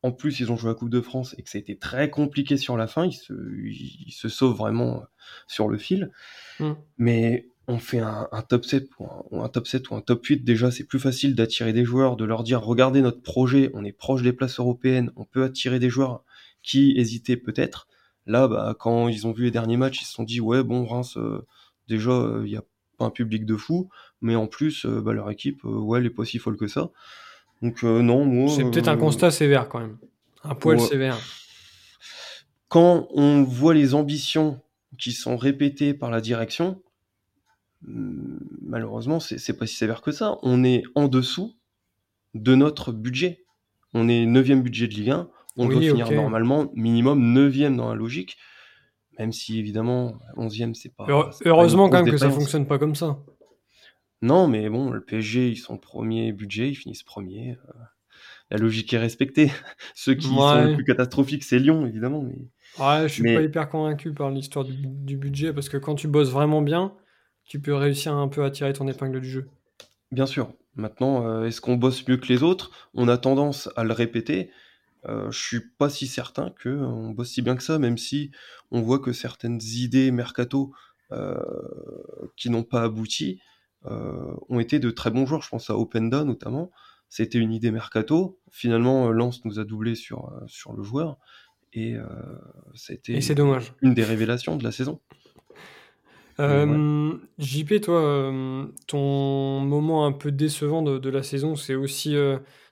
en 0.04 0.12
plus, 0.12 0.40
ils 0.40 0.52
ont 0.52 0.58
joué 0.58 0.70
la 0.70 0.76
Coupe 0.76 0.90
de 0.90 1.02
France 1.02 1.36
et 1.38 1.44
que 1.44 1.50
ça 1.50 1.58
a 1.58 1.62
été 1.62 1.78
très 1.78 2.10
compliqué 2.10 2.58
sur 2.58 2.78
la 2.78 2.88
fin. 2.88 3.06
Ils 3.06 3.14
se, 3.14 3.34
ils 3.34 4.14
se 4.14 4.30
sauvent 4.30 4.56
vraiment 4.56 5.04
sur 5.48 5.68
le 5.68 5.78
fil. 5.78 6.12
Mm. 6.60 6.72
Mais 6.98 7.52
on 7.68 7.78
fait 7.78 8.00
un, 8.00 8.28
top 8.48 8.66
7 8.66 8.90
ou 9.30 9.42
un, 9.42 9.50
top 9.50 9.68
7 9.68 9.90
ou 9.90 9.96
un 9.96 10.02
top 10.02 10.26
8, 10.26 10.44
déjà, 10.44 10.72
c'est 10.72 10.84
plus 10.84 11.00
facile 11.00 11.36
d'attirer 11.36 11.74
des 11.74 11.86
joueurs, 11.86 12.18
de 12.18 12.26
leur 12.26 12.44
dire 12.44 12.62
regardez 12.62 13.02
notre 13.02 13.22
projet, 13.22 13.70
on 13.74 13.86
est 13.86 13.92
proche 13.92 14.24
des 14.24 14.34
places 14.34 14.60
européennes, 14.60 15.12
on 15.16 15.26
peut 15.26 15.44
attirer 15.44 15.80
des 15.80 15.90
joueurs 15.90 16.24
qui 16.64 16.94
hésitaient 16.98 17.38
peut-être. 17.38 17.88
Là, 18.26 18.48
bah, 18.48 18.76
quand 18.78 19.08
ils 19.08 19.26
ont 19.26 19.32
vu 19.32 19.46
les 19.46 19.52
derniers 19.52 19.78
matchs, 19.78 20.02
ils 20.02 20.06
se 20.06 20.14
sont 20.14 20.24
dit 20.24 20.42
ouais, 20.42 20.64
bon, 20.64 20.86
Reims, 20.86 21.18
euh, 21.18 21.46
déjà, 21.88 22.12
euh, 22.12 22.44
il 22.46 22.52
y 22.52 22.58
a 22.58 22.64
pas 23.02 23.06
un 23.06 23.12
public 23.12 23.46
de 23.46 23.56
fou 23.56 23.90
mais 24.22 24.36
en 24.36 24.48
plus, 24.48 24.86
euh, 24.86 25.02
bah, 25.02 25.14
leur 25.14 25.30
équipe, 25.30 25.66
euh, 25.66 25.80
ouais, 25.80 26.00
elle 26.00 26.06
est 26.06 26.12
pas 26.12 26.26
si 26.26 26.38
folle 26.38 26.58
que 26.58 26.68
ça. 26.68 26.92
Donc 27.62 27.84
euh, 27.84 28.02
non, 28.02 28.26
moi. 28.26 28.50
C'est 28.50 28.64
peut-être 28.64 28.88
un 28.88 28.98
constat 28.98 29.32
sévère 29.32 29.68
quand 29.68 29.80
même, 29.80 29.98
un 30.44 30.56
poil 30.56 30.80
sévère. 30.80 31.18
Quand 32.70 33.08
on 33.12 33.44
voit 33.44 33.74
les 33.74 33.94
ambitions 33.94 34.62
qui 34.98 35.12
sont 35.12 35.36
répétées 35.36 35.94
par 35.94 36.10
la 36.10 36.22
direction, 36.22 36.82
malheureusement, 37.82 39.20
c'est 39.20 39.58
pas 39.58 39.68
si 39.68 39.76
sévère 39.76 40.02
que 40.02 40.12
ça. 40.12 40.38
On 40.42 40.64
est 40.64 40.84
en 40.96 41.08
dessous 41.08 41.56
de 42.34 42.56
notre 42.56 42.94
budget. 42.94 43.44
On 43.94 44.08
est 44.08 44.26
9 44.26 44.62
budget 44.62 44.88
de 44.88 44.94
Ligue 44.94 45.10
1. 45.10 45.30
On 45.58 45.68
doit 45.68 45.82
finir 45.82 46.12
normalement 46.12 46.72
minimum 46.74 47.34
9 47.34 47.76
dans 47.76 47.90
la 47.90 47.96
logique. 47.96 48.38
Même 49.22 49.34
si 49.34 49.60
évidemment, 49.60 50.18
11e, 50.36 50.74
c'est 50.74 50.96
pas. 50.96 51.06
Heureusement 51.46 51.90
quand 51.90 52.02
même 52.02 52.12
que 52.12 52.18
ça 52.18 52.32
fonctionne 52.32 52.66
pas 52.66 52.80
comme 52.80 52.96
ça. 52.96 53.20
Non, 54.24 54.48
mais 54.48 54.68
bon, 54.68 54.90
le 54.90 55.00
PSG, 55.00 55.50
ils 55.50 55.58
sont 55.58 55.78
premier 55.78 56.32
budget, 56.32 56.70
ils 56.70 56.76
finissent 56.76 57.04
premier. 57.04 57.52
Euh, 57.52 57.74
la 58.50 58.58
logique 58.58 58.92
est 58.94 58.98
respectée. 58.98 59.52
Ceux 59.94 60.16
qui 60.16 60.26
sont 60.26 60.66
les 60.66 60.74
plus 60.74 60.86
catastrophiques, 60.86 61.44
c'est 61.44 61.60
Lyon, 61.60 61.86
évidemment. 61.86 62.24
Mais... 62.24 62.48
Ouais, 62.84 63.08
je 63.08 63.14
suis 63.14 63.36
pas 63.36 63.44
hyper 63.44 63.70
convaincu 63.70 64.12
par 64.12 64.32
l'histoire 64.32 64.66
du, 64.66 65.18
budget, 65.18 65.54
parce 65.54 65.70
que 65.70 65.78
quand 65.78 65.94
tu 65.94 66.08
bosses 66.08 66.32
vraiment 66.32 66.64
bien, 66.64 66.92
tu 67.46 67.60
peux 67.60 67.76
réussir 67.76 68.16
un 68.16 68.28
peu 68.28 68.44
à 68.44 68.50
tirer 68.50 68.74
ton 68.74 68.88
épingle 68.88 69.22
du 69.22 69.30
jeu. 69.30 69.50
Bien 70.12 70.26
sûr. 70.26 70.52
Maintenant, 70.76 71.28
euh, 71.28 71.46
est-ce 71.46 71.62
qu'on 71.62 71.76
bosse 71.76 72.08
mieux 72.08 72.18
que 72.18 72.28
les 72.28 72.42
autres? 72.42 72.90
On 72.96 73.08
a 73.08 73.20
tendance 73.20 73.70
à 73.76 73.84
le 73.84 73.94
répéter. 73.94 74.50
Euh, 75.08 75.32
je 75.32 75.40
suis 75.40 75.62
pas 75.78 75.90
si 75.90 76.08
certain 76.08 76.54
qu'on 76.62 77.10
bosse 77.10 77.32
si 77.32 77.42
bien 77.42 77.56
que 77.56 77.64
ça, 77.64 77.80
même 77.80 77.98
si 77.98 78.32
on 78.70 78.82
voit 78.82 79.00
que 79.00 79.14
certaines 79.14 79.60
idées 79.62 80.12
mercato 80.12 80.74
euh, 81.12 81.36
qui 82.38 82.50
n'ont 82.50 82.64
pas 82.64 82.84
abouti 82.84 83.42
euh, 83.88 84.36
ont 84.50 84.60
été 84.60 84.80
de 84.80 84.92
très 84.92 85.10
bons 85.10 85.26
joueurs. 85.26 85.42
Je 85.42 85.50
pense 85.50 85.70
à 85.70 85.78
Openda 85.78 86.24
notamment. 86.24 86.72
C'était 87.10 87.40
une 87.40 87.52
idée 87.52 87.72
mercato. 87.72 88.40
Finalement, 88.52 89.08
euh, 89.08 89.12
Lance 89.12 89.44
nous 89.44 89.60
a 89.60 89.64
doublé 89.64 89.96
sur, 89.96 90.30
euh, 90.30 90.46
sur 90.48 90.74
le 90.74 90.84
joueur. 90.84 91.18
Et 91.74 91.96
ça 92.76 92.92
a 92.92 92.96
été 92.96 93.18
une 93.82 93.94
des 93.94 94.04
révélations 94.04 94.58
de 94.58 94.64
la 94.64 94.74
saison. 94.74 95.00
JP, 96.38 97.82
toi, 97.82 98.34
ton 98.88 99.60
moment 99.62 100.06
un 100.06 100.12
peu 100.12 100.34
décevant 100.34 100.82
de, 100.82 101.10
la 101.10 101.24
saison, 101.24 101.56
c'est 101.56 101.76
aussi 101.76 102.14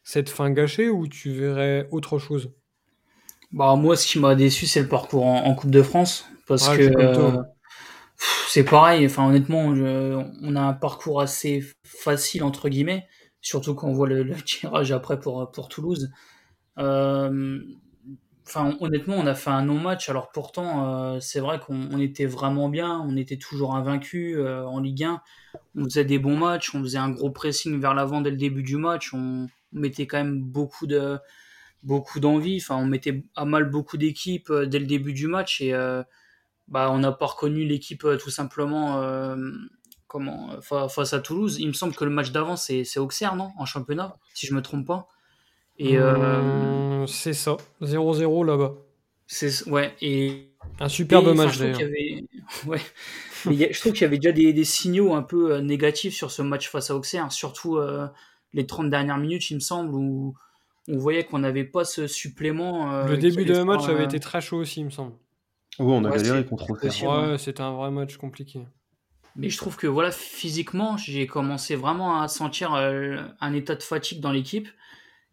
cette 0.09 0.31
fin 0.31 0.49
gâchée 0.49 0.89
ou 0.89 1.07
tu 1.07 1.29
verrais 1.29 1.87
autre 1.91 2.17
chose? 2.17 2.51
Bah, 3.51 3.75
Moi, 3.75 3.95
ce 3.95 4.07
qui 4.07 4.17
m'a 4.17 4.33
déçu, 4.33 4.65
c'est 4.65 4.81
le 4.81 4.87
parcours 4.87 5.23
en, 5.27 5.53
Coupe 5.53 5.69
de 5.69 5.83
France. 5.83 6.25
Parce 6.47 6.67
que 6.75 6.91
c'est 8.47 8.63
pareil. 8.63 9.05
Enfin, 9.05 9.29
honnêtement, 9.29 9.65
on 9.65 10.55
a 10.55 10.61
un 10.61 10.73
parcours 10.73 11.21
assez 11.21 11.63
facile 11.83 12.43
entre 12.43 12.69
guillemets, 12.69 13.05
surtout 13.39 13.75
quand 13.75 13.87
on 13.87 13.93
voit 13.93 14.07
le, 14.07 14.35
tirage 14.45 14.91
après 14.91 15.19
pour 15.19 15.51
pour 15.51 15.69
Toulouse. 15.69 16.09
Euh, 16.79 17.59
enfin, 18.47 18.75
honnêtement, 18.79 19.13
on 19.15 19.27
a 19.27 19.35
fait 19.35 19.51
un 19.51 19.61
non-match. 19.61 20.09
Alors 20.09 20.31
pourtant, 20.31 20.87
euh, 20.87 21.19
c'est 21.19 21.39
vrai 21.39 21.59
qu'on 21.59 21.99
était 21.99 22.25
vraiment 22.25 22.67
bien. 22.67 22.99
On 23.07 23.15
était 23.15 23.37
toujours 23.37 23.75
invaincu 23.75 24.37
euh, 24.37 24.65
en 24.65 24.79
Ligue 24.79 25.03
1. 25.03 25.21
On 25.75 25.83
faisait 25.83 26.05
des 26.05 26.17
bons 26.17 26.37
matchs. 26.37 26.73
On 26.73 26.81
faisait 26.81 26.97
un 26.97 27.11
gros 27.11 27.29
pressing 27.29 27.79
vers 27.79 27.93
l'avant 27.93 28.21
dès 28.21 28.31
le 28.31 28.37
début 28.37 28.63
du 28.63 28.77
match. 28.77 29.13
On 29.13 29.47
mettait 29.71 30.07
quand 30.07 30.17
même 30.17 30.41
beaucoup 30.41 30.87
de 30.87 31.17
beaucoup 31.83 32.19
d'envie. 32.19 32.57
Enfin, 32.61 32.75
on 32.75 32.85
mettait 32.85 33.23
à 33.35 33.45
mal 33.45 33.69
beaucoup 33.69 33.97
d'équipes 33.97 34.51
dès 34.51 34.79
le 34.79 34.85
début 34.85 35.13
du 35.13 35.27
match 35.27 35.61
et 35.61 35.73
bah, 36.69 36.89
on 36.91 36.99
n'a 36.99 37.11
pas 37.11 37.25
reconnu 37.25 37.65
l'équipe 37.65 38.03
euh, 38.05 38.17
tout 38.17 38.29
simplement 38.29 39.01
euh, 39.01 39.35
comment 40.07 40.61
face 40.61 41.13
à 41.13 41.19
Toulouse. 41.19 41.57
Il 41.59 41.67
me 41.67 41.73
semble 41.73 41.95
que 41.95 42.05
le 42.05 42.11
match 42.11 42.31
d'avant 42.31 42.55
c'est 42.55 42.97
Auxerre, 42.97 43.35
non 43.35 43.51
En 43.57 43.65
championnat, 43.65 44.17
si 44.33 44.47
je 44.47 44.53
me 44.53 44.61
trompe 44.61 44.85
pas. 44.85 45.07
Et 45.77 45.97
euh, 45.97 47.05
c'est 47.07 47.33
ça, 47.33 47.57
0-0 47.81 48.45
là-bas. 48.45 48.73
C'est 49.27 49.67
ouais 49.67 49.95
et 50.01 50.49
un 50.79 50.89
superbe 50.89 51.35
match 51.35 51.57
d'ailleurs. 51.57 51.79
Ouais. 52.65 52.81
je 53.45 53.79
trouve 53.79 53.93
qu'il 53.93 54.01
y 54.01 54.05
avait 54.05 54.17
déjà 54.17 54.31
des, 54.31 54.63
signaux 54.63 55.13
un 55.13 55.21
peu 55.21 55.59
négatifs 55.59 56.15
sur 56.15 56.31
ce 56.31 56.41
match 56.41 56.67
face 56.67 56.89
à 56.89 56.95
Auxerre, 56.95 57.31
surtout 57.31 57.79
les 58.53 58.65
30 58.65 58.89
dernières 58.89 59.17
minutes, 59.17 59.49
il 59.51 59.55
me 59.55 59.59
semble, 59.59 59.93
où 59.93 60.35
on 60.87 60.97
voyait 60.97 61.23
qu'on 61.23 61.39
n'avait 61.39 61.65
pas 61.65 61.85
ce 61.85 62.07
supplément. 62.07 63.03
le 63.05 63.17
début 63.17 63.45
de 63.45 63.61
match 63.61 63.87
avait 63.87 64.05
été 64.05 64.19
très 64.19 64.41
chaud 64.41 64.57
aussi, 64.57 64.81
il 64.81 64.85
me 64.85 64.89
semble. 64.89 65.13
Oui, 65.79 65.93
on 65.93 66.03
a 66.03 66.11
galéré 66.11 66.45
contre 66.45 66.71
Ouais, 66.71 67.37
c'était 67.37 67.61
un 67.61 67.73
vrai 67.73 67.91
match 67.91 68.17
compliqué. 68.17 68.61
Mais 69.35 69.49
je 69.49 69.57
trouve 69.57 69.77
que 69.77 69.87
voilà, 69.87 70.11
physiquement, 70.11 70.97
j'ai 70.97 71.25
commencé 71.27 71.75
vraiment 71.75 72.21
à 72.21 72.27
sentir 72.27 72.73
un 72.73 73.53
état 73.53 73.75
de 73.75 73.83
fatigue 73.83 74.19
dans 74.19 74.31
l'équipe. 74.31 74.67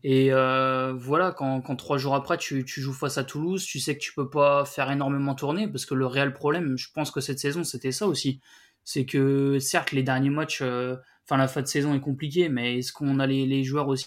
Et 0.04 0.32
euh, 0.32 0.92
voilà, 0.92 1.32
quand, 1.32 1.60
quand, 1.62 1.74
trois 1.74 1.98
jours 1.98 2.14
après 2.14 2.36
tu, 2.38 2.64
tu, 2.64 2.80
joues 2.80 2.92
face 2.92 3.18
à 3.18 3.24
Toulouse, 3.24 3.64
tu 3.64 3.80
sais 3.80 3.94
que 3.96 4.00
tu 4.00 4.12
peux 4.14 4.30
pas 4.30 4.64
faire 4.64 4.88
énormément 4.90 5.34
tourner 5.34 5.66
parce 5.66 5.84
que 5.84 5.94
le 5.94 6.06
réel 6.06 6.32
problème, 6.32 6.76
je 6.76 6.88
pense 6.94 7.10
que 7.10 7.20
cette 7.20 7.40
saison 7.40 7.64
c'était 7.64 7.90
ça 7.90 8.06
aussi, 8.06 8.40
c'est 8.84 9.04
que 9.04 9.58
certes 9.58 9.90
les 9.90 10.04
derniers 10.04 10.30
matchs, 10.30 10.60
euh, 10.62 10.96
enfin 11.26 11.36
la 11.36 11.48
fin 11.48 11.62
de 11.62 11.66
saison 11.66 11.94
est 11.94 12.00
compliquée, 12.00 12.48
mais 12.48 12.78
est-ce 12.78 12.92
qu'on 12.92 13.18
a 13.18 13.26
les, 13.26 13.46
les, 13.46 13.64
joueurs 13.64 13.88
aussi 13.88 14.06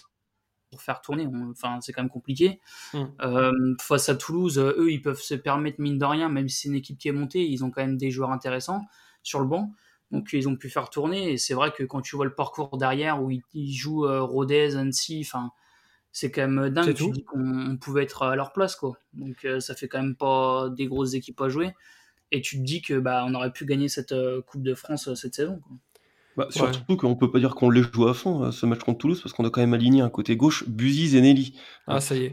pour 0.70 0.82
faire 0.82 1.00
tourner 1.00 1.28
Enfin 1.50 1.78
c'est 1.80 1.92
quand 1.92 2.02
même 2.02 2.10
compliqué. 2.10 2.60
Mm. 2.94 3.04
Euh, 3.22 3.74
face 3.80 4.08
à 4.08 4.14
Toulouse, 4.14 4.58
eux 4.58 4.90
ils 4.90 5.02
peuvent 5.02 5.20
se 5.20 5.34
permettre 5.34 5.80
mine 5.80 5.98
de 5.98 6.04
rien, 6.04 6.28
même 6.28 6.48
si 6.48 6.62
c'est 6.62 6.68
une 6.68 6.76
équipe 6.76 6.98
qui 6.98 7.08
est 7.08 7.12
montée, 7.12 7.46
ils 7.46 7.64
ont 7.64 7.70
quand 7.70 7.82
même 7.82 7.96
des 7.96 8.10
joueurs 8.10 8.30
intéressants 8.30 8.82
sur 9.22 9.40
le 9.40 9.46
banc. 9.46 9.72
Donc 10.10 10.30
ils 10.32 10.48
ont 10.48 10.56
pu 10.56 10.68
faire 10.68 10.90
tourner 10.90 11.32
et 11.32 11.38
c'est 11.38 11.54
vrai 11.54 11.70
que 11.70 11.84
quand 11.84 12.00
tu 12.00 12.16
vois 12.16 12.24
le 12.24 12.34
parcours 12.34 12.76
derrière 12.78 13.22
où 13.22 13.30
ils, 13.30 13.42
ils 13.54 13.72
jouent 13.72 14.06
Rodez, 14.26 14.74
Annecy, 14.76 15.22
enfin 15.24 15.52
c'est 16.12 16.30
quand 16.30 16.48
même 16.48 16.70
dingue. 16.70 16.94
Tu 16.94 17.10
dis 17.10 17.24
qu'on 17.24 17.76
pouvait 17.80 18.02
être 18.02 18.22
à 18.22 18.34
leur 18.34 18.52
place, 18.52 18.74
quoi. 18.74 18.98
Donc 19.12 19.44
euh, 19.44 19.60
ça 19.60 19.74
fait 19.74 19.88
quand 19.88 20.02
même 20.02 20.16
pas 20.16 20.68
des 20.70 20.86
grosses 20.86 21.14
équipes 21.14 21.40
à 21.40 21.48
jouer. 21.48 21.74
Et 22.32 22.40
tu 22.40 22.58
te 22.58 22.62
dis 22.62 22.82
que 22.82 22.98
bah 22.98 23.24
on 23.26 23.34
aurait 23.34 23.52
pu 23.52 23.64
gagner 23.64 23.88
cette 23.88 24.12
euh, 24.12 24.42
Coupe 24.42 24.62
de 24.62 24.74
France 24.74 25.08
euh, 25.08 25.14
cette 25.14 25.34
saison. 25.34 25.60
Quoi. 25.60 25.76
Bah, 26.36 26.46
surtout 26.50 26.96
qu'on 26.96 27.16
peut 27.16 27.30
pas 27.30 27.40
dire 27.40 27.54
qu'on 27.54 27.70
les 27.70 27.82
joue 27.82 28.06
à 28.06 28.14
fond 28.14 28.52
ce 28.52 28.64
match 28.64 28.80
contre 28.80 28.98
Toulouse 28.98 29.20
parce 29.20 29.32
qu'on 29.32 29.44
a 29.44 29.50
quand 29.50 29.60
même 29.60 29.74
aligné 29.74 30.00
un 30.00 30.10
côté 30.10 30.36
gauche 30.36 30.68
Buziz 30.68 31.14
et 31.14 31.20
Nelly. 31.20 31.58
Ah 31.86 32.00
ça 32.00 32.14
y 32.14 32.24
est. 32.24 32.32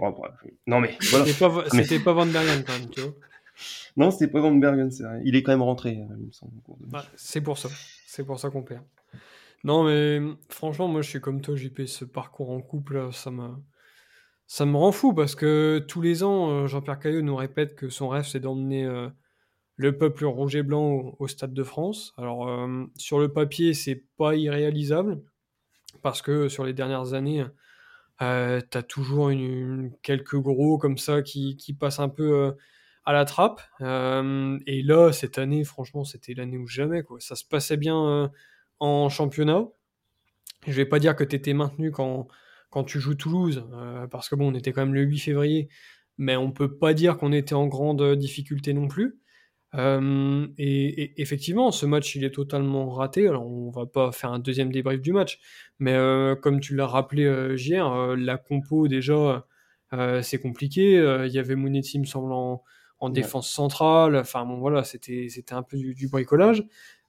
non 0.68 0.80
mais 0.80 0.98
voilà. 1.10 1.26
C'était 1.72 2.00
pas, 2.00 2.14
Van 2.14 2.26
Bergen 2.26 2.64
quand 2.66 2.74
même, 2.74 2.90
tu 2.90 3.02
vois. 3.02 3.14
Non, 3.98 4.12
c'était 4.12 4.32
pas 4.32 4.40
Van 4.40 4.54
Bergen, 4.54 4.92
c'est 4.92 5.04
vrai. 5.04 5.22
Il 5.26 5.36
est 5.36 5.42
quand 5.42 5.52
même 5.52 5.64
rentré, 5.64 5.94
il 5.94 6.26
me 6.28 6.32
semble. 6.32 6.54
Bah, 6.82 7.06
c'est 7.16 7.42
pour 7.42 7.58
ça. 7.58 7.70
C'est 8.06 8.24
pour 8.24 8.40
ça 8.40 8.50
qu'on 8.50 8.62
perd. 8.62 8.84
Non, 9.64 9.84
mais 9.84 10.22
franchement, 10.50 10.88
moi, 10.88 11.02
je 11.02 11.10
suis 11.10 11.22
comme 11.22 11.42
toi, 11.42 11.56
JP. 11.56 11.86
Ce 11.88 12.06
parcours 12.06 12.52
en 12.52 12.62
couple, 12.62 13.10
ça 13.12 13.32
me, 13.32 13.50
ça 14.46 14.66
me 14.66 14.78
rend 14.78 14.92
fou 14.92 15.14
parce 15.14 15.36
que 15.36 15.84
tous 15.88 16.02
les 16.02 16.24
ans, 16.24 16.50
euh, 16.50 16.68
Jean-Pierre 16.68 17.00
Caillot 17.00 17.22
nous 17.22 17.36
répète 17.36 17.76
que 17.76 17.90
son 17.90 18.08
rêve, 18.08 18.26
c'est 18.26 18.40
d'emmener 18.40 18.86
euh, 18.86 19.10
le 19.78 19.98
peuple 19.98 20.26
rouge 20.26 20.56
et 20.56 20.64
blanc 20.64 21.16
au, 21.20 21.28
Stade 21.28 21.54
de 21.54 21.64
France. 21.64 22.14
Alors, 22.18 22.50
euh, 22.50 22.86
sur 22.98 23.20
le 23.20 23.32
papier, 23.32 23.74
c'est 23.74 24.04
pas 24.18 24.36
irréalisable 24.36 25.22
parce 26.02 26.22
que 26.22 26.50
sur 26.50 26.66
les 26.66 26.74
dernières 26.74 27.14
années, 27.14 27.46
euh, 28.22 28.62
t'as 28.70 28.84
toujours 28.84 29.32
quelques 30.02 30.38
gros 30.38 30.78
comme 30.78 30.98
ça 30.98 31.22
qui, 31.22 31.78
passent 31.80 32.00
un 32.00 32.10
peu 32.10 32.56
à 33.06 33.14
la 33.14 33.26
trappe. 33.26 33.62
et 33.80 34.84
là, 34.84 35.12
cette 35.12 35.38
année, 35.38 35.64
franchement, 35.64 36.04
c'était 36.04 36.34
l'année 36.34 36.58
où 36.58 36.68
jamais. 36.68 37.04
Quoi. 37.04 37.20
Ça 37.20 37.36
se 37.36 37.46
passait 37.46 37.78
bien 37.78 38.32
en 38.80 39.10
championnat. 39.10 39.68
Je 40.66 40.74
vais 40.74 40.86
pas 40.86 41.00
dire 41.00 41.16
que 41.16 41.24
tu 41.24 41.36
étais 41.36 41.54
maintenu 41.54 41.92
quand, 41.92 42.28
quand 42.70 42.84
tu 42.84 43.00
joues 43.00 43.16
Toulouse, 43.16 43.66
euh, 43.74 44.08
parce 44.08 44.30
que 44.30 44.36
bon, 44.36 44.52
on 44.52 44.56
était 44.56 44.72
quand 44.72 44.82
même 44.82 44.94
le 44.94 45.04
8 45.04 45.20
février, 45.20 45.70
mais 46.18 46.36
on 46.36 46.52
peut 46.52 46.78
pas 46.78 46.94
dire 46.94 47.18
qu'on 47.18 47.32
était 47.32 47.56
en 47.56 47.68
grande 47.68 48.16
difficulté 48.16 48.74
non 48.74 48.88
plus. 48.88 49.20
Euh, 49.78 50.48
et, 50.58 51.22
effectivement, 51.22 51.72
ce 51.72 51.86
match, 51.86 52.16
il 52.16 52.24
est 52.24 52.32
totalement 52.32 52.90
raté. 52.90 53.28
Alors, 53.28 53.46
on 53.46 53.70
va 53.70 53.86
pas 53.86 54.12
faire 54.12 54.32
un 54.32 54.40
deuxième 54.40 54.72
débrief 54.72 55.02
du 55.02 55.14
match, 55.14 55.40
mais 55.80 55.94
euh, 55.94 56.36
comme 56.36 56.60
tu 56.60 56.76
l'as 56.76 56.88
rappelé 56.88 57.56
hier, 57.58 58.16
la 58.16 58.38
compo 58.38 58.88
déjà, 58.88 59.46
c'est 60.22 60.42
compliqué. 60.42 60.96
Il 61.26 61.32
y 61.32 61.40
avait 61.40 61.56
Monetti, 61.56 62.00
me 62.00 62.06
semble, 62.06 62.34
en, 62.34 62.64
défense 63.10 63.50
centrale. 63.50 64.16
Enfin 64.16 64.46
bon, 64.46 64.58
voilà, 64.58 64.84
c'était 64.84 65.28
c'était 65.30 65.54
un 65.54 65.64
peu 65.64 65.78
du 65.78 66.08
bricolage. 66.08 66.66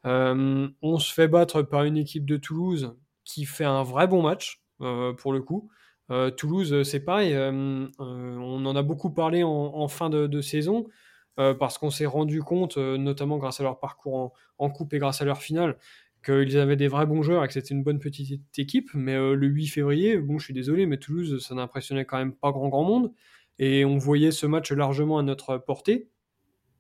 Euh, 0.07 0.69
on 0.83 0.99
se 0.99 1.13
fait 1.13 1.29
battre 1.29 1.63
par 1.63 1.85
une 1.85 1.97
équipe 1.97 2.25
de 2.25 2.37
Toulouse 2.37 2.95
qui 3.25 3.45
fait 3.45 3.65
un 3.65 3.83
vrai 3.83 4.07
bon 4.07 4.23
match, 4.23 4.63
euh, 4.81 5.13
pour 5.13 5.33
le 5.33 5.43
coup. 5.43 5.69
Euh, 6.11 6.31
Toulouse, 6.31 6.83
c'est 6.85 7.05
pareil, 7.05 7.37
on 7.37 8.67
en 8.67 8.77
a 8.77 8.83
beaucoup 8.83 9.11
parlé 9.11 9.43
en, 9.43 9.89
fin 9.89 10.09
de, 10.09 10.41
saison, 10.41 10.87
parce 11.59 11.79
qu'on 11.79 11.91
s'est 11.91 12.07
rendu 12.07 12.43
compte, 12.43 12.77
notamment 12.77 13.39
grâce 13.39 13.61
à 13.61 13.63
leur 13.63 13.79
parcours 13.79 14.33
en, 14.59 14.71
coupe 14.71 14.93
et 14.93 14.99
grâce 14.99 15.23
à 15.23 15.25
leur 15.25 15.39
finale, 15.39 15.79
qu'ils 16.25 16.59
avaient 16.59 16.77
des 16.77 16.89
vrais 16.89 17.07
bons 17.07 17.23
joueurs 17.23 17.45
et 17.45 17.47
que 17.47 17.53
c'était 17.53 17.75
une 17.75 17.85
bonne 17.85 18.01
petite 18.01 18.43
équipe. 18.59 18.91
Mais 18.93 19.15
le 19.15 19.47
8 19.47 19.69
février, 19.69 20.19
bon, 20.19 20.39
je 20.39 20.45
suis 20.47 20.55
désolé, 20.55 20.87
mais 20.87 20.99
Toulouse, 20.99 21.45
ça 21.47 21.55
n'impressionnait 21.55 22.05
quand 22.05 22.19
même 22.19 22.33
pas 22.33 22.51
grand 22.51 22.69
grand 22.69 22.83
monde. 22.83 23.13
Et 23.59 23.85
on 23.85 23.99
voyait 23.99 24.31
ce 24.31 24.47
match 24.47 24.73
largement 24.73 25.19
à 25.19 25.23
notre 25.23 25.59
portée. 25.59 26.09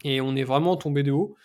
Et 0.04 0.20
on 0.20 0.36
est 0.36 0.44
vraiment 0.44 0.76
tombé 0.76 1.02
de 1.02 1.12
haut. 1.12 1.36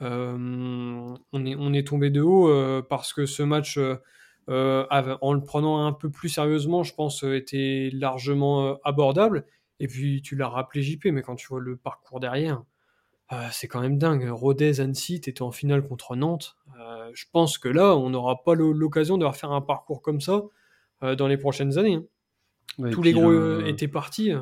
Euh, 0.00 1.14
on, 1.32 1.74
est, 1.74 1.86
tombé 1.86 2.10
de 2.10 2.20
haut 2.20 2.48
euh, 2.48 2.82
parce 2.82 3.12
que 3.12 3.24
ce 3.26 3.42
match, 3.44 3.78
euh, 3.78 4.86
en 4.88 5.32
le 5.32 5.40
prenant 5.40 5.86
un 5.86 5.92
peu 5.92 6.10
plus 6.10 6.28
sérieusement, 6.28 6.82
je 6.82 6.94
pense, 6.94 7.22
était 7.22 7.90
largement 7.92 8.78
abordable. 8.84 9.46
Et 9.82 9.86
puis, 9.86 10.22
tu 10.22 10.34
l'as 10.36 10.48
rappelé 10.48 10.82
JP, 10.82 11.06
mais 11.06 11.20
quand 11.20 11.34
tu 11.34 11.46
vois 11.48 11.60
le 11.60 11.76
parcours 11.76 12.20
derrière, 12.20 12.62
c'est 13.50 13.66
quand 13.66 13.80
même 13.80 13.98
dingue. 13.98 14.28
Rodez, 14.30 14.80
Annecy, 14.80 15.16
était 15.16 15.42
en 15.42 15.50
finale 15.50 15.82
contre 15.82 16.16
Nantes. 16.16 16.56
je 17.12 17.24
pense 17.32 17.58
que 17.58 17.68
là, 17.68 17.96
on 17.96 18.10
n'aura 18.10 18.44
pas 18.44 18.54
l'occasion 18.54 19.18
de 19.18 19.24
refaire 19.24 19.52
un 19.52 19.60
parcours 19.60 20.02
comme 20.02 20.20
ça 20.20 20.42
dans 21.00 21.26
les 21.26 21.36
prochaines 21.36 21.78
années. 21.78 21.94
Hein. 22.78 22.90
Tous 22.90 23.02
les 23.02 23.12
gros 23.12 23.60
étaient 23.60 23.88
partis. 23.88 24.32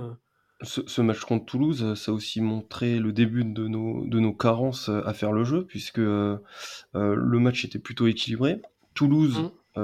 Ce, 0.62 1.00
match 1.00 1.20
contre 1.20 1.46
Toulouse, 1.46 1.82
euh, 1.82 1.94
ça 1.94 2.12
a 2.12 2.14
aussi 2.14 2.42
montré 2.42 2.98
le 2.98 3.12
début 3.12 3.44
de 3.44 3.66
nos, 3.66 4.04
de 4.04 4.20
nos 4.20 4.34
carences 4.34 4.90
euh, 4.90 5.00
à 5.06 5.14
faire 5.14 5.32
le 5.32 5.42
jeu, 5.42 5.64
puisque 5.64 5.98
euh, 5.98 6.36
le 6.92 7.38
match 7.38 7.64
était 7.64 7.78
plutôt 7.78 8.06
équilibré. 8.06 8.60
Toulouse 8.92 9.50
mmh. 9.76 9.80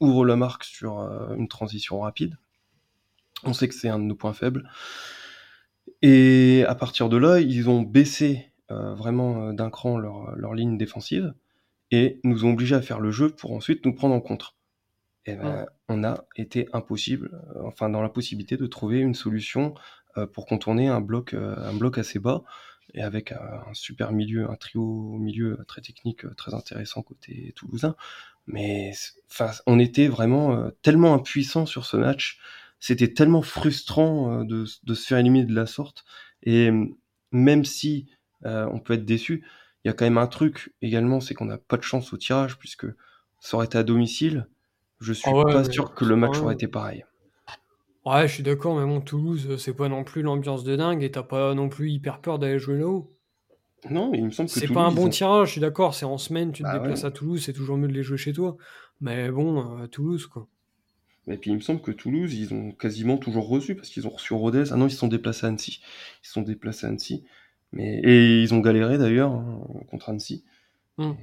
ouvre 0.00 0.24
la 0.24 0.36
marque 0.36 0.64
sur 0.64 1.00
une 1.36 1.48
transition 1.48 2.00
rapide. 2.00 2.38
On 3.44 3.52
sait 3.52 3.68
que 3.68 3.74
c'est 3.74 3.88
un 3.88 3.98
de 3.98 4.04
nos 4.04 4.14
points 4.14 4.32
faibles. 4.32 4.68
Et 6.02 6.64
à 6.68 6.74
partir 6.74 7.08
de 7.08 7.16
là, 7.16 7.40
ils 7.40 7.68
ont 7.68 7.82
baissé 7.82 8.46
vraiment 8.68 9.52
d'un 9.52 9.68
cran 9.68 9.98
leur, 9.98 10.36
leur, 10.36 10.54
ligne 10.54 10.78
défensive 10.78 11.34
et 11.90 12.20
nous 12.22 12.44
ont 12.44 12.52
obligés 12.52 12.76
à 12.76 12.82
faire 12.82 13.00
le 13.00 13.10
jeu 13.10 13.30
pour 13.30 13.52
ensuite 13.52 13.84
nous 13.84 13.92
prendre 13.92 14.14
en 14.14 14.20
contre. 14.20 14.54
Eh 15.26 15.34
ben, 15.34 15.66
on 15.88 16.02
a 16.02 16.24
été 16.36 16.68
impossible, 16.72 17.30
euh, 17.54 17.62
enfin 17.66 17.90
dans 17.90 18.00
la 18.00 18.08
possibilité 18.08 18.56
de 18.56 18.66
trouver 18.66 19.00
une 19.00 19.14
solution 19.14 19.74
euh, 20.16 20.26
pour 20.26 20.46
contourner 20.46 20.88
un 20.88 21.00
bloc, 21.00 21.34
euh, 21.34 21.56
un 21.58 21.74
bloc 21.74 21.98
assez 21.98 22.18
bas 22.18 22.42
et 22.94 23.02
avec 23.02 23.30
un 23.30 23.72
super 23.72 24.12
milieu, 24.12 24.50
un 24.50 24.56
trio 24.56 24.82
milieu 25.18 25.62
très 25.68 25.80
technique, 25.80 26.24
très 26.36 26.54
intéressant 26.54 27.02
côté 27.02 27.52
toulousain. 27.54 27.94
Mais 28.48 28.92
enfin, 29.30 29.52
on 29.66 29.78
était 29.78 30.08
vraiment 30.08 30.70
tellement 30.82 31.14
impuissant 31.14 31.66
sur 31.66 31.84
ce 31.84 31.96
match, 31.96 32.40
c'était 32.80 33.12
tellement 33.12 33.42
frustrant 33.42 34.44
de, 34.44 34.64
de, 34.82 34.94
se 34.94 35.06
faire 35.06 35.18
éliminer 35.18 35.44
de 35.44 35.54
la 35.54 35.66
sorte. 35.66 36.04
Et 36.42 36.70
même 37.30 37.64
si 37.64 38.10
on 38.44 38.80
peut 38.80 38.94
être 38.94 39.04
déçu, 39.04 39.44
il 39.84 39.88
y 39.88 39.90
a 39.90 39.92
quand 39.92 40.04
même 40.04 40.18
un 40.18 40.26
truc 40.26 40.74
également, 40.82 41.20
c'est 41.20 41.34
qu'on 41.34 41.44
n'a 41.44 41.58
pas 41.58 41.76
de 41.76 41.82
chance 41.82 42.12
au 42.12 42.16
tirage 42.16 42.58
puisque 42.58 42.86
ça 43.38 43.56
aurait 43.56 43.66
été 43.66 43.78
à 43.78 43.82
domicile 43.82 44.46
je 45.00 45.14
suis 45.14 45.30
ah 45.34 45.42
pas 45.44 45.64
sûr 45.64 45.94
que 45.94 46.04
le 46.04 46.14
match 46.14 46.38
aurait 46.38 46.54
été 46.54 46.68
pareil. 46.68 47.04
Ouais, 48.04 48.28
je 48.28 48.34
suis 48.34 48.42
d'accord, 48.42 48.78
mais 48.78 48.86
bon, 48.86 49.00
Toulouse, 49.00 49.56
c'est 49.58 49.74
pas 49.74 49.88
non 49.88 50.04
plus 50.04 50.22
l'ambiance 50.22 50.64
de 50.64 50.76
dingue 50.76 51.02
et 51.02 51.10
t'as 51.10 51.22
pas 51.22 51.54
non 51.54 51.68
plus 51.68 51.90
hyper 51.90 52.20
peur 52.20 52.38
d'aller 52.38 52.58
jouer 52.58 52.78
là-haut. 52.78 53.14
Non, 53.88 54.12
il 54.12 54.26
me 54.26 54.30
semble 54.30 54.50
que 54.50 54.58
c'est 54.58 54.68
pas 54.68 54.82
un 54.82 54.92
bon 54.92 55.08
tirage, 55.08 55.48
je 55.48 55.52
suis 55.52 55.60
d'accord, 55.60 55.94
c'est 55.94 56.04
en 56.04 56.18
semaine, 56.18 56.52
tu 56.52 56.62
te 56.62 56.68
bah 56.68 56.78
déplaces 56.78 57.04
à 57.04 57.10
Toulouse, 57.10 57.42
c'est 57.42 57.54
toujours 57.54 57.78
mieux 57.78 57.88
de 57.88 57.94
les 57.94 58.02
jouer 58.02 58.18
chez 58.18 58.34
toi. 58.34 58.56
Mais 59.00 59.30
bon, 59.30 59.86
Toulouse, 59.88 60.26
quoi. 60.26 60.48
Et 61.30 61.36
puis 61.36 61.50
il 61.50 61.56
me 61.56 61.60
semble 61.60 61.80
que 61.80 61.90
Toulouse, 61.90 62.34
ils 62.34 62.52
ont 62.52 62.72
quasiment 62.72 63.16
toujours 63.16 63.48
reçu, 63.48 63.74
parce 63.74 63.88
qu'ils 63.88 64.06
ont 64.06 64.10
reçu 64.10 64.34
Rodez. 64.34 64.64
Ah 64.70 64.76
non, 64.76 64.86
ils 64.86 64.92
se 64.92 64.98
sont 64.98 65.08
déplacés 65.08 65.46
à 65.46 65.48
Annecy. 65.48 65.80
Ils 66.22 66.26
se 66.26 66.32
sont 66.32 66.42
déplacés 66.42 66.86
à 66.86 66.90
Annecy. 66.90 67.24
Mais... 67.72 68.00
Et 68.02 68.42
ils 68.42 68.52
ont 68.54 68.60
galéré 68.60 68.98
d'ailleurs 68.98 69.32
hein, 69.32 69.62
contre 69.90 70.08
Annecy. 70.10 70.44
Hum. 70.98 71.16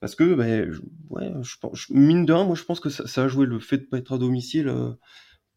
Parce 0.00 0.14
que, 0.16 0.34
ben, 0.34 0.70
ouais, 1.10 1.32
je, 1.42 1.56
mine 1.90 2.26
de 2.26 2.32
rien, 2.32 2.44
moi 2.44 2.54
je 2.54 2.64
pense 2.64 2.80
que 2.80 2.90
ça, 2.90 3.24
a 3.24 3.28
joué 3.28 3.46
le 3.46 3.58
fait 3.58 3.78
de 3.78 3.84
pas 3.84 3.98
être 3.98 4.12
à 4.12 4.18
domicile 4.18 4.68
euh, 4.68 4.92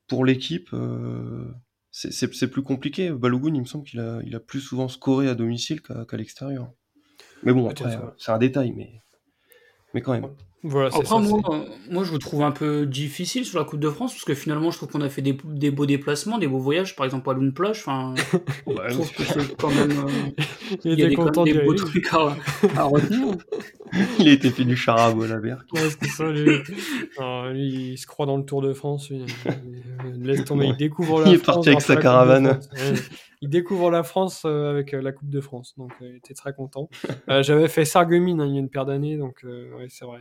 pour 0.07 0.23
l'équipe. 0.23 0.69
Euh, 0.73 1.51
c'est 1.91 2.49
plus 2.49 2.61
compliqué. 2.61 3.09
Balogun, 3.09 3.53
il 3.55 3.61
me 3.61 3.65
semble 3.65 3.83
qu'il 3.83 3.99
a, 3.99 4.21
il 4.23 4.35
a 4.35 4.39
plus 4.39 4.61
souvent 4.61 4.87
scoré 4.87 5.27
à 5.27 5.35
domicile 5.35 5.81
qu'à 5.81 6.17
l'extérieur. 6.17 6.71
Mais 7.43 7.53
bon, 7.53 7.69
après, 7.69 7.97
c'est 8.17 8.31
un 8.31 8.37
détail, 8.37 8.71
mais, 8.71 9.01
mais 9.97 10.01
quand 10.01 10.11
même. 10.13 10.27
Voilà, 10.63 10.87
Après, 10.89 11.05
ça, 11.05 11.17
moi, 11.19 11.39
euh, 11.51 11.59
moi, 11.91 12.03
je 12.03 12.09
vous 12.11 12.17
trouve 12.17 12.41
un 12.41 12.51
peu 12.51 12.85
difficile 12.87 13.45
sur 13.45 13.57
la 13.59 13.63
Coupe 13.63 13.79
de 13.79 13.89
France 13.89 14.13
parce 14.13 14.25
que 14.25 14.33
finalement, 14.33 14.69
je 14.71 14.77
trouve 14.77 14.89
qu'on 14.89 15.01
a 15.01 15.07
fait 15.09 15.21
des, 15.21 15.37
des 15.45 15.71
beaux 15.71 15.85
déplacements, 15.85 16.37
des 16.39 16.47
beaux 16.47 16.57
voyages, 16.59 16.95
par 16.95 17.05
exemple 17.05 17.29
à 17.29 17.33
Lune 17.33 17.53
Plage. 17.53 17.79
Enfin, 17.85 18.13
Ouais, 18.65 18.75
je 18.89 18.93
trouve 18.95 19.11
que 19.13 19.23
c'est 19.23 19.55
quand 19.57 19.69
même. 19.69 19.91
euh, 19.91 20.41
Il 20.83 20.91
il 20.93 20.99
y 20.99 21.03
a 21.03 21.05
était 21.05 21.09
des, 21.09 21.15
quand 21.15 21.25
content 21.25 21.43
des 21.45 21.53
beaux 21.53 21.71
aller. 21.71 21.75
trucs 21.79 22.07
à, 22.11 22.35
à 22.75 22.83
retenir. 22.83 23.35
il 24.19 24.27
été 24.27 24.49
fait 24.49 24.65
du 24.65 24.75
charabot 24.75 25.23
à 25.23 25.27
la 25.27 25.37
berque. 25.39 25.71
Ouais, 25.73 25.81
c'est 26.01 26.09
ça, 26.09 26.29
lui. 26.29 26.49
Non, 27.19 27.49
lui, 27.51 27.91
il 27.93 27.97
se 27.97 28.07
croit 28.07 28.25
dans 28.25 28.37
le 28.37 28.43
Tour 28.43 28.61
de 28.61 28.73
France. 28.73 29.09
lui. 29.09 29.21
Il- 30.05 30.23
Laisse 30.25 30.43
tomber, 30.43 30.65
il 30.67 30.75
découvre 30.75 31.21
la 31.21 31.27
Il 31.29 31.33
est 31.35 31.37
France 31.37 31.55
parti 31.57 31.69
avec 31.69 31.81
sa 31.81 31.95
caravane. 31.97 32.47
Ouais. 32.47 32.93
Il 33.41 33.49
découvre 33.49 33.91
la 33.91 34.03
France 34.03 34.43
euh, 34.45 34.69
avec 34.71 34.93
euh, 34.93 35.01
la 35.01 35.11
Coupe 35.11 35.29
de 35.29 35.41
France, 35.41 35.75
donc 35.77 35.91
euh, 36.01 36.09
il 36.09 36.15
était 36.15 36.33
très 36.33 36.53
content. 36.53 36.89
J'avais 37.41 37.67
fait 37.67 37.85
Sarreguemines 37.85 38.41
hein, 38.41 38.47
il 38.47 38.53
y 38.53 38.57
a 38.57 38.59
une 38.59 38.69
paire 38.69 38.85
d'années, 38.85 39.17
donc 39.17 39.43
ouais, 39.43 39.88
c'est 39.89 40.05
vrai. 40.05 40.19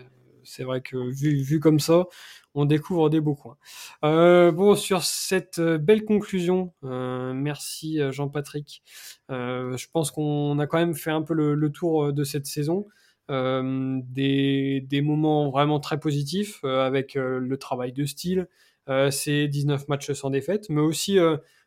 C'est 0.48 0.62
vrai 0.62 0.80
que 0.80 0.96
vu, 0.96 1.42
vu 1.42 1.58
comme 1.58 1.80
ça, 1.80 2.04
on 2.54 2.66
découvre 2.66 3.10
des 3.10 3.20
beaux 3.20 3.34
coins. 3.34 3.56
Euh, 4.04 4.52
bon, 4.52 4.76
sur 4.76 5.02
cette 5.02 5.60
belle 5.60 6.04
conclusion, 6.04 6.72
euh, 6.84 7.32
merci 7.32 7.98
Jean-Patrick. 8.12 8.84
Euh, 9.32 9.76
je 9.76 9.88
pense 9.92 10.12
qu'on 10.12 10.56
a 10.60 10.68
quand 10.68 10.78
même 10.78 10.94
fait 10.94 11.10
un 11.10 11.22
peu 11.22 11.34
le, 11.34 11.56
le 11.56 11.72
tour 11.72 12.12
de 12.12 12.22
cette 12.24 12.46
saison. 12.46 12.86
Des, 13.28 14.86
des 14.88 15.00
moments 15.02 15.50
vraiment 15.50 15.80
très 15.80 15.98
positifs 15.98 16.62
avec 16.62 17.14
le 17.14 17.56
travail 17.56 17.92
de 17.92 18.04
style, 18.04 18.46
ces 19.10 19.48
19 19.48 19.88
matchs 19.88 20.12
sans 20.12 20.30
défaite, 20.30 20.68
mais 20.68 20.80
aussi 20.80 21.18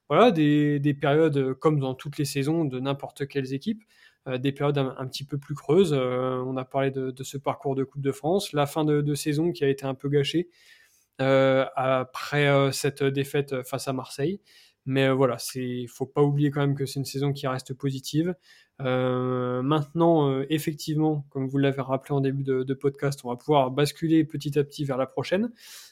voilà, 0.09 0.31
des, 0.31 0.79
des 0.79 0.93
périodes 0.95 1.37
euh, 1.37 1.53
comme 1.53 1.79
dans 1.79 1.93
toutes 1.93 2.17
les 2.17 2.25
saisons 2.25 2.65
de 2.65 2.79
n'importe 2.79 3.27
quelles 3.27 3.53
équipes, 3.53 3.83
euh, 4.27 4.39
des 4.39 4.51
périodes 4.51 4.79
un, 4.79 5.07
petit 5.07 5.23
peu 5.23 5.37
plus 5.37 5.53
creuses. 5.53 5.93
Euh, 5.93 6.43
on 6.45 6.57
a 6.57 6.65
parlé 6.65 6.89
de, 6.91 7.13
ce 7.23 7.37
parcours 7.37 7.75
de 7.75 7.83
Coupe 7.83 8.01
de 8.01 8.11
France, 8.11 8.51
la 8.51 8.65
fin 8.65 8.83
de, 8.83 9.13
saison 9.13 9.51
qui 9.51 9.63
a 9.63 9.69
été 9.69 9.85
un 9.85 9.93
peu 9.93 10.09
gâchée 10.09 10.49
après 11.19 12.71
cette 12.71 13.03
défaite 13.03 13.63
face 13.63 13.89
à 13.89 13.93
Marseille. 13.93 14.39
Mais 14.85 15.09
voilà, 15.11 15.37
c'est 15.37 15.85
faut 15.87 16.05
pas 16.05 16.23
oublier 16.23 16.49
quand 16.49 16.61
même 16.61 16.75
que 16.75 16.85
c'est 16.85 16.99
une 16.99 17.05
saison 17.05 17.33
qui 17.33 17.45
reste 17.45 17.73
positive. 17.73 18.35
Maintenant, 18.79 20.41
effectivement, 20.49 21.25
comme 21.29 21.47
vous 21.49 21.57
l'avez 21.57 21.81
rappelé 21.81 22.13
en 22.13 22.21
début 22.21 22.43
de, 22.43 22.73
podcast, 22.73 23.19
on 23.25 23.29
va 23.29 23.35
pouvoir 23.35 23.69
basculer 23.69 24.23
petit 24.23 24.57
à 24.57 24.63
petit 24.63 24.85
vers 24.85 24.97
la 24.97 25.07
prochaine. 25.07 25.51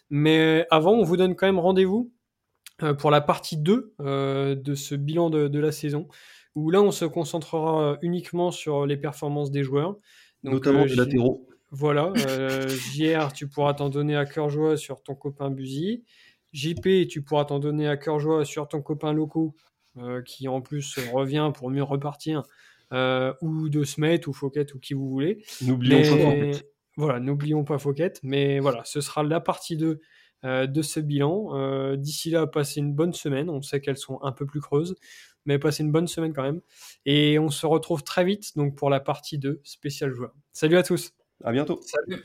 Mais 0.09 0.65
avant, 0.72 0.93
on 0.93 1.03
vous 1.03 1.18
donne 1.18 1.36
quand 1.36 1.45
même 1.45 1.59
rendez-vous 1.59 2.13
pour 3.00 3.12
la 3.12 3.22
partie 3.22 3.58
2 3.58 3.94
euh, 4.02 4.56
de 4.56 4.76
ce 4.76 4.96
bilan 4.96 5.30
de, 5.30 5.48
de 5.48 5.60
la 5.60 5.72
saison, 5.72 6.08
où 6.56 6.72
là, 6.72 6.82
on 6.82 6.92
se 6.92 7.06
concentrera 7.06 7.92
euh, 7.92 7.98
uniquement 8.02 8.52
sur 8.52 8.86
les 8.86 8.98
performances 8.98 9.52
des 9.52 9.64
joueurs. 9.64 9.96
Donc, 10.44 10.54
Notamment 10.54 10.82
euh, 10.82 10.88
des 10.88 10.96
latéraux. 10.96 11.48
voilà, 11.72 12.12
euh, 12.28 12.68
JR, 12.68 13.32
tu 13.34 13.48
pourras 13.48 13.74
t'en 13.76 13.90
donner 13.90 14.16
à 14.16 14.26
cœur 14.26 14.50
joie 14.50 14.78
sur 14.78 15.04
ton 15.04 15.16
copain 15.16 15.50
Buzy. 15.50 16.04
JP, 16.54 17.08
tu 17.10 17.22
pourras 17.22 17.46
t'en 17.46 17.60
donner 17.60 17.88
à 17.88 17.98
cœur 17.98 18.20
joie 18.20 18.46
sur 18.46 18.68
ton 18.68 18.82
copain 18.82 19.14
Loco, 19.14 19.56
euh, 19.98 20.22
qui 20.22 20.48
en 20.48 20.62
plus 20.62 20.98
revient 21.12 21.52
pour 21.54 21.70
mieux 21.70 21.84
repartir, 21.84 22.44
euh, 22.94 23.34
ou 23.42 23.70
de 23.70 23.84
Smet, 23.84 24.28
ou 24.28 24.34
Fouquet, 24.34 24.66
ou 24.74 24.80
qui 24.80 24.94
vous 24.94 25.10
voulez. 25.10 25.44
N'oublions 25.62 26.18
pas 26.18 26.26
en 26.26 26.32
fait. 26.32 26.72
voilà, 26.96 27.20
n'oublions 27.20 27.64
pas 27.64 27.78
Fouquet. 27.78 28.14
Mais 28.24 28.60
voilà, 28.60 28.82
ce 28.86 29.02
sera 29.02 29.24
la 29.24 29.40
partie 29.40 29.78
2 29.78 29.88
euh, 29.88 30.00
de 30.44 30.82
ce 30.82 31.00
bilan. 31.00 31.50
Euh, 31.56 31.96
D'ici 31.96 32.30
là, 32.30 32.48
passez 32.48 32.80
une 32.80 32.94
bonne 32.94 33.14
semaine. 33.14 33.50
On 33.50 33.62
sait 33.62 33.82
qu'elles 33.82 33.98
sont 33.98 34.20
un 34.22 34.32
peu 34.32 34.46
plus 34.46 34.62
creuses, 34.62 34.96
mais 35.46 35.60
passez 35.60 35.84
une 35.84 35.92
bonne 35.92 36.08
semaine 36.08 36.34
quand 36.34 36.44
même. 36.44 36.62
Et 37.06 37.40
on 37.40 37.50
se 37.50 37.66
retrouve 37.66 38.04
très 38.04 38.24
vite 38.24 38.56
donc 38.56 38.76
pour 38.76 38.90
la 38.90 39.00
partie 39.00 39.38
2 39.38 39.62
spécial 39.64 40.12
joueur. 40.12 40.34
Salut 40.54 40.78
à 40.78 40.84
tous 40.84 41.14
À 41.44 41.52
bientôt. 41.52 41.80
Salut. 41.82 42.24